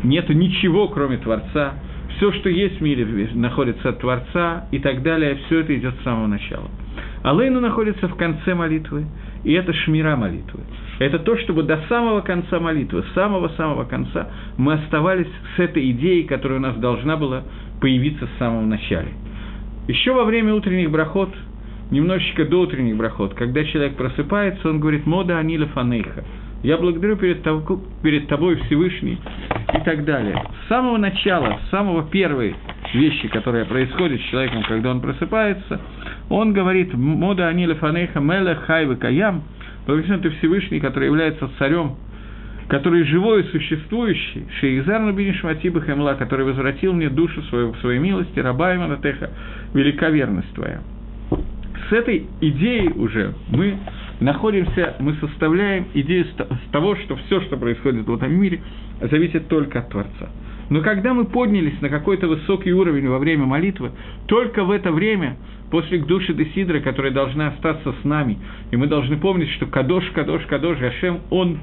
Нет 0.03 0.29
ничего, 0.29 0.87
кроме 0.89 1.17
Творца. 1.17 1.73
Все, 2.17 2.31
что 2.33 2.49
есть 2.49 2.77
в 2.77 2.81
мире, 2.81 3.29
находится 3.33 3.89
от 3.89 3.99
Творца 3.99 4.67
и 4.69 4.77
так 4.77 5.01
далее. 5.01 5.39
Все 5.45 5.61
это 5.61 5.75
идет 5.75 5.95
с 5.99 6.03
самого 6.03 6.27
начала. 6.27 6.69
Алейну 7.23 7.59
находится 7.59 8.07
в 8.07 8.15
конце 8.15 8.53
молитвы, 8.53 9.05
и 9.43 9.53
это 9.53 9.73
шмира 9.73 10.15
молитвы. 10.15 10.61
Это 10.99 11.19
то, 11.19 11.37
чтобы 11.37 11.63
до 11.63 11.79
самого 11.89 12.21
конца 12.21 12.59
молитвы, 12.59 13.03
самого-самого 13.15 13.85
конца, 13.85 14.29
мы 14.57 14.73
оставались 14.73 15.27
с 15.55 15.59
этой 15.59 15.89
идеей, 15.91 16.23
которая 16.23 16.59
у 16.59 16.61
нас 16.61 16.75
должна 16.77 17.17
была 17.17 17.43
появиться 17.79 18.27
с 18.27 18.39
самого 18.39 18.61
начала. 18.61 19.07
Еще 19.87 20.13
во 20.13 20.23
время 20.25 20.53
утренних 20.53 20.91
брахот, 20.91 21.33
немножечко 21.89 22.45
до 22.45 22.61
утренних 22.61 22.97
брахот, 22.97 23.33
когда 23.33 23.63
человек 23.65 23.95
просыпается, 23.95 24.69
он 24.69 24.79
говорит 24.79 25.05
«Мода 25.05 25.39
Анила 25.39 25.65
Фанейха», 25.67 26.23
«Я 26.63 26.77
благодарю 26.77 27.15
перед, 27.15 27.41
тобой, 27.41 27.79
перед 28.03 28.27
тобой 28.27 28.57
Всевышний» 28.57 29.17
и 29.73 29.83
так 29.83 30.05
далее. 30.05 30.39
С 30.63 30.67
самого 30.69 30.97
начала, 30.97 31.59
с 31.65 31.69
самого 31.71 32.03
первой 32.03 32.55
вещи, 32.93 33.27
которые 33.27 33.65
происходят 33.65 34.19
с 34.19 34.23
человеком, 34.25 34.63
когда 34.63 34.91
он 34.91 35.01
просыпается, 35.01 35.79
он 36.29 36.53
говорит 36.53 36.93
«Мода 36.93 37.47
Анила 37.47 37.75
Фанейха 37.75 38.19
Меле 38.19 38.55
Хайвы 38.55 38.95
Каям», 38.95 39.43
«Благословен 39.85 40.21
ты 40.21 40.29
Всевышний, 40.31 40.79
который 40.79 41.05
является 41.05 41.49
царем 41.57 41.95
который 42.71 43.03
живой 43.03 43.41
и 43.41 43.51
существующий, 43.51 44.45
Шейзар 44.61 45.01
Набини 45.01 45.33
Шматиба 45.33 45.81
Хемла, 45.81 46.13
который 46.13 46.45
возвратил 46.45 46.93
мне 46.93 47.09
душу 47.09 47.41
свою 47.49 47.73
своей 47.81 47.99
милости, 47.99 48.39
раба 48.39 48.73
Иманатеха, 48.73 49.29
велика 49.73 50.09
верность 50.09 50.53
твоя. 50.53 50.79
С 51.89 51.91
этой 51.91 52.27
идеей 52.39 52.87
уже 52.93 53.33
мы 53.49 53.75
находимся, 54.21 54.95
мы 54.99 55.15
составляем 55.15 55.87
идею 55.93 56.25
с 56.25 56.71
того, 56.71 56.95
что 56.95 57.17
все, 57.17 57.41
что 57.41 57.57
происходит 57.57 58.07
в 58.07 58.15
этом 58.15 58.31
мире, 58.33 58.61
зависит 59.01 59.49
только 59.49 59.79
от 59.79 59.89
Творца. 59.89 60.29
Но 60.71 60.79
когда 60.81 61.13
мы 61.13 61.25
поднялись 61.25 61.81
на 61.81 61.89
какой-то 61.89 62.29
высокий 62.29 62.71
уровень 62.71 63.09
во 63.09 63.19
время 63.19 63.45
молитвы, 63.45 63.91
только 64.25 64.63
в 64.63 64.71
это 64.71 64.93
время, 64.93 65.35
после 65.69 65.99
души 65.99 66.33
Десидра, 66.33 66.79
которая 66.79 67.11
должна 67.11 67.49
остаться 67.49 67.93
с 68.01 68.05
нами, 68.05 68.39
и 68.71 68.77
мы 68.77 68.87
должны 68.87 69.17
помнить, 69.17 69.49
что 69.51 69.65
Кадош, 69.65 70.05
Кадош, 70.11 70.45
Кадош, 70.45 70.77
Гашем, 70.79 71.19
Он 71.29 71.59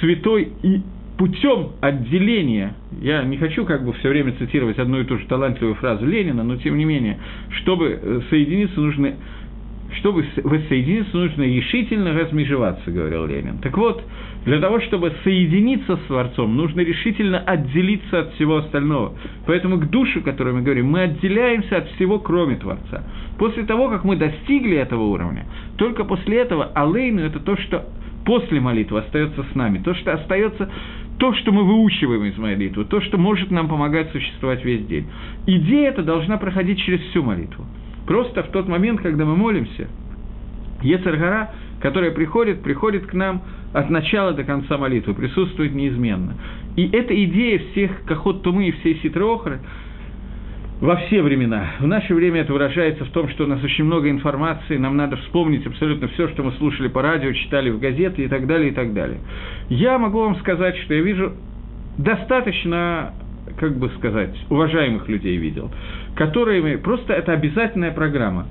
святой 0.00 0.52
и 0.62 0.82
путем 1.16 1.70
отделения, 1.80 2.74
я 3.00 3.22
не 3.22 3.38
хочу 3.38 3.64
как 3.64 3.86
бы 3.86 3.94
все 3.94 4.10
время 4.10 4.34
цитировать 4.38 4.78
одну 4.78 5.00
и 5.00 5.04
ту 5.04 5.16
же 5.16 5.24
талантливую 5.26 5.76
фразу 5.76 6.04
Ленина, 6.04 6.44
но 6.44 6.56
тем 6.56 6.76
не 6.76 6.84
менее, 6.84 7.18
чтобы 7.62 7.98
э, 8.02 8.20
соединиться 8.28 8.80
нужно, 8.80 9.14
чтобы 10.00 10.26
воссоединиться, 10.42 11.16
нужно 11.16 11.42
решительно 11.44 12.12
размежеваться, 12.12 12.90
говорил 12.90 13.24
Ленин. 13.24 13.60
Так 13.62 13.78
вот, 13.78 14.04
для 14.44 14.60
того, 14.60 14.80
чтобы 14.80 15.12
соединиться 15.24 15.96
с 15.96 16.00
Творцом, 16.00 16.56
нужно 16.56 16.80
решительно 16.80 17.38
отделиться 17.38 18.20
от 18.20 18.34
всего 18.34 18.58
остального. 18.58 19.14
Поэтому 19.46 19.78
к 19.78 19.88
душе, 19.88 20.20
которую 20.20 20.56
мы 20.56 20.62
говорим, 20.62 20.90
мы 20.90 21.02
отделяемся 21.02 21.78
от 21.78 21.88
всего, 21.92 22.18
кроме 22.18 22.56
Творца. 22.56 23.04
После 23.38 23.64
того, 23.64 23.88
как 23.88 24.04
мы 24.04 24.16
достигли 24.16 24.76
этого 24.76 25.04
уровня, 25.04 25.46
только 25.76 26.04
после 26.04 26.38
этого 26.38 26.70
Алейну– 26.74 27.20
это 27.22 27.40
то, 27.40 27.56
что 27.56 27.86
после 28.26 28.60
молитвы 28.60 28.98
остается 29.00 29.44
с 29.50 29.54
нами, 29.54 29.78
то, 29.78 29.94
что 29.94 30.12
остается, 30.12 30.70
то, 31.18 31.32
что 31.34 31.52
мы 31.52 31.64
выучиваем 31.64 32.24
из 32.24 32.36
молитвы, 32.36 32.84
то, 32.84 33.00
что 33.00 33.16
может 33.16 33.50
нам 33.50 33.68
помогать 33.68 34.10
существовать 34.12 34.64
весь 34.64 34.86
день. 34.86 35.06
Идея 35.46 35.90
эта 35.90 36.02
должна 36.02 36.36
проходить 36.36 36.80
через 36.80 37.00
всю 37.10 37.22
молитву. 37.22 37.64
Просто 38.06 38.42
в 38.42 38.48
тот 38.48 38.68
момент, 38.68 39.00
когда 39.00 39.24
мы 39.24 39.36
молимся, 39.36 39.88
Ецаргара, 40.82 41.52
которая 41.80 42.10
приходит, 42.10 42.62
приходит 42.62 43.06
к 43.06 43.14
нам 43.14 43.42
от 43.74 43.90
начала 43.90 44.32
до 44.32 44.44
конца 44.44 44.78
молитвы, 44.78 45.12
присутствует 45.12 45.74
неизменно. 45.74 46.34
И 46.76 46.88
эта 46.88 47.14
идея 47.24 47.60
всех 47.70 48.04
Кахот 48.06 48.42
Тумы 48.42 48.68
и 48.68 48.72
всей 48.72 49.00
Ситры 49.02 49.24
Охры– 49.24 49.60
во 50.80 50.96
все 50.96 51.22
времена. 51.22 51.70
В 51.80 51.86
наше 51.86 52.14
время 52.14 52.42
это 52.42 52.52
выражается 52.52 53.04
в 53.04 53.10
том, 53.10 53.28
что 53.30 53.44
у 53.44 53.46
нас 53.46 53.62
очень 53.62 53.84
много 53.84 54.10
информации, 54.10 54.76
нам 54.76 54.96
надо 54.96 55.16
вспомнить 55.16 55.66
абсолютно 55.66 56.08
все, 56.08 56.28
что 56.28 56.42
мы 56.42 56.52
слушали 56.52 56.88
по 56.88 57.00
радио, 57.00 57.32
читали 57.32 57.70
в 57.70 57.78
газеты 57.78 58.24
и 58.24 58.28
так 58.28 58.46
далее, 58.46 58.70
и 58.70 58.74
так 58.74 58.92
далее. 58.92 59.20
Я 59.68 59.98
могу 59.98 60.20
вам 60.20 60.36
сказать, 60.36 60.76
что 60.78 60.94
я 60.94 61.00
вижу 61.00 61.32
достаточно, 61.96 63.14
как 63.58 63.78
бы 63.78 63.88
сказать, 63.96 64.36
уважаемых 64.50 65.08
людей 65.08 65.36
видел, 65.36 65.70
которые 66.16 66.76
просто 66.78 67.12
это 67.12 67.32
обязательная 67.32 67.92
программа 67.92 68.46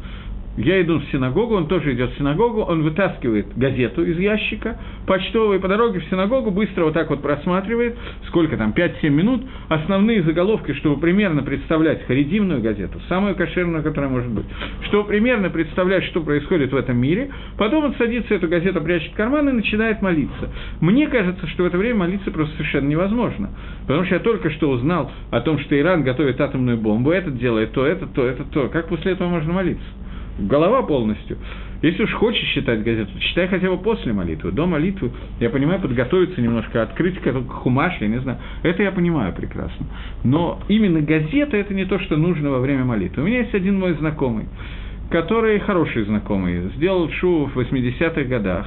я 0.58 0.82
иду 0.82 1.00
в 1.00 1.06
синагогу, 1.12 1.56
он 1.56 1.68
тоже 1.68 1.94
идет 1.94 2.12
в 2.12 2.18
синагогу, 2.18 2.62
он 2.62 2.84
вытаскивает 2.84 3.58
газету 3.58 4.04
из 4.04 4.20
ящика 4.20 4.78
почтовой, 5.08 5.60
по 5.60 5.68
дороге 5.68 6.00
в 6.00 6.06
синагогу 6.06 6.52
быстро 6.52 6.86
вот 6.86 6.94
так 6.94 7.10
вот 7.10 7.22
просматривает, 7.22 7.98
сколько 8.28 8.56
там, 8.56 8.72
5-7 8.72 9.10
минут, 9.10 9.42
основные 9.70 10.22
заголовки, 10.22 10.74
чтобы 10.74 11.00
примерно 11.00 11.42
представлять 11.42 12.06
харидимную 12.06 12.62
газету, 12.62 13.00
самую 13.10 13.36
кошерную, 13.36 13.84
которая 13.84 14.10
может 14.10 14.30
быть, 14.30 14.46
чтобы 14.88 15.08
примерно 15.08 15.50
представлять, 15.50 16.04
что 16.06 16.22
происходит 16.22 16.72
в 16.72 16.76
этом 16.76 16.98
мире, 16.98 17.32
потом 17.58 17.86
он 17.86 17.96
садится, 17.96 18.36
эту 18.36 18.48
газету 18.48 18.80
прячет 18.82 19.12
в 19.14 19.16
карман 19.16 19.50
и 19.50 19.54
начинает 19.54 20.02
молиться. 20.02 20.50
Мне 20.82 21.08
кажется, 21.08 21.48
что 21.48 21.64
в 21.64 21.66
это 21.66 21.78
время 21.78 21.96
молиться 21.96 22.30
просто 22.32 22.56
совершенно 22.58 22.88
невозможно, 22.88 23.50
потому 23.88 24.06
что 24.06 24.16
я 24.16 24.20
только 24.20 24.52
что 24.52 24.70
узнал 24.70 25.12
о 25.32 25.42
том, 25.42 25.58
что 25.60 25.80
Иран 25.80 26.04
готовит 26.04 26.40
атомную 26.40 26.78
бомбу, 26.78 27.12
этот 27.12 27.38
делает 27.38 27.72
то, 27.72 27.86
это, 27.86 28.06
то, 28.06 28.26
это, 28.26 28.44
то. 28.44 28.70
Как 28.70 28.88
после 28.88 29.14
этого 29.14 29.30
можно 29.30 29.52
молиться? 29.54 29.84
Голова 30.38 30.84
полностью. 30.84 31.38
Если 31.82 32.04
уж 32.04 32.14
хочешь 32.14 32.48
читать 32.54 32.82
газету, 32.82 33.12
читай 33.20 33.48
хотя 33.50 33.70
бы 33.70 33.78
после 33.78 34.14
молитвы. 34.14 34.54
До 34.54 34.66
молитвы, 34.66 35.12
я 35.42 35.50
понимаю, 35.50 35.82
подготовиться 35.82 36.40
немножко, 36.42 36.82
открыть 36.82 37.20
как 37.20 37.36
хумаш, 37.46 37.98
я 38.00 38.08
не 38.08 38.20
знаю. 38.22 38.38
Это 38.64 38.84
я 38.84 38.92
понимаю 38.92 39.34
прекрасно. 39.34 39.86
Но 40.24 40.62
именно 40.70 41.02
газета– 41.02 41.58
это 41.58 41.74
не 41.74 41.84
то, 41.84 42.00
что 42.00 42.16
нужно 42.16 42.52
во 42.52 42.60
время 42.60 42.86
молитвы. 42.86 43.24
У 43.24 43.26
меня 43.26 43.40
есть 43.40 43.54
один 43.54 43.80
мой 43.80 43.96
знакомый, 43.96 44.46
который 45.12 45.60
хороший 45.60 46.06
знакомый, 46.06 46.70
сделал 46.78 47.10
шу 47.10 47.48
в 47.54 47.60
80-х 47.60 48.24
годах. 48.24 48.66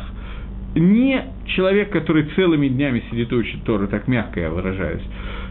Не 0.74 1.24
человек, 1.46 1.90
который 1.90 2.24
целыми 2.36 2.68
днями 2.68 3.02
сидит 3.10 3.32
и 3.32 3.34
учит 3.34 3.64
Торы, 3.64 3.86
так 3.86 4.08
мягко 4.08 4.40
я 4.40 4.50
выражаюсь, 4.50 5.00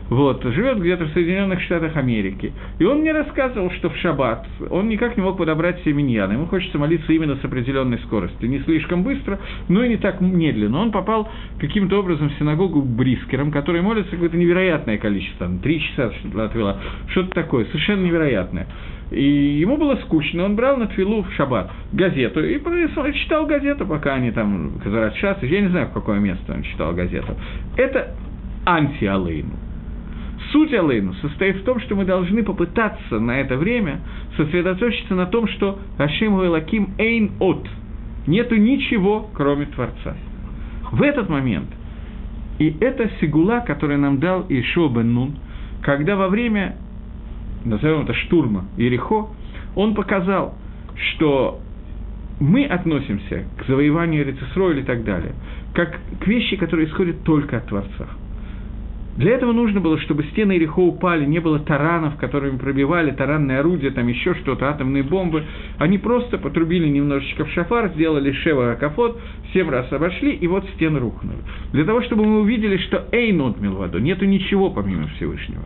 вот, 0.09 0.43
живет 0.43 0.79
где-то 0.79 1.05
в 1.05 1.13
Соединенных 1.13 1.61
Штатах 1.61 1.95
Америки. 1.95 2.53
И 2.79 2.85
он 2.85 2.99
мне 2.99 3.11
рассказывал, 3.11 3.71
что 3.71 3.89
в 3.89 3.97
шаббат 3.97 4.45
он 4.69 4.87
никак 4.87 5.17
не 5.17 5.23
мог 5.23 5.37
подобрать 5.37 5.81
себе 5.81 5.93
миньян. 5.93 6.31
Ему 6.31 6.45
хочется 6.45 6.77
молиться 6.77 7.11
именно 7.11 7.35
с 7.37 7.43
определенной 7.43 7.99
скоростью. 7.99 8.49
Не 8.49 8.59
слишком 8.59 9.03
быстро, 9.03 9.39
но 9.67 9.83
и 9.83 9.89
не 9.89 9.97
так 9.97 10.21
медленно. 10.21 10.79
Он 10.79 10.91
попал 10.91 11.29
каким-то 11.59 11.99
образом 11.99 12.29
в 12.29 12.33
синагогу 12.33 12.81
к 12.81 12.85
брискерам, 12.85 13.51
которые 13.51 13.81
молятся 13.81 14.11
какое-то 14.11 14.37
невероятное 14.37 14.97
количество, 14.97 15.47
там, 15.47 15.59
три 15.59 15.81
часа 15.81 16.11
отвела, 16.37 16.77
что-то 17.09 17.31
такое, 17.31 17.65
совершенно 17.65 18.05
невероятное. 18.05 18.67
И 19.11 19.59
ему 19.59 19.77
было 19.77 19.95
скучно, 19.97 20.45
он 20.45 20.55
брал 20.55 20.77
на 20.77 20.87
твилу 20.87 21.23
в 21.23 21.31
шаббат 21.33 21.71
газету 21.93 22.43
и 22.43 22.59
читал 23.13 23.45
газету, 23.45 23.85
пока 23.85 24.15
они 24.15 24.31
там, 24.31 24.79
Казарат 24.83 25.15
я 25.43 25.61
не 25.61 25.67
знаю, 25.69 25.87
в 25.87 25.93
какое 25.93 26.19
место 26.19 26.53
он 26.53 26.63
читал 26.63 26.93
газету. 26.93 27.35
Это 27.77 28.15
анти-алейну. 28.65 29.64
Суть 30.51 30.73
Алейну 30.73 31.13
состоит 31.15 31.57
в 31.57 31.63
том, 31.63 31.79
что 31.81 31.95
мы 31.95 32.05
должны 32.05 32.43
попытаться 32.43 33.19
на 33.19 33.39
это 33.39 33.57
время 33.57 34.01
сосредоточиться 34.37 35.15
на 35.15 35.25
том, 35.25 35.47
что 35.47 35.79
Ашим 35.97 36.35
Лаким 36.35 36.93
Эйн 36.97 37.31
От. 37.39 37.67
Нету 38.27 38.55
ничего, 38.55 39.29
кроме 39.33 39.65
Творца. 39.67 40.15
В 40.91 41.01
этот 41.01 41.29
момент, 41.29 41.69
и 42.59 42.75
это 42.79 43.09
сигула, 43.19 43.59
который 43.65 43.97
нам 43.97 44.19
дал 44.19 44.45
Ишо 44.49 44.87
бен 44.89 45.13
Нун, 45.13 45.35
когда 45.81 46.15
во 46.15 46.29
время, 46.29 46.77
назовем 47.63 48.01
это 48.01 48.13
штурма 48.13 48.65
Ерехо, 48.77 49.27
он 49.75 49.93
показал, 49.93 50.55
что 50.95 51.59
мы 52.39 52.65
относимся 52.65 53.45
к 53.57 53.67
завоеванию 53.67 54.25
Рецесроя 54.25 54.77
и 54.77 54.83
так 54.83 55.03
далее, 55.03 55.33
как 55.73 55.99
к 56.19 56.27
вещи, 56.27 56.55
которые 56.55 56.87
исходят 56.87 57.23
только 57.23 57.57
от 57.57 57.67
Творца. 57.67 58.07
Для 59.15 59.31
этого 59.31 59.53
нужно 59.53 59.79
было, 59.79 59.97
чтобы 59.99 60.23
стены 60.25 60.53
Ерехо 60.53 60.79
упали, 60.79 61.25
не 61.25 61.39
было 61.39 61.59
таранов, 61.59 62.17
которыми 62.17 62.57
пробивали 62.57 63.11
таранные 63.11 63.59
орудия, 63.59 63.91
там 63.91 64.07
еще 64.07 64.35
что-то, 64.35 64.69
атомные 64.69 65.03
бомбы. 65.03 65.45
Они 65.77 65.97
просто 65.97 66.37
потрубили 66.37 66.87
немножечко 66.87 67.45
в 67.45 67.51
шафар, 67.51 67.91
сделали 67.95 68.33
шева 68.33 68.73
акафот, 68.73 69.17
семь 69.53 69.69
раз 69.69 69.91
обошли, 69.93 70.31
и 70.31 70.47
вот 70.47 70.65
стены 70.75 70.99
рухнули. 70.99 71.37
Для 71.71 71.85
того, 71.85 72.01
чтобы 72.01 72.25
мы 72.25 72.41
увидели, 72.41 72.75
что 72.77 73.07
Эйнот 73.13 73.59
Милваду, 73.61 73.99
нету 73.99 74.25
ничего 74.25 74.69
помимо 74.69 75.07
Всевышнего. 75.15 75.63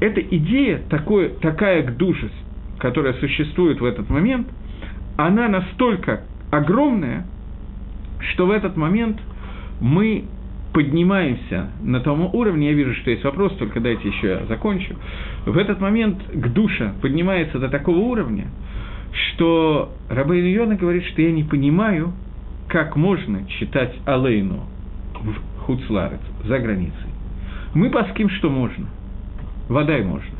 Эта 0.00 0.22
идея, 0.22 0.80
такой, 0.88 1.30
такая 1.40 1.82
к 1.82 1.96
душе, 1.98 2.30
которая 2.78 3.12
существует 3.14 3.80
в 3.80 3.84
этот 3.84 4.08
момент, 4.08 4.48
она 5.18 5.48
настолько 5.48 6.22
огромная, 6.50 7.26
что 8.32 8.46
в 8.46 8.50
этот 8.52 8.76
момент 8.76 9.20
мы 9.80 10.24
поднимаемся 10.78 11.72
на 11.82 11.98
том 11.98 12.32
уровне, 12.32 12.68
я 12.68 12.72
вижу, 12.72 12.94
что 12.94 13.10
есть 13.10 13.24
вопрос, 13.24 13.52
только 13.54 13.80
дайте 13.80 14.10
еще 14.10 14.28
я 14.28 14.46
закончу, 14.46 14.94
в 15.44 15.58
этот 15.58 15.80
момент 15.80 16.22
к 16.32 16.48
душе 16.52 16.92
поднимается 17.02 17.58
до 17.58 17.68
такого 17.68 17.98
уровня, 17.98 18.46
что 19.10 19.92
Рабейн 20.08 20.46
Йона 20.46 20.76
говорит, 20.76 21.02
что 21.06 21.20
я 21.20 21.32
не 21.32 21.42
понимаю, 21.42 22.12
как 22.68 22.94
можно 22.94 23.44
читать 23.58 23.92
Алейну 24.06 24.66
в 25.14 25.62
Хуцларец, 25.62 26.20
за 26.44 26.60
границей. 26.60 27.10
Мы 27.74 27.90
паским, 27.90 28.30
что 28.30 28.48
можно. 28.48 28.86
Вода 29.68 29.98
и 29.98 30.04
можно. 30.04 30.38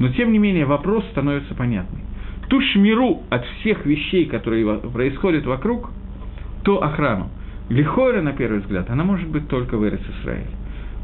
Но, 0.00 0.08
тем 0.08 0.32
не 0.32 0.40
менее, 0.40 0.64
вопрос 0.64 1.04
становится 1.12 1.54
понятным. 1.54 2.00
Ту 2.48 2.60
шмиру 2.72 3.22
от 3.30 3.46
всех 3.60 3.86
вещей, 3.86 4.24
которые 4.24 4.78
происходят 4.92 5.46
вокруг, 5.46 5.92
то 6.64 6.82
охрану– 6.82 7.30
Лихойра, 7.72 8.20
на 8.20 8.32
первый 8.32 8.60
взгляд, 8.60 8.90
она 8.90 9.02
может 9.02 9.28
быть 9.28 9.48
только 9.48 9.78
в 9.78 9.88
Эрец 9.88 10.02
Исраиль. 10.20 10.50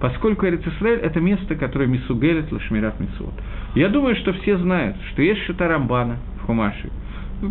поскольку 0.01 0.47
Эрицисраэль– 0.47 1.01
это 1.03 1.19
место, 1.19 1.57
которое 1.57 1.87
Мисугелет 1.87 2.53
Лашмират 2.53 3.01
Мисуот. 3.01 3.33
Я 3.75 3.89
думаю, 3.89 4.15
что 4.17 4.33
все 4.35 4.59
знают, 4.59 4.97
что 5.11 5.23
есть 5.23 5.43
что-то 5.45 5.67
Рамбана 5.67 6.19
в 6.41 6.47
Хумаше. 6.47 6.91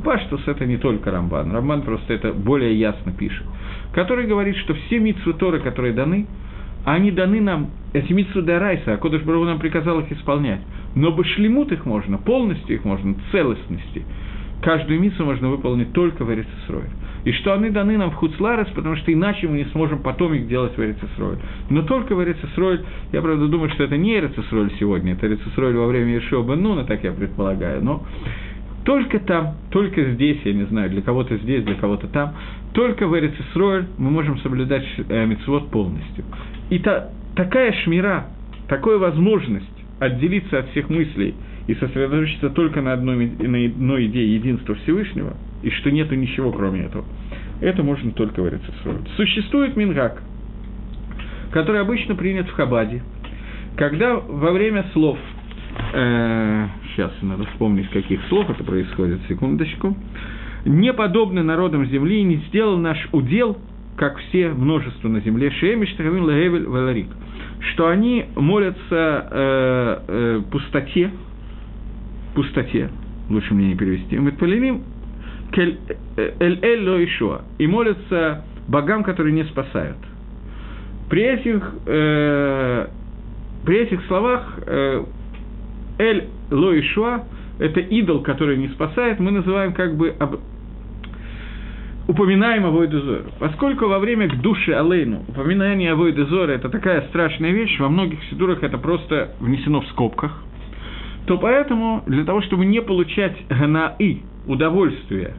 Паштус– 0.03 0.41
это 0.47 0.65
не 0.65 0.77
только 0.77 1.11
Рамбан, 1.11 1.51
Рамбан 1.51 1.81
просто 1.81 2.13
это 2.13 2.31
более 2.31 2.77
ясно 2.77 3.11
пишет, 3.11 3.45
который 3.93 4.27
говорит, 4.27 4.55
что 4.57 4.75
все 4.75 4.99
митсвы 4.99 5.33
Торы, 5.33 5.61
которые 5.61 5.93
даны, 5.93 6.27
они 6.85 7.11
даны 7.11 7.41
нам, 7.41 7.71
эти 7.93 8.13
митсвы 8.13 8.43
Дарайса, 8.43 8.93
а 8.93 8.97
Кодыш 8.97 9.23
Бару 9.23 9.43
нам 9.45 9.59
приказал 9.59 9.99
их 9.99 10.11
исполнять. 10.11 10.61
Но 10.95 11.11
башлемут 11.11 11.71
их 11.71 11.85
можно, 11.85 12.17
полностью 12.17 12.75
их 12.75 12.85
можно, 12.85 13.15
целостности. 13.31 14.05
Каждую 14.61 14.99
миссу 14.99 15.23
можно 15.23 15.49
выполнить 15.49 15.93
только 15.93 16.23
в 16.23 16.33
Эрицесрое. 16.33 16.89
И 17.25 17.31
что 17.33 17.53
они 17.53 17.69
даны 17.69 17.97
нам 17.97 18.11
в 18.11 18.15
Хуцларес, 18.15 18.67
потому 18.69 18.95
что 18.95 19.11
иначе 19.11 19.47
мы 19.47 19.57
не 19.57 19.65
сможем 19.65 19.99
потом 19.99 20.33
их 20.33 20.47
делать 20.47 20.77
в 20.77 20.81
Эрицесрое. 20.81 21.37
Но 21.69 21.83
только 21.83 22.15
в 22.15 22.23
Эрицесрое, 22.23 22.81
я, 23.11 23.21
правда, 23.21 23.47
думаю, 23.47 23.69
что 23.71 23.83
это 23.83 23.97
не 23.97 24.17
Эрицесрое 24.17 24.71
сегодня, 24.79 25.13
это 25.13 25.27
Эрицесрое 25.27 25.75
во 25.75 25.87
время 25.87 26.15
Ешева 26.15 26.43
Бенуна, 26.43 26.85
так 26.85 27.03
я 27.03 27.11
предполагаю, 27.11 27.83
но 27.83 28.03
только 28.85 29.19
там, 29.19 29.55
только 29.69 30.11
здесь, 30.13 30.39
я 30.45 30.53
не 30.53 30.65
знаю, 30.67 30.89
для 30.89 31.01
кого-то 31.01 31.35
здесь, 31.37 31.63
для 31.65 31.75
кого-то 31.75 32.07
там, 32.07 32.33
только 32.73 33.07
в 33.07 33.17
Эрицесрое 33.17 33.87
мы 33.97 34.09
можем 34.09 34.39
соблюдать 34.39 34.85
э, 34.97 35.25
мицвод 35.25 35.69
полностью. 35.69 36.23
И 36.69 36.79
та, 36.79 37.09
такая 37.35 37.73
шмира, 37.83 38.27
такая 38.69 38.97
возможность 38.97 39.65
отделиться 39.99 40.59
от 40.59 40.69
всех 40.69 40.89
мыслей 40.89 41.35
и 41.67 41.75
сосредоточиться 41.75 42.49
только 42.49 42.81
на 42.81 42.93
одной, 42.93 43.27
на 43.27 43.65
одной 43.65 44.05
идее 44.07 44.35
единства 44.35 44.75
Всевышнего, 44.75 45.35
и 45.61 45.69
что 45.69 45.91
нету 45.91 46.15
ничего 46.15 46.51
кроме 46.51 46.83
этого, 46.83 47.05
это 47.61 47.83
можно 47.83 48.11
только 48.11 48.41
в 48.41 48.47
Эрицесрое. 48.47 48.99
Существует 49.15 49.75
Мингак, 49.75 50.21
который 51.51 51.81
обычно 51.81 52.15
принят 52.15 52.47
в 52.47 52.53
Хабаде, 52.53 53.01
когда 53.75 54.15
во 54.15 54.51
время 54.51 54.85
слов 54.93 55.17
э, 55.93 56.67
сейчас 56.93 57.11
надо 57.21 57.45
вспомнить, 57.47 57.89
каких 57.89 58.21
слов 58.29 58.49
это 58.49 58.63
происходит, 58.63 59.19
секундочку, 59.27 59.95
не 60.65 60.93
подобны 60.93 61.43
народам 61.43 61.85
земли, 61.85 62.23
не 62.23 62.37
сделал 62.47 62.77
наш 62.77 62.97
удел, 63.11 63.57
как 63.97 64.17
все 64.17 64.49
множество 64.49 65.07
на 65.09 65.19
земле, 65.21 65.51
Шемиш, 65.51 65.91
Тахамин, 65.93 66.23
Лагевель, 66.23 66.67
Валарик, 66.67 67.07
что 67.71 67.87
они 67.87 68.25
молятся 68.35 69.27
э, 69.31 69.99
э, 70.07 70.41
пустоте, 70.51 71.11
пустоте, 72.37 72.91
лучше 73.31 73.55
мне 73.55 73.69
не 73.69 73.75
перевести, 73.75 74.15
Метпалиним, 74.15 74.83
Эль-Эль 75.55 77.05
Ишуа, 77.05 77.41
и 77.57 77.65
молятся 77.65 78.45
богам, 78.67 79.03
которые 79.03 79.33
не 79.33 79.43
спасают. 79.45 79.97
При 81.09 81.23
этих, 81.23 81.63
э, 81.87 82.87
при 83.65 83.77
этих 83.77 84.05
словах 84.05 84.59
э, 84.67 85.03
Эль 85.97 86.25
Лоишуа– 86.51 87.23
это 87.59 87.79
идол, 87.79 88.21
который 88.21 88.57
не 88.57 88.67
спасает, 88.67 89.19
мы 89.19 89.31
называем 89.31 89.73
как 89.73 89.95
бы 89.97 90.13
об... 90.19 90.35
упоминаем 92.07 92.67
Авойдезору. 92.67 93.31
Поскольку 93.39 93.87
во 93.87 93.97
время 93.97 94.29
к 94.29 94.39
душе 94.41 94.75
Алейну 94.75 95.23
упоминание 95.27 95.93
Авойдезора– 95.93 96.51
это 96.53 96.69
такая 96.69 97.01
страшная 97.09 97.49
вещь, 97.49 97.79
во 97.79 97.89
многих 97.89 98.23
сидурах 98.25 98.61
это 98.61 98.77
просто 98.77 99.31
внесено 99.39 99.81
в 99.81 99.87
скобках, 99.87 100.43
то 101.27 101.37
поэтому 101.37 102.03
для 102.07 102.23
того, 102.23 102.41
чтобы 102.41 102.65
не 102.65 102.81
получать 102.81 103.35
ганаи, 103.49 104.21
удовольствие 104.47 105.33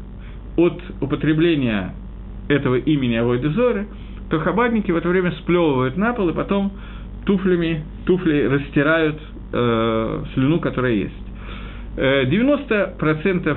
от 0.57 0.81
употребления 1.01 1.95
этого 2.49 2.77
имени 2.77 3.15
Авойдезоры, 3.15 3.87
то 4.31 4.39
хабадники 4.41 4.91
в 4.91 4.97
это 4.97 5.09
время 5.09 5.33
сплевывают 5.33 5.97
на 5.97 6.13
пол 6.13 6.29
и 6.29 6.35
потом 6.35 6.73
туфлями, 7.25 7.85
туфли 8.05 8.43
растирают 8.45 9.19
э, 9.53 10.25
слюну, 10.35 10.61
которая 10.61 10.93
есть. 10.93 11.15
90% 11.97 13.49
э, 13.49 13.57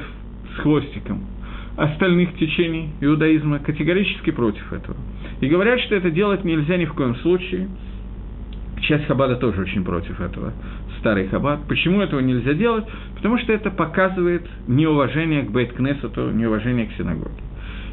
с 0.56 0.60
хвостиком 0.62 1.26
остальных 1.76 2.36
течений 2.38 2.92
иудаизма 3.02 3.60
категорически 3.60 4.32
против 4.32 4.72
этого. 4.72 4.98
И 5.42 5.48
говорят, 5.48 5.82
что 5.82 5.96
это 5.96 6.10
делать 6.12 6.46
нельзя 6.46 6.78
ни 6.78 6.86
в 6.86 6.94
коем 6.94 7.16
случае. 7.18 7.68
Часть 8.82 9.06
Хабада 9.06 9.36
тоже 9.36 9.62
очень 9.62 9.84
против 9.84 10.20
этого, 10.20 10.54
старый 11.00 11.28
Хабад. 11.28 11.62
Почему 11.68 12.02
этого 12.02 12.20
нельзя 12.20 12.54
делать? 12.54 12.86
Потому 13.16 13.38
что 13.40 13.54
это 13.54 13.70
показывает 13.72 14.44
неуважение 14.68 15.44
к 15.44 15.52
Бейт-Кнессету, 15.52 16.32
неуважение 16.32 16.88
к 16.88 16.94
синагоге. 16.94 17.42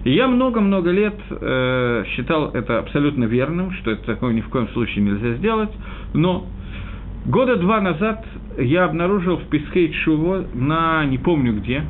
И 0.04 0.12
я 0.12 0.28
много-много 0.28 0.90
лет 0.90 1.16
э, 1.30 2.04
считал 2.08 2.50
это 2.54 2.78
абсолютно 2.78 3.24
верным, 3.24 3.72
что 3.72 3.90
это 3.90 4.04
такое 4.04 4.32
ни 4.32 4.40
в 4.40 4.48
коем 4.48 4.68
случае 4.68 5.04
нельзя 5.04 5.34
сделать, 5.34 5.70
но 6.14 6.46
Года 7.28 7.56
два 7.56 7.80
назад 7.82 8.24
я 8.56 8.84
обнаружил 8.84 9.36
в 9.36 9.44
Песхейт 9.50 9.94
Шуво 9.96 10.46
на 10.54 11.04
не 11.04 11.18
помню 11.18 11.54
где, 11.60 11.84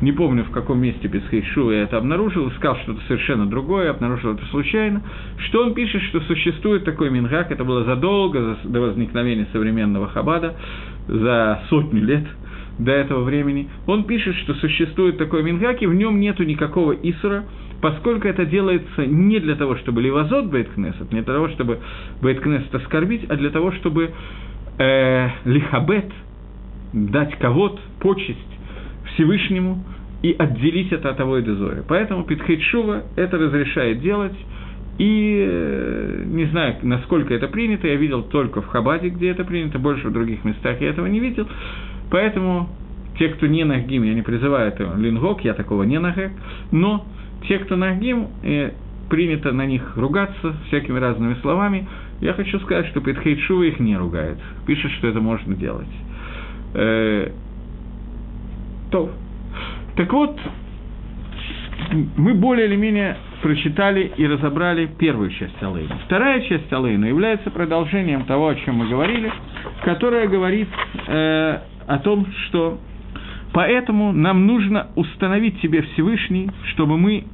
не 0.00 0.12
помню 0.12 0.44
в 0.44 0.50
каком 0.50 0.80
месте 0.80 1.08
Песхейт 1.08 1.44
Шуво 1.46 1.72
я 1.72 1.82
это 1.82 1.98
обнаружил, 1.98 2.48
искал 2.50 2.76
что-то 2.76 3.00
совершенно 3.08 3.46
другое, 3.46 3.90
обнаружил 3.90 4.34
это 4.34 4.44
случайно, 4.46 5.02
что 5.48 5.64
он 5.64 5.74
пишет, 5.74 6.02
что 6.02 6.20
существует 6.20 6.84
такой 6.84 7.10
мингак, 7.10 7.50
это 7.50 7.64
было 7.64 7.84
задолго 7.84 8.56
до 8.62 8.80
возникновения 8.80 9.48
современного 9.52 10.08
Хабада, 10.08 10.54
за 11.08 11.62
сотню 11.68 12.04
лет 12.04 12.24
до 12.78 12.92
этого 12.92 13.24
времени. 13.24 13.68
Он 13.86 14.04
пишет, 14.04 14.36
что 14.36 14.54
существует 14.54 15.18
такой 15.18 15.42
мингак, 15.42 15.82
и 15.82 15.86
в 15.86 15.94
нем 15.94 16.20
нету 16.20 16.44
никакого 16.44 16.92
Исура, 16.92 17.44
поскольку 17.80 18.28
это 18.28 18.46
делается 18.46 19.04
не 19.04 19.40
для 19.40 19.56
того, 19.56 19.76
чтобы 19.76 20.00
ливазот 20.00 20.46
Бейткнесет, 20.46 21.12
не 21.12 21.22
для 21.22 21.34
того, 21.34 21.48
чтобы 21.48 21.80
Бейткнесет 22.22 22.72
оскорбить, 22.72 23.28
а 23.28 23.36
для 23.36 23.50
того, 23.50 23.72
чтобы 23.72 24.12
э, 24.78 25.28
лихабет, 25.44 26.06
дать 26.92 27.36
кого-то, 27.38 27.80
почесть 27.98 28.57
Всевышнему 29.18 29.84
и 30.22 30.34
отделить 30.38 30.92
это 30.92 31.10
от 31.10 31.20
Авойда 31.20 31.54
Зори. 31.56 31.82
Поэтому 31.86 32.24
Питхейшува 32.24 33.02
это 33.16 33.36
разрешает 33.36 34.00
делать, 34.00 34.36
и 34.98 35.46
э, 35.48 36.22
не 36.26 36.46
знаю, 36.46 36.76
насколько 36.82 37.34
это 37.34 37.48
принято, 37.48 37.86
я 37.86 37.96
видел 37.96 38.22
только 38.22 38.62
в 38.62 38.66
Хабаде, 38.66 39.08
где 39.10 39.30
это 39.30 39.44
принято, 39.44 39.78
больше 39.78 40.08
в 40.08 40.12
других 40.12 40.44
местах 40.44 40.80
я 40.80 40.90
этого 40.90 41.06
не 41.06 41.20
видел. 41.20 41.46
Поэтому 42.10 42.68
те, 43.18 43.28
кто 43.28 43.46
не 43.46 43.64
нагим, 43.64 44.04
я 44.04 44.14
не 44.14 44.22
призываю 44.22 44.68
это 44.68 44.92
лингок, 44.96 45.44
я 45.44 45.54
такого 45.54 45.82
не 45.82 45.98
нагек, 45.98 46.32
но 46.72 47.04
те, 47.46 47.58
кто 47.58 47.76
нагим, 47.76 48.28
э, 48.42 48.72
принято 49.08 49.52
на 49.52 49.66
них 49.66 49.96
ругаться 49.96 50.54
всякими 50.66 50.98
разными 50.98 51.34
словами, 51.42 51.88
я 52.20 52.34
хочу 52.34 52.58
сказать, 52.60 52.86
что 52.88 53.00
Петхейт 53.00 53.40
Шува 53.40 53.62
их 53.62 53.78
не 53.80 53.96
ругает. 53.96 54.38
Пишет, 54.66 54.90
что 54.92 55.06
это 55.08 55.20
можно 55.20 55.54
делать. 55.54 55.88
То. 58.90 59.10
Так 59.96 60.12
вот, 60.12 60.38
мы 62.16 62.34
более 62.34 62.66
или 62.66 62.76
менее 62.76 63.16
прочитали 63.42 64.12
и 64.16 64.26
разобрали 64.26 64.86
первую 64.86 65.30
часть 65.30 65.62
Алейна. 65.62 65.98
Вторая 66.06 66.40
часть 66.42 66.72
Алейна 66.72 67.06
является 67.06 67.50
продолжением 67.50 68.24
того, 68.24 68.48
о 68.48 68.54
чем 68.54 68.76
мы 68.76 68.88
говорили, 68.88 69.32
которая 69.84 70.28
говорит 70.28 70.68
э, 71.06 71.58
о 71.86 71.98
том, 71.98 72.26
что 72.46 72.78
поэтому 73.52 74.12
нам 74.12 74.46
нужно 74.46 74.88
установить 74.96 75.60
себе 75.60 75.82
Всевышний, 75.82 76.50
чтобы 76.72 76.98
мы 76.98 77.24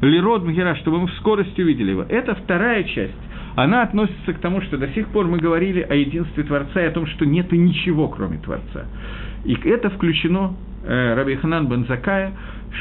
Лирод 0.00 0.44
Мгера, 0.44 0.76
чтобы 0.76 1.00
мы 1.00 1.06
в 1.08 1.12
скорости 1.14 1.60
увидели 1.60 1.90
его. 1.90 2.02
Это 2.08 2.34
вторая 2.34 2.84
часть 2.84 3.14
она 3.56 3.82
относится 3.82 4.34
к 4.34 4.38
тому, 4.38 4.60
что 4.60 4.76
до 4.76 4.88
сих 4.88 5.08
пор 5.08 5.26
мы 5.26 5.38
говорили 5.38 5.80
о 5.80 5.94
единстве 5.94 6.44
Творца 6.44 6.82
и 6.82 6.86
о 6.86 6.90
том, 6.90 7.06
что 7.06 7.24
нет 7.24 7.50
ничего, 7.52 8.06
кроме 8.08 8.38
Творца. 8.38 8.84
И 9.44 9.54
это 9.64 9.88
включено 9.90 10.54
э, 10.84 11.14
Раби 11.14 11.36
Ханан 11.36 11.66
Бензакая 11.66 12.32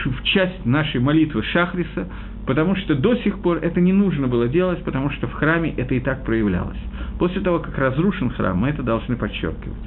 в 0.03 0.23
часть 0.23 0.65
нашей 0.65 0.99
молитвы 0.99 1.43
Шахриса, 1.43 2.09
потому 2.45 2.75
что 2.75 2.93
до 2.93 3.15
сих 3.15 3.39
пор 3.39 3.59
это 3.61 3.79
не 3.79 3.93
нужно 3.93 4.27
было 4.27 4.49
делать, 4.49 4.83
потому 4.83 5.09
что 5.11 5.27
в 5.27 5.33
храме 5.33 5.73
это 5.77 5.95
и 5.95 6.01
так 6.01 6.25
проявлялось. 6.25 6.77
После 7.19 7.39
того, 7.39 7.59
как 7.59 7.77
разрушен 7.77 8.29
храм, 8.31 8.57
мы 8.57 8.69
это 8.69 8.83
должны 8.83 9.15
подчеркивать. 9.15 9.77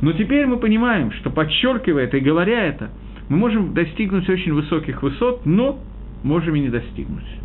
Но 0.00 0.12
теперь 0.12 0.46
мы 0.46 0.58
понимаем, 0.58 1.10
что 1.12 1.30
подчеркивая 1.30 2.04
это 2.04 2.18
и 2.18 2.20
говоря 2.20 2.66
это, 2.66 2.90
мы 3.28 3.36
можем 3.36 3.74
достигнуть 3.74 4.28
очень 4.28 4.52
высоких 4.52 5.02
высот, 5.02 5.44
но 5.44 5.80
можем 6.22 6.54
и 6.54 6.60
не 6.60 6.68
достигнуть. 6.68 7.39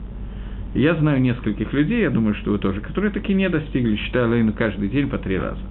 Я 0.75 0.95
знаю 0.95 1.21
нескольких 1.21 1.71
людей, 1.71 2.01
я 2.01 2.09
думаю, 2.09 2.35
что 2.35 2.51
вы 2.51 2.59
тоже, 2.59 2.81
которые 2.81 3.11
таки 3.11 3.33
не 3.33 3.47
достигли, 3.49 3.95
считая 3.95 4.25
Алейну 4.25 4.51
каждый 4.51 4.89
день 4.89 5.09
по 5.09 5.17
три 5.17 5.37
раза. 5.37 5.61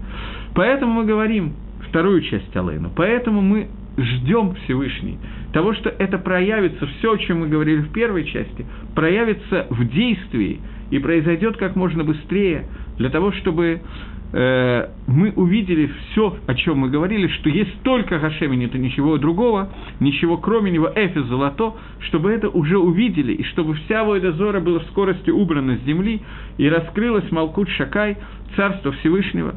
Поэтому 0.54 0.94
мы 0.94 1.04
говорим 1.04 1.52
вторую 1.88 2.22
часть 2.22 2.56
Алейну. 2.56 2.90
Поэтому 2.96 3.42
мы 3.42 3.68
ждем 3.98 4.54
Всевышний 4.64 5.18
того, 5.52 5.74
что 5.74 5.90
это 5.90 6.18
проявится, 6.18 6.86
все, 6.86 7.12
о 7.12 7.18
чем 7.18 7.40
мы 7.40 7.48
говорили 7.48 7.82
в 7.82 7.92
первой 7.92 8.24
части, 8.24 8.66
проявится 8.94 9.66
в 9.68 9.86
действии 9.88 10.60
и 10.90 10.98
произойдет 10.98 11.58
как 11.58 11.76
можно 11.76 12.02
быстрее, 12.02 12.64
для 12.96 13.10
того, 13.10 13.32
чтобы 13.32 13.82
э, 14.34 14.88
мы 15.06 15.32
увидели 15.36 15.86
все, 16.10 16.36
о 16.46 16.54
чем 16.54 16.78
мы 16.78 16.90
говорили, 16.90 17.28
что 17.28 17.48
есть 17.48 17.82
только 17.82 18.18
Гашем, 18.18 18.52
и 18.52 18.56
нет 18.56 18.74
ничего 18.74 19.16
другого, 19.16 19.72
ничего 20.00 20.36
кроме 20.36 20.70
него, 20.70 20.90
Эфис 20.94 21.24
золото, 21.26 21.74
чтобы 22.00 22.32
это 22.32 22.48
уже 22.48 22.76
увидели, 22.76 23.32
и 23.32 23.44
чтобы 23.44 23.74
вся 23.74 24.04
Войда 24.04 24.32
Зора 24.32 24.60
была 24.60 24.80
в 24.80 24.84
скорости 24.86 25.30
убрана 25.30 25.78
с 25.78 25.86
земли, 25.86 26.20
и 26.58 26.68
раскрылась 26.68 27.30
Малкут 27.30 27.68
Шакай, 27.70 28.16
Царство 28.56 28.92
Всевышнего, 28.92 29.54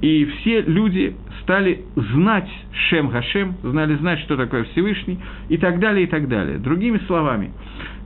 и 0.00 0.24
все 0.24 0.62
люди 0.62 1.16
стали 1.42 1.84
знать 1.94 2.48
Шем 2.88 3.08
Гашем, 3.08 3.54
знали 3.62 3.94
знать, 3.96 4.20
что 4.20 4.36
такое 4.36 4.64
Всевышний, 4.64 5.18
и 5.48 5.56
так 5.56 5.78
далее, 5.78 6.04
и 6.04 6.06
так 6.06 6.28
далее. 6.28 6.58
Другими 6.58 6.98
словами, 7.06 7.52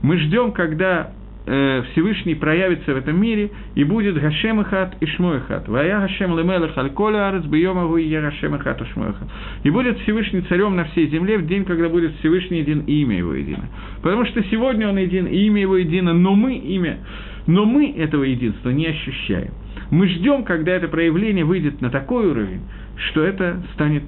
мы 0.03 0.19
ждем, 0.19 0.53
когда 0.53 1.13
э, 1.47 1.82
Всевышний 1.93 2.34
проявится 2.34 2.95
в 2.95 2.97
этом 2.97 3.20
мире, 3.20 3.51
и 3.74 3.84
будет 3.84 4.20
Гашем 4.20 4.62
Ихат 4.62 4.97
и 5.01 5.07
Шмо 5.07 5.36
Ихат. 5.36 5.68
Вая 5.68 6.01
Гашем 6.01 6.38
Лемелех 6.38 6.76
Аль-Коля 6.76 7.28
Арец 7.28 7.45
Бьемагу 7.45 7.97
и 7.97 8.09
Гашем 8.09 8.57
Ихат 8.57 8.80
и 8.80 8.84
Шмо 8.93 9.11
Ихат. 9.11 9.28
И 9.64 9.70
будет 9.70 9.99
Всевышний 10.01 10.43
царем 10.43 10.76
на 10.76 10.84
всей 10.84 11.09
земле 11.09 11.38
в 11.38 11.47
день, 11.47 11.64
когда 11.64 11.88
будет 11.88 12.14
Всевышний 12.18 12.59
един 12.59 12.80
и 12.80 13.03
имя 13.03 13.18
его 13.18 13.34
едино. 13.34 13.68
Потому 14.03 14.24
что 14.26 14.43
сегодня 14.45 14.88
он 14.88 14.99
един, 14.99 15.26
и 15.26 15.47
имя 15.47 15.61
его 15.61 15.76
едино, 15.76 16.12
но 16.12 16.34
мы 16.34 16.57
имя, 16.57 16.99
но 17.47 17.64
мы 17.64 17.90
этого 17.90 18.24
единства 18.24 18.70
не 18.70 18.86
ощущаем. 18.86 19.53
Мы 19.90 20.09
ждем, 20.09 20.45
когда 20.45 20.72
это 20.72 20.88
проявление 20.88 21.45
выйдет 21.45 21.80
на 21.80 21.90
такой 21.90 22.26
уровень, 22.30 22.62
что 22.97 23.22
это 23.22 23.62
станет 23.74 24.05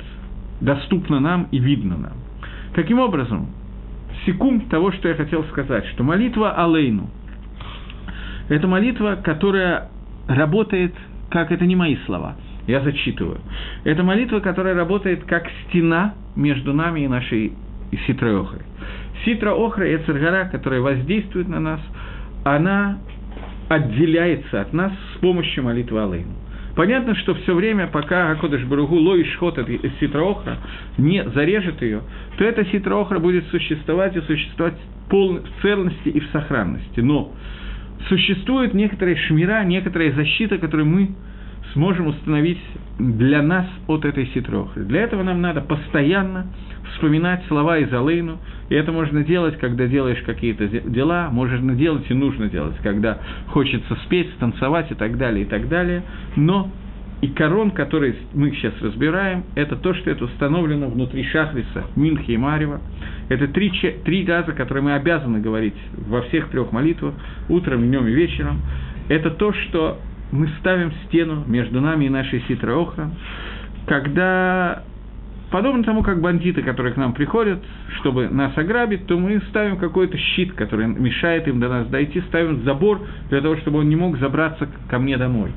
доступно 0.61 1.21
нам 1.21 1.49
и 1.51 1.59
видно 1.59 1.97
нам. 1.97 2.13
Таким 2.75 2.99
образом, 3.01 3.49
секунд 4.25 4.69
того, 4.69 4.93
что 4.93 5.09
я 5.09 5.15
хотел 5.15 5.45
сказать, 5.45 5.87
что 5.89 6.05
молитва 6.05 6.53
Алейну– 6.53 7.11
это 8.49 8.67
молитва, 8.67 9.19
которая 9.23 9.89
работает, 10.29 10.95
как 11.31 11.53
это 11.53 11.65
не 11.65 11.77
мои 11.77 11.97
слова, 12.07 12.37
я 12.67 12.81
зачитываю. 12.81 13.39
Это 13.85 14.03
молитва, 14.03 14.41
которая 14.41 14.75
работает 14.75 15.25
как 15.25 15.47
стена 15.65 16.15
между 16.37 16.73
нами 16.73 17.01
и 17.01 17.09
нашей 17.09 17.53
ситрой 18.07 18.41
охрой. 18.41 18.63
Ситра 19.25 19.53
охра– 19.53 19.85
это 19.85 20.13
гора, 20.13 20.45
которая 20.47 20.81
воздействует 20.81 21.49
на 21.49 21.61
нас, 21.61 21.81
она 22.45 22.99
отделяется 23.69 24.61
от 24.61 24.73
нас 24.73 24.93
с 25.15 25.19
помощью 25.19 25.65
молитвы 25.65 26.03
Алейну. 26.03 26.33
Понятно, 26.77 27.15
что 27.15 27.35
все 27.35 27.55
время, 27.55 27.87
пока 27.87 28.31
Акодыш 28.33 28.65
Баругу 28.65 28.97
лоиш 28.97 29.37
ход 29.37 29.59
от 29.59 29.69
ситроохра 30.01 30.59
не 30.99 31.23
зарежет 31.31 31.81
ее, 31.81 32.01
то 32.37 32.45
эта 32.45 32.65
ситроохра 32.67 33.21
будет 33.21 33.47
существовать 33.47 34.17
и 34.17 34.21
существовать 34.23 34.75
в 35.09 35.63
целости 35.63 36.09
и 36.09 36.19
в 36.19 36.27
сохранности. 36.33 36.99
Но 37.01 37.33
существует 38.09 38.75
некоторая 38.75 39.17
шмира, 39.17 39.65
некоторая 39.65 40.13
защита, 40.13 40.59
которую 40.59 40.87
мы 40.87 41.11
сможем 41.73 42.07
установить 42.07 42.61
для 42.99 43.43
нас 43.43 43.67
от 43.87 44.05
этой 44.05 44.27
ситрохры. 44.29 44.85
Для 44.85 45.03
этого 45.03 45.23
нам 45.23 45.41
надо 45.41 45.61
постоянно 45.61 46.47
вспоминать 46.93 47.45
слова 47.49 47.79
из 47.79 47.93
Алейну, 47.93 48.39
и 48.69 48.75
это 48.75 48.93
можно 48.93 49.25
делать, 49.25 49.59
когда 49.59 49.87
делаешь 49.87 50.23
какие-то 50.25 50.69
дела, 50.69 51.29
можно 51.31 51.75
делать 51.75 52.05
и 52.09 52.15
нужно 52.15 52.49
делать, 52.49 52.77
когда 52.83 53.19
хочется 53.49 53.97
спеть, 54.05 54.31
станцевать 54.37 54.91
и 54.91 54.95
так 54.95 55.17
далее, 55.19 55.45
и 55.45 55.49
так 55.49 55.69
далее. 55.69 56.03
Но 56.37 56.71
и 57.25 57.29
корон, 57.29 57.71
который 57.71 58.17
мы 58.35 58.51
сейчас 58.51 58.75
разбираем, 58.83 59.45
это 59.55 59.77
то, 59.77 59.95
что 59.95 60.11
это 60.11 60.27
установлено 60.27 60.89
внутри 60.89 61.25
Шахриса, 61.25 61.87
Минхи 61.97 62.33
и 62.33 62.37
Марева. 62.37 62.83
Это 63.31 63.49
три, 63.49 63.71
три 64.05 64.27
раза, 64.27 64.53
которые 64.53 64.85
мы 64.85 64.93
обязаны 64.93 65.41
говорить 65.41 65.73
во 66.07 66.21
всех 66.21 66.51
трех 66.51 66.71
молитвах, 66.71 67.15
утром, 67.49 67.81
днем 67.81 68.07
и 68.07 68.11
вечером. 68.11 68.61
Это 69.09 69.31
то, 69.31 69.55
что 69.55 70.01
мы 70.33 70.49
ставим 70.61 70.93
стену 71.07 71.45
между 71.47 71.81
нами 71.81 72.05
и 72.05 72.09
нашей 72.11 72.43
ситрой 72.47 72.75
охран, 72.83 73.13
когда 73.87 74.83
Подобно 75.55 75.85
тому, 75.85 76.03
как 76.03 76.21
бандиты, 76.21 76.63
которые 76.63 76.95
к 76.95 76.97
нам 76.97 77.13
приходят, 77.13 77.61
чтобы 78.01 78.29
нас 78.29 78.59
ограбить, 78.59 79.07
то 79.07 79.17
мы 79.17 79.41
ставим 79.51 79.77
какой-то 79.77 80.19
щит, 80.19 80.53
который 80.55 80.89
мешает 80.89 81.47
им 81.47 81.61
до 81.61 81.69
нас 81.69 81.87
дойти, 81.87 82.21
ставим 82.23 82.65
забор 82.65 83.03
для 83.31 83.41
того, 83.41 83.57
чтобы 83.59 83.79
он 83.79 83.89
не 83.89 83.95
мог 83.95 84.19
забраться 84.19 84.69
ко 84.91 84.99
мне 84.99 85.17
домой. 85.17 85.53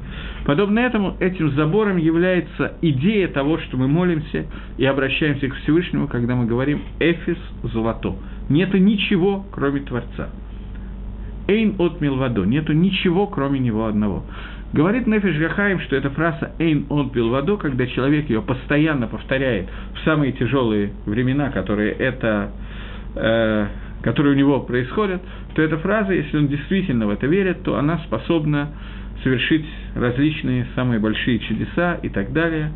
Подобно 0.46 0.78
этому, 0.78 1.16
этим 1.20 1.50
забором 1.54 1.98
является 1.98 2.74
идея 2.84 3.28
того, 3.30 3.58
что 3.58 3.78
мы 3.78 3.88
молимся 3.88 4.46
и 4.78 4.86
обращаемся 4.86 5.48
к 5.48 5.56
Всевышнему, 5.56 6.08
когда 6.08 6.36
мы 6.36 6.46
говорим 6.46 6.84
«Эфис 7.00 7.40
золото». 7.64 8.18
Нету 8.50 8.78
ничего, 8.78 9.48
кроме 9.52 9.80
Творца. 9.80 10.30
Эйн 11.48 11.74
от 11.80 12.02
милвадо. 12.02 12.44
Нету 12.46 12.74
ничего, 12.74 13.26
кроме 13.26 13.58
него 13.60 13.88
одного. 13.88 14.24
Говорит 14.74 15.08
Нефиш 15.08 15.38
Гахаим, 15.38 15.80
что 15.82 15.96
эта 15.96 16.10
фраза 16.10 16.52
«эйн 16.60 16.88
он 16.90 17.10
пил 17.12 17.30
воду», 17.30 17.58
когда 17.58 17.88
человек 17.88 18.30
ее 18.30 18.42
постоянно 18.42 19.08
повторяет 19.08 19.70
в 19.96 20.04
самые 20.04 20.34
тяжелые 20.34 20.92
времена, 21.06 21.52
которые, 21.52 21.94
это, 21.94 22.52
э, 23.16 23.68
которые 24.04 24.34
у 24.36 24.38
него 24.38 24.60
происходят, 24.60 25.22
то 25.56 25.62
эта 25.62 25.78
фраза, 25.78 26.12
если 26.12 26.38
он 26.38 26.48
действительно 26.50 27.08
в 27.08 27.12
это 27.12 27.28
верит, 27.28 27.64
то 27.64 27.78
она 27.78 28.00
способна 28.00 28.72
совершить 29.24 29.66
различные 29.96 30.68
самые 30.76 31.00
большие 31.00 31.40
чудеса 31.40 31.98
и 32.04 32.10
так 32.10 32.34
далее. 32.34 32.72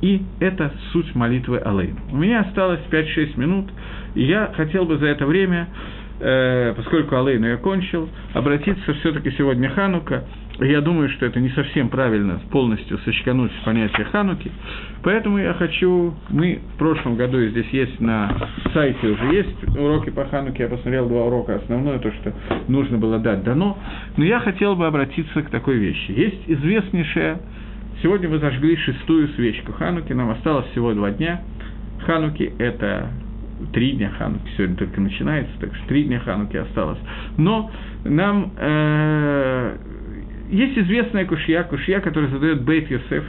И 0.00 0.22
это 0.38 0.72
суть 0.92 1.12
молитвы 1.16 1.58
Алейн. 1.58 1.96
У 2.12 2.16
меня 2.16 2.42
осталось 2.42 2.80
5-6 2.90 3.38
минут, 3.38 3.68
и 4.14 4.22
я 4.22 4.52
хотел 4.56 4.84
бы 4.84 4.96
за 4.96 5.06
это 5.06 5.26
время, 5.26 5.66
э, 6.20 6.72
поскольку 6.76 7.16
Алейну 7.16 7.48
я 7.48 7.56
кончил, 7.56 8.08
обратиться 8.32 8.94
все-таки 8.94 9.32
сегодня 9.32 9.68
Ханука– 9.70 10.22
я 10.60 10.80
думаю, 10.80 11.08
что 11.10 11.26
это 11.26 11.40
не 11.40 11.48
совсем 11.50 11.88
правильно 11.88 12.40
полностью 12.50 12.98
сочкануть 12.98 13.52
понятие 13.64 14.04
Хануки, 14.06 14.50
поэтому 15.02 15.38
я 15.38 15.54
хочу, 15.54 16.14
мы 16.28 16.60
в 16.74 16.78
прошлом 16.78 17.16
году 17.16 17.44
здесь 17.48 17.68
есть 17.70 18.00
на 18.00 18.34
сайте 18.72 19.06
уже 19.06 19.34
есть 19.34 19.76
уроки 19.76 20.10
по 20.10 20.24
Хануке, 20.26 20.64
я 20.64 20.68
посмотрел 20.68 21.08
два 21.08 21.24
урока, 21.24 21.56
основное 21.56 21.98
то, 21.98 22.12
что 22.12 22.32
нужно 22.68 22.98
было 22.98 23.18
дать, 23.18 23.42
дано, 23.44 23.78
но 24.16 24.24
я 24.24 24.40
хотел 24.40 24.76
бы 24.76 24.86
обратиться 24.86 25.42
к 25.42 25.50
такой 25.50 25.78
вещи. 25.78 26.10
Есть 26.12 26.42
известнейшая, 26.46 27.40
сегодня 28.02 28.28
мы 28.28 28.38
зажгли 28.38 28.76
шестую 28.76 29.28
свечку 29.28 29.72
Хануки, 29.72 30.12
нам 30.12 30.30
осталось 30.30 30.66
всего 30.72 30.92
два 30.92 31.10
дня, 31.10 31.40
Хануки– 32.04 32.52
это 32.58 33.08
три 33.72 33.92
дня 33.92 34.10
Хануки, 34.18 34.48
сегодня 34.56 34.76
только 34.76 35.00
начинается, 35.00 35.52
так 35.60 35.74
что 35.74 35.86
три 35.86 36.04
дня 36.04 36.20
Хануки 36.20 36.56
осталось. 36.56 36.98
Но 37.36 37.70
нам 38.04 38.52
э, 38.58 39.76
есть 40.52 40.78
известная 40.78 41.24
кушья, 41.24 41.62
кушья, 41.64 42.00
которую 42.00 42.30
задает 42.30 42.62
Бейт 42.62 42.90
Йосеф. 42.90 43.24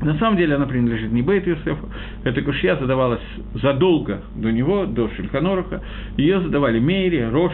На 0.00 0.14
самом 0.18 0.38
деле 0.38 0.54
она 0.54 0.64
принадлежит 0.64 1.12
не 1.12 1.20
Бейт 1.20 1.46
Йосефу. 1.46 1.88
Эта 2.24 2.40
кушья 2.40 2.76
задавалась 2.76 3.20
задолго 3.54 4.22
до 4.34 4.50
него, 4.50 4.86
до 4.86 5.10
Шельканоруха. 5.10 5.82
Ее 6.16 6.40
задавали 6.40 6.80
Мейри, 6.80 7.28
Рош, 7.30 7.52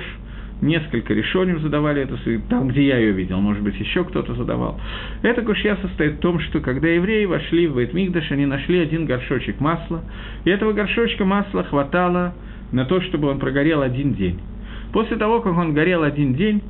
несколько 0.62 1.12
решений 1.12 1.58
задавали 1.58 2.02
эту, 2.02 2.16
там, 2.48 2.68
где 2.68 2.86
я 2.86 2.98
ее 2.98 3.12
видел, 3.12 3.40
может 3.40 3.62
быть, 3.62 3.78
еще 3.80 4.04
кто-то 4.04 4.34
задавал. 4.34 4.80
Эта 5.22 5.42
кушья 5.42 5.76
состоит 5.82 6.14
в 6.14 6.18
том, 6.20 6.38
что 6.38 6.60
когда 6.60 6.86
евреи 6.86 7.24
вошли 7.24 7.66
в 7.66 7.74
Бейтмигдаш, 7.74 8.30
они 8.30 8.46
нашли 8.46 8.78
один 8.78 9.06
горшочек 9.06 9.60
масла, 9.60 10.02
и 10.44 10.50
этого 10.50 10.72
горшочка 10.72 11.24
масла 11.24 11.64
хватало 11.64 12.34
на 12.70 12.84
то, 12.84 13.00
чтобы 13.00 13.28
он 13.28 13.40
прогорел 13.40 13.82
один 13.82 14.14
день. 14.14 14.38
После 14.92 15.16
того, 15.16 15.40
как 15.40 15.56
он 15.56 15.74
горел 15.74 16.04
один 16.04 16.34
день, 16.34 16.62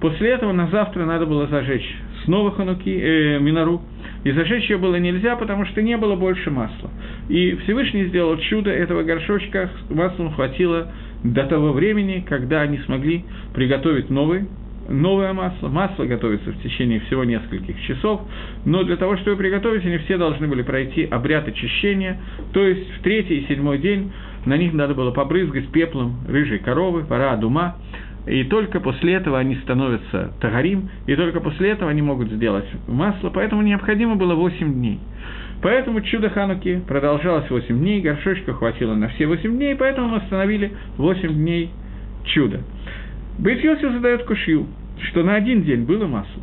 После 0.00 0.30
этого 0.30 0.52
на 0.52 0.68
завтра 0.68 1.04
надо 1.04 1.26
было 1.26 1.46
зажечь 1.48 1.96
снова 2.28 2.52
хануки, 2.52 2.90
э, 2.90 3.38
минору. 3.38 3.80
И 4.24 4.32
зажечь 4.32 4.68
ее 4.68 4.76
было 4.76 4.96
нельзя, 4.96 5.36
потому 5.36 5.64
что 5.64 5.80
не 5.80 5.96
было 5.96 6.14
больше 6.14 6.50
масла. 6.50 6.90
И 7.28 7.54
Всевышний 7.64 8.04
сделал 8.06 8.36
чудо, 8.36 8.70
этого 8.70 9.02
горшочка 9.02 9.70
маслом 9.88 10.32
хватило 10.32 10.88
до 11.24 11.44
того 11.44 11.72
времени, 11.72 12.24
когда 12.28 12.60
они 12.60 12.78
смогли 12.78 13.24
приготовить 13.54 14.10
новый, 14.10 14.46
новое 14.88 15.32
масло. 15.32 15.68
Масло 15.68 16.04
готовится 16.04 16.50
в 16.50 16.62
течение 16.62 17.00
всего 17.00 17.24
нескольких 17.24 17.80
часов, 17.82 18.20
но 18.64 18.82
для 18.84 18.96
того, 18.96 19.16
чтобы 19.16 19.36
приготовить, 19.36 19.86
они 19.86 19.98
все 19.98 20.18
должны 20.18 20.46
были 20.48 20.62
пройти 20.62 21.04
обряд 21.04 21.48
очищения, 21.48 22.20
то 22.52 22.62
есть 22.64 22.90
в 22.98 23.02
третий 23.02 23.38
и 23.38 23.46
седьмой 23.46 23.78
день 23.78 24.12
на 24.44 24.56
них 24.56 24.72
надо 24.72 24.94
было 24.94 25.10
побрызгать 25.10 25.68
пеплом 25.68 26.16
рыжей 26.28 26.58
коровы, 26.58 27.04
пора 27.04 27.36
дума, 27.36 27.76
и 28.28 28.44
только 28.44 28.80
после 28.80 29.14
этого 29.14 29.38
они 29.38 29.56
становятся 29.56 30.32
тагарим, 30.40 30.90
и 31.06 31.16
только 31.16 31.40
после 31.40 31.70
этого 31.70 31.90
они 31.90 32.02
могут 32.02 32.28
сделать 32.30 32.66
масло, 32.86 33.30
поэтому 33.30 33.62
необходимо 33.62 34.16
было 34.16 34.34
8 34.34 34.74
дней. 34.74 35.00
Поэтому 35.62 36.02
чудо 36.02 36.28
Хануки 36.30 36.82
продолжалось 36.86 37.50
8 37.50 37.78
дней, 37.78 38.00
горшочка 38.00 38.52
хватило 38.52 38.94
на 38.94 39.08
все 39.08 39.26
8 39.26 39.56
дней, 39.56 39.74
поэтому 39.74 40.08
мы 40.08 40.16
остановили 40.18 40.72
8 40.98 41.32
дней 41.32 41.70
чуда. 42.24 42.60
Бейт 43.38 43.62
задает 43.80 44.24
кушью, 44.24 44.66
что 45.08 45.22
на 45.22 45.34
один 45.34 45.62
день 45.62 45.84
было 45.84 46.06
масло. 46.06 46.42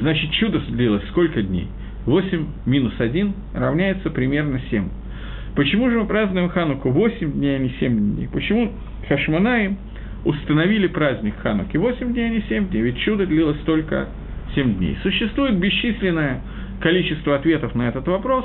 Значит, 0.00 0.30
чудо 0.30 0.60
длилось 0.68 1.06
сколько 1.08 1.42
дней? 1.42 1.66
8 2.06 2.46
минус 2.66 2.94
1 2.98 3.34
равняется 3.54 4.10
примерно 4.10 4.60
7. 4.70 4.88
Почему 5.54 5.90
же 5.90 5.98
мы 5.98 6.06
празднуем 6.06 6.48
Хануку 6.48 6.90
8 6.90 7.32
дней, 7.32 7.56
а 7.56 7.58
не 7.58 7.70
7 7.80 8.14
дней? 8.14 8.28
Почему 8.32 8.72
Хашманаем– 9.08 9.76
установили 10.24 10.86
праздник 10.86 11.34
Хануки 11.42 11.76
8 11.76 12.12
дней, 12.12 12.26
а 12.26 12.28
не 12.30 12.42
7 12.42 12.68
дней, 12.68 12.82
ведь 12.82 12.98
чудо 12.98 13.26
длилось 13.26 13.58
только 13.64 14.08
7 14.54 14.74
дней. 14.76 14.96
Существует 15.02 15.56
бесчисленное 15.56 16.42
количество 16.80 17.36
ответов 17.36 17.74
на 17.74 17.88
этот 17.88 18.06
вопрос, 18.08 18.44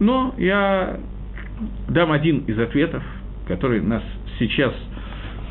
но 0.00 0.34
я 0.38 0.98
дам 1.88 2.12
один 2.12 2.38
из 2.40 2.58
ответов, 2.58 3.02
который 3.46 3.80
нас 3.80 4.02
сейчас 4.38 4.72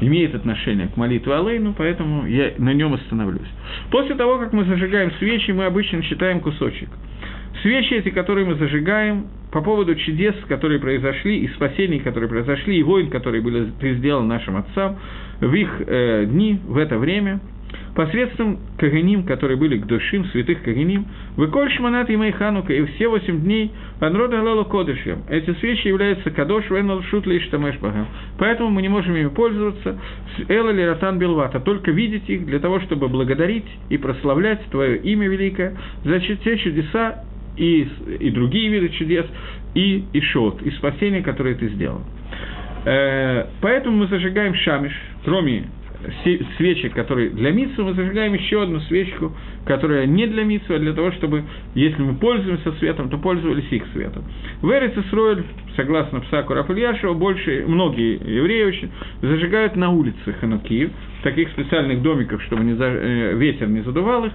имеет 0.01 0.33
отношение 0.33 0.87
к 0.87 0.97
молитве 0.97 1.33
Алейну, 1.33 1.73
поэтому 1.77 2.25
я 2.25 2.53
на 2.57 2.73
нем 2.73 2.93
остановлюсь. 2.93 3.47
После 3.91 4.15
того, 4.15 4.39
как 4.39 4.51
мы 4.51 4.65
зажигаем 4.65 5.11
свечи, 5.19 5.51
мы 5.51 5.65
обычно 5.65 6.01
читаем 6.03 6.39
кусочек. 6.39 6.89
Свечи 7.61 7.93
эти, 7.93 8.09
которые 8.09 8.45
мы 8.45 8.55
зажигаем, 8.55 9.27
по 9.51 9.61
поводу 9.61 9.95
чудес, 9.95 10.35
которые 10.47 10.79
произошли, 10.79 11.39
и 11.39 11.47
спасений, 11.49 11.99
которые 11.99 12.29
произошли, 12.29 12.77
и 12.79 12.83
войн, 12.83 13.09
которые 13.09 13.41
были 13.41 13.71
сделаны 13.97 14.27
нашим 14.27 14.57
отцам 14.57 14.97
в 15.41 15.53
их 15.53 15.81
э, 15.85 16.25
дни, 16.25 16.59
в 16.65 16.77
это 16.77 16.97
время– 16.97 17.39
посредством 17.95 18.59
Каганим, 18.77 19.23
которые 19.23 19.57
были 19.57 19.77
к 19.77 19.85
душим, 19.85 20.25
святых 20.25 20.63
Каганим, 20.63 21.05
«Выколь 21.35 21.71
шманат 21.71 22.09
и 22.09 22.31
Ханука» 22.31 22.73
и 22.73 22.85
все 22.85 23.07
восемь 23.07 23.41
дней 23.41 23.71
«Панрода 23.99 24.39
Алалу 24.39 24.65
Кодышем». 24.65 25.23
Эти 25.29 25.53
свечи 25.59 25.87
являются 25.87 26.31
Кадош 26.31 26.69
Венал 26.69 27.03
Шут 27.03 27.25
Лиш 27.25 27.47
Тамешбагам. 27.47 28.07
Поэтому 28.37 28.69
мы 28.69 28.81
не 28.81 28.89
можем 28.89 29.15
ими 29.15 29.27
пользоваться 29.27 29.99
с 30.37 30.49
Эла 30.49 30.69
или 30.69 30.81
Ратан 30.81 31.19
Белвата, 31.19 31.59
только 31.59 31.91
видеть 31.91 32.29
их 32.29 32.45
для 32.45 32.59
того, 32.59 32.79
чтобы 32.81 33.07
благодарить 33.07 33.67
и 33.89 33.97
прославлять 33.97 34.61
Твое 34.71 34.97
имя 34.97 35.27
великое 35.27 35.75
за 36.03 36.19
те 36.19 36.57
чудеса 36.57 37.23
и, 37.57 37.87
и 38.19 38.29
другие 38.31 38.69
виды 38.69 38.89
чудес, 38.89 39.25
и 39.73 40.03
Ишот, 40.13 40.61
и 40.61 40.71
спасение, 40.71 41.21
которое 41.21 41.55
ты 41.55 41.69
сделал. 41.69 42.01
Э, 42.85 43.47
поэтому 43.61 43.97
мы 43.97 44.07
зажигаем 44.07 44.55
шамиш, 44.55 44.93
кроме 45.23 45.65
свечек, 46.57 46.93
которые 46.93 47.29
для 47.29 47.51
митсу, 47.51 47.83
мы 47.83 47.93
зажигаем 47.93 48.33
еще 48.33 48.63
одну 48.63 48.79
свечку, 48.81 49.33
которая 49.65 50.05
не 50.05 50.25
для 50.27 50.43
митсу, 50.43 50.73
а 50.73 50.79
для 50.79 50.93
того, 50.93 51.11
чтобы, 51.11 51.43
если 51.75 52.01
мы 52.01 52.15
пользуемся 52.15 52.71
светом, 52.73 53.09
то 53.09 53.17
пользовались 53.17 53.71
их 53.71 53.83
светом. 53.93 54.23
В 54.61 54.71
Эрицесройль, 54.71 55.43
согласно 55.75 56.21
Псаку 56.21 56.53
Рафальяшева, 56.53 57.13
больше, 57.13 57.65
многие 57.67 58.15
евреи 58.15 58.63
очень 58.63 58.91
зажигают 59.21 59.75
на 59.75 59.91
улице 59.91 60.33
Ханукиев, 60.39 60.91
в 61.19 61.23
таких 61.23 61.49
специальных 61.49 62.01
домиках, 62.01 62.41
чтобы 62.41 62.63
не 62.63 62.73
за, 62.73 62.85
э, 62.85 63.35
ветер 63.35 63.67
не 63.67 63.81
задувал 63.81 64.25
их, 64.25 64.33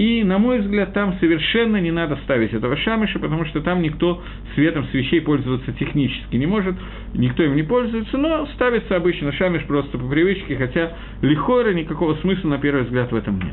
и, 0.00 0.24
на 0.24 0.38
мой 0.38 0.60
взгляд, 0.60 0.94
там 0.94 1.18
совершенно 1.20 1.76
не 1.76 1.90
надо 1.90 2.16
ставить 2.24 2.54
этого 2.54 2.74
шамыша, 2.74 3.18
потому 3.18 3.44
что 3.44 3.60
там 3.60 3.82
никто 3.82 4.22
светом 4.54 4.86
свечей 4.86 5.20
пользоваться 5.20 5.74
технически 5.74 6.36
не 6.36 6.46
может, 6.46 6.74
никто 7.12 7.42
им 7.42 7.54
не 7.54 7.62
пользуется, 7.62 8.16
но 8.16 8.46
ставится 8.54 8.96
обычно 8.96 9.30
шамиш 9.32 9.62
просто 9.64 9.98
по 9.98 10.08
привычке, 10.08 10.56
хотя 10.56 10.92
лихойра 11.20 11.74
никакого 11.74 12.14
смысла, 12.22 12.48
на 12.48 12.58
первый 12.58 12.84
взгляд, 12.84 13.12
в 13.12 13.14
этом 13.14 13.36
нет. 13.36 13.52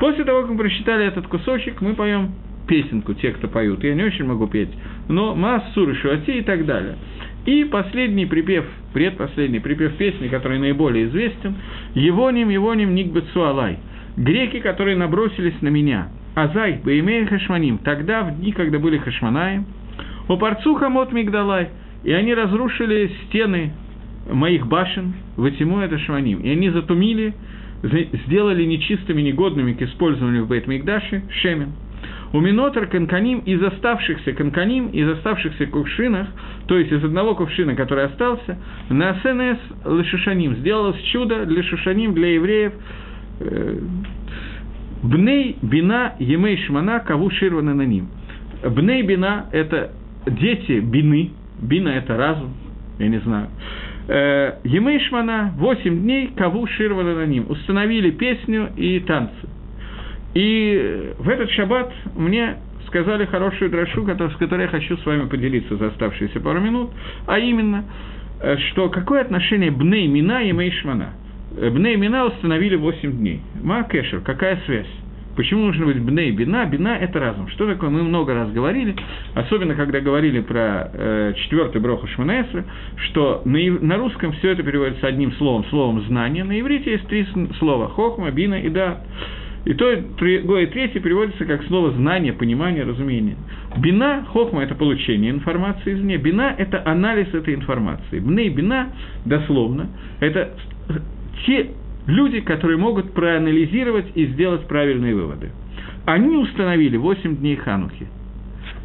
После 0.00 0.24
того, 0.24 0.40
как 0.40 0.52
мы 0.52 0.56
прочитали 0.56 1.04
этот 1.04 1.26
кусочек, 1.26 1.82
мы 1.82 1.92
поем 1.92 2.36
песенку, 2.66 3.12
те, 3.12 3.32
кто 3.32 3.48
поют. 3.48 3.84
Я 3.84 3.92
не 3.92 4.04
очень 4.04 4.24
могу 4.24 4.46
петь, 4.46 4.70
но 5.10 5.34
Массур 5.34 5.90
и 5.90 5.94
Шуати 5.96 6.38
и 6.38 6.42
так 6.42 6.64
далее. 6.64 6.96
И 7.44 7.64
последний 7.64 8.24
припев, 8.24 8.64
предпоследний 8.94 9.60
припев 9.60 9.94
песни, 9.96 10.28
который 10.28 10.58
наиболее 10.58 11.04
известен, 11.08 11.56
«Евоним, 11.94 12.48
Евоним, 12.48 12.94
Никбецу 12.94 13.42
Алай»– 13.42 13.78
греки, 14.16 14.60
которые 14.60 14.96
набросились 14.96 15.60
на 15.60 15.68
меня, 15.68 16.08
Азай, 16.34 16.80
Баимея 16.84 17.26
Хашманим, 17.26 17.78
тогда, 17.78 18.22
в 18.22 18.38
дни, 18.38 18.52
когда 18.52 18.78
были 18.78 18.98
Хашманаем, 18.98 19.66
у 20.28 20.36
Парцуха 20.36 20.88
Мот 20.88 21.12
Мигдалай, 21.12 21.68
и 22.04 22.12
они 22.12 22.34
разрушили 22.34 23.10
стены 23.26 23.72
моих 24.30 24.66
башен, 24.66 25.14
Ватиму 25.36 25.80
это 25.80 25.98
Шманим, 25.98 26.40
и 26.40 26.50
они 26.50 26.70
затумили, 26.70 27.34
сделали 27.82 28.64
нечистыми, 28.64 29.20
негодными 29.22 29.72
к 29.72 29.82
использованию 29.82 30.44
в 30.44 30.50
Бейт-Мигдаше 30.50 31.22
Шемен. 31.42 31.72
У 32.32 32.40
Минотер 32.40 32.86
Канканим 32.86 33.40
из 33.40 33.62
оставшихся 33.62 34.32
Канканим, 34.32 34.88
из 34.88 35.06
оставшихся 35.08 35.66
кувшинах, 35.66 36.28
то 36.66 36.78
есть 36.78 36.90
из 36.90 37.04
одного 37.04 37.34
кувшина, 37.34 37.74
который 37.74 38.04
остался, 38.04 38.58
на 38.88 39.14
СНС 39.14 39.58
Лешушаним 39.84 40.56
сделалось 40.56 41.00
чудо 41.12 41.44
для 41.44 41.62
Шушаним, 41.62 42.14
для 42.14 42.34
евреев, 42.34 42.72
Бней 45.02 45.56
бина 45.62 46.12
емей 46.20 46.56
шмана 46.58 47.00
каву 47.00 47.30
ширвана 47.30 47.74
на 47.74 47.82
ним. 47.82 48.08
Бней 48.64 49.02
бина– 49.02 49.46
это 49.52 49.90
дети 50.26 50.78
бины, 50.78 51.32
бина– 51.60 51.88
это 51.96 52.16
разум, 52.16 52.54
я 53.00 53.08
не 53.08 53.18
знаю. 53.18 53.48
Э, 54.06 54.58
емей 54.62 55.00
шмана– 55.00 55.52
восемь 55.56 56.02
дней 56.02 56.28
каву 56.36 56.66
ширвана 56.68 57.16
на 57.16 57.26
ним. 57.26 57.46
Установили 57.48 58.12
песню 58.12 58.70
и 58.76 59.00
танцы. 59.00 59.48
И 60.34 61.14
в 61.18 61.28
этот 61.28 61.50
шаббат 61.50 61.92
мне 62.16 62.58
сказали 62.86 63.24
хорошую 63.24 63.70
дрошу, 63.72 64.04
с 64.06 64.36
которой 64.36 64.62
я 64.62 64.68
хочу 64.68 64.96
с 64.98 65.04
вами 65.04 65.26
поделиться 65.28 65.76
за 65.76 65.88
оставшиеся 65.88 66.38
пару 66.38 66.60
минут, 66.60 66.90
а 67.26 67.40
именно, 67.40 67.84
э, 68.40 68.56
что 68.70 68.88
какое 68.88 69.22
отношение 69.22 69.72
бней 69.72 70.06
мина 70.06 70.44
и 70.44 70.52
мейшмана– 70.52 71.14
Бней 71.54 71.96
Мина 71.96 72.26
установили 72.26 72.76
8 72.76 73.12
дней. 73.12 73.40
Ма 73.62 73.84
Кешер, 73.84 74.20
какая 74.20 74.60
связь? 74.66 74.86
Почему 75.36 75.64
нужно 75.64 75.86
быть 75.86 75.98
бней 75.98 76.30
бина? 76.30 76.66
Бина– 76.66 76.88
это 77.00 77.18
разум. 77.18 77.48
Что 77.48 77.66
такое? 77.66 77.88
Мы 77.88 78.02
много 78.02 78.34
раз 78.34 78.50
говорили, 78.52 78.94
особенно 79.34 79.74
когда 79.74 80.00
говорили 80.00 80.40
про 80.40 80.90
э, 80.92 81.32
четвертый 81.36 81.80
броху 81.80 82.06
Шманаэсра, 82.06 82.64
что 82.96 83.40
на, 83.46 83.58
на 83.58 83.96
русском 83.96 84.32
все 84.32 84.50
это 84.50 84.62
переводится 84.62 85.06
одним 85.06 85.32
словом, 85.32 85.64
словом 85.70 86.02
знание. 86.02 86.44
На 86.44 86.60
иврите 86.60 86.92
есть 86.92 87.06
три 87.06 87.26
слова– 87.58 87.88
хохма, 87.94 88.30
бина 88.30 88.56
и 88.56 88.68
да. 88.68 89.00
И 89.64 89.74
то, 89.74 89.92
и 89.92 90.66
третье 90.66 91.00
переводится 91.00 91.44
как 91.46 91.64
слово 91.64 91.92
знание, 91.92 92.32
понимание, 92.32 92.84
разумение. 92.84 93.36
Бина, 93.78 94.26
хохма– 94.28 94.62
это 94.64 94.74
получение 94.74 95.30
информации 95.30 95.94
извне. 95.94 96.18
Бина– 96.18 96.54
это 96.58 96.82
анализ 96.84 97.32
этой 97.32 97.54
информации. 97.54 98.18
Бней 98.18 98.50
бина, 98.50 98.88
дословно, 99.24 99.88
это 100.20 100.50
те 101.46 101.70
люди, 102.06 102.40
которые 102.40 102.78
могут 102.78 103.12
проанализировать 103.12 104.06
и 104.14 104.26
сделать 104.26 104.66
правильные 104.66 105.14
выводы. 105.14 105.50
Они 106.04 106.36
установили 106.36 106.96
8 106.96 107.36
дней 107.36 107.56
Ханухи. 107.56 108.06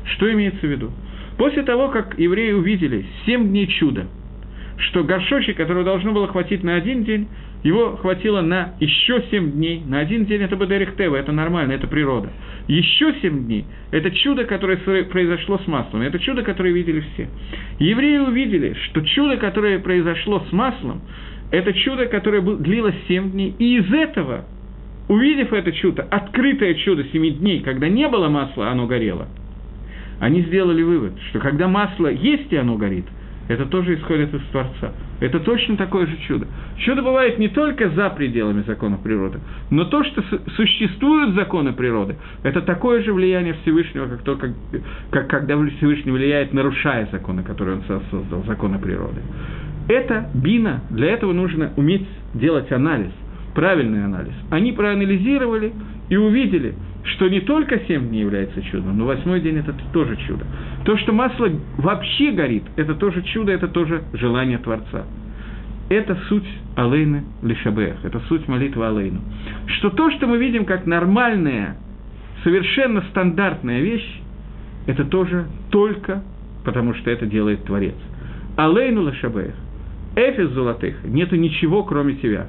Что 0.06 0.32
имеется 0.32 0.62
в 0.62 0.70
виду? 0.70 0.92
После 1.38 1.64
того, 1.64 1.90
как 1.90 2.18
евреи 2.18 2.52
увидели 2.52 3.06
7 3.26 3.50
дней 3.50 3.68
чуда, 3.68 4.08
что 4.78 5.04
горшочек, 5.04 5.58
который 5.58 5.84
должно 5.84 6.14
было 6.14 6.28
хватить 6.28 6.64
на 6.64 6.76
один 6.76 7.04
день, 7.04 7.28
его 7.64 7.96
хватило 7.98 8.42
на 8.42 8.76
еще 8.80 9.24
семь 9.32 9.52
дней. 9.52 9.82
На 9.86 10.00
один 10.00 10.26
день 10.26 10.42
это 10.42 10.56
Бадерих 10.56 10.96
Тева, 10.96 11.16
это 11.16 11.32
нормально, 11.32 11.74
это 11.74 11.88
природа. 11.88 12.30
Еще 12.68 13.16
семь 13.22 13.46
дней– 13.46 13.66
это 13.92 14.12
чудо, 14.12 14.46
которое 14.46 14.78
произошло 15.06 15.58
с 15.58 15.68
маслом. 15.68 16.02
Это 16.02 16.20
чудо, 16.20 16.44
которое 16.44 16.74
видели 16.74 17.04
все. 17.14 17.28
Евреи 17.80 18.20
увидели, 18.20 18.76
что 18.86 19.02
чудо, 19.02 19.38
которое 19.38 19.80
произошло 19.80 20.46
с 20.48 20.52
маслом, 20.52 21.02
это 21.52 21.74
чудо, 21.74 22.08
которое 22.08 22.42
длилось 22.42 22.96
семь 23.08 23.32
дней, 23.32 23.56
и 23.58 23.78
из 23.78 23.94
этого, 23.94 24.46
увидев 25.08 25.54
это 25.54 25.72
чудо, 25.72 26.04
открытое 26.10 26.74
чудо 26.76 27.04
семи 27.06 27.32
дней, 27.32 27.62
когда 27.62 27.88
не 27.88 28.08
было 28.08 28.30
масла, 28.30 28.70
оно 28.70 28.88
горело, 28.88 29.28
они 30.20 30.42
сделали 30.42 30.84
вывод, 30.84 31.14
что 31.30 31.40
когда 31.40 31.68
масло 31.68 32.08
есть 32.08 32.52
и 32.52 32.58
оно 32.58 32.76
горит, 32.76 33.06
это 33.48 33.66
тоже 33.66 33.96
исходит 33.96 34.34
из 34.34 34.42
Творца. 34.52 34.92
Это 35.20 35.40
точно 35.40 35.78
такое 35.78 36.06
же 36.06 36.18
чудо. 36.28 36.48
Чудо 36.78 37.02
бывает 37.02 37.40
не 37.40 37.48
только 37.48 37.90
за 37.90 38.10
пределами 38.10 38.62
законов 38.64 39.02
природы, 39.02 39.40
но 39.72 39.86
то, 39.86 40.04
что 40.04 40.22
существуют 40.56 41.34
законы 41.34 41.74
природы, 41.74 42.18
это 42.44 42.62
такое 42.62 43.02
же 43.04 43.14
влияние 43.14 43.56
Всевышнего, 43.62 44.08
как, 44.08 44.22
то, 44.24 44.36
как, 44.36 44.52
как 45.12 45.28
когда 45.28 45.58
Всевышний 45.78 46.12
влияет, 46.12 46.54
нарушая 46.54 47.08
законы, 47.12 47.44
которые 47.44 47.78
он 47.78 47.84
создал, 48.12 48.44
законы 48.46 48.80
природы. 48.80 49.22
Это 49.88 50.30
бина, 50.34 50.82
для 50.90 51.12
этого 51.12 51.34
нужно 51.34 51.72
уметь 51.78 52.08
делать 52.34 52.72
анализ, 52.72 53.12
правильный 53.56 54.04
анализ. 54.04 54.34
Они 54.50 54.72
проанализировали 54.74 55.72
и 56.10 56.18
увидели, 56.18 56.76
что 57.04 57.30
не 57.30 57.40
только 57.42 57.80
семь 57.88 58.10
дней 58.10 58.22
является 58.22 58.62
чудом, 58.64 58.98
но 58.98 59.06
восьмой 59.06 59.40
день– 59.42 59.58
это 59.60 59.74
тоже 59.94 60.18
чудо. 60.28 60.46
То, 60.84 60.98
что 60.98 61.14
масло 61.14 61.50
вообще 61.78 62.32
горит, 62.32 62.64
это 62.76 62.96
тоже 62.96 63.22
чудо, 63.24 63.52
это 63.52 63.68
тоже 63.68 64.04
желание 64.14 64.58
Творца. 64.58 65.06
Это 65.90 66.18
суть 66.28 66.48
Алейны 66.76 67.24
Лишабех, 67.42 68.04
это 68.04 68.20
суть 68.28 68.46
молитвы 68.50 68.86
Алейну. 68.86 69.22
Что 69.78 69.90
то, 69.90 70.12
что 70.12 70.28
мы 70.28 70.38
видим 70.38 70.66
как 70.66 70.86
нормальная, 70.86 71.78
совершенно 72.44 73.02
стандартная 73.10 73.80
вещь, 73.80 74.22
это 74.86 75.06
тоже 75.06 75.46
только 75.70 76.24
потому, 76.66 76.94
что 76.94 77.10
это 77.10 77.26
делает 77.26 77.64
Творец. 77.64 77.96
Алейну 78.58 79.08
Лишабех. 79.08 79.54
Эфис 80.18 80.50
золотых, 80.50 81.04
нету 81.04 81.36
ничего, 81.36 81.84
кроме 81.84 82.16
тебя. 82.16 82.48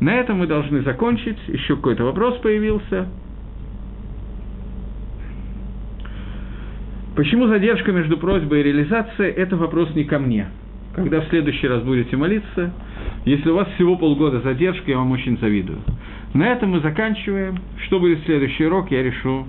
На 0.00 0.16
этом 0.16 0.38
мы 0.38 0.48
должны 0.48 0.82
закончить. 0.82 1.38
Еще 1.46 1.76
какой-то 1.76 2.02
вопрос 2.02 2.36
появился. 2.38 3.06
Почему 7.14 7.46
задержка 7.46 7.92
между 7.92 8.18
просьбой 8.18 8.60
и 8.60 8.62
реализацией– 8.64 9.30
это 9.36 9.56
вопрос 9.56 9.94
не 9.94 10.02
ко 10.02 10.18
мне. 10.18 10.48
Когда 10.96 11.20
в 11.20 11.28
следующий 11.28 11.68
раз 11.68 11.84
будете 11.84 12.16
молиться, 12.16 12.72
если 13.24 13.50
у 13.50 13.54
вас 13.54 13.68
всего 13.76 13.94
полгода 13.94 14.40
задержки, 14.40 14.90
я 14.90 14.98
вам 14.98 15.12
очень 15.12 15.38
завидую. 15.38 15.78
На 16.34 16.48
этом 16.48 16.70
мы 16.70 16.80
заканчиваем. 16.80 17.60
Что 17.86 18.00
будет 18.00 18.18
следующий 18.24 18.66
урок, 18.66 18.90
я 18.90 19.00
решу 19.00 19.46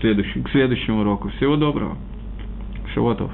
следующий, 0.00 0.42
к 0.42 0.48
следующему 0.48 1.02
уроку. 1.02 1.28
Всего 1.36 1.56
доброго. 1.56 1.98
Шавотов. 2.94 3.30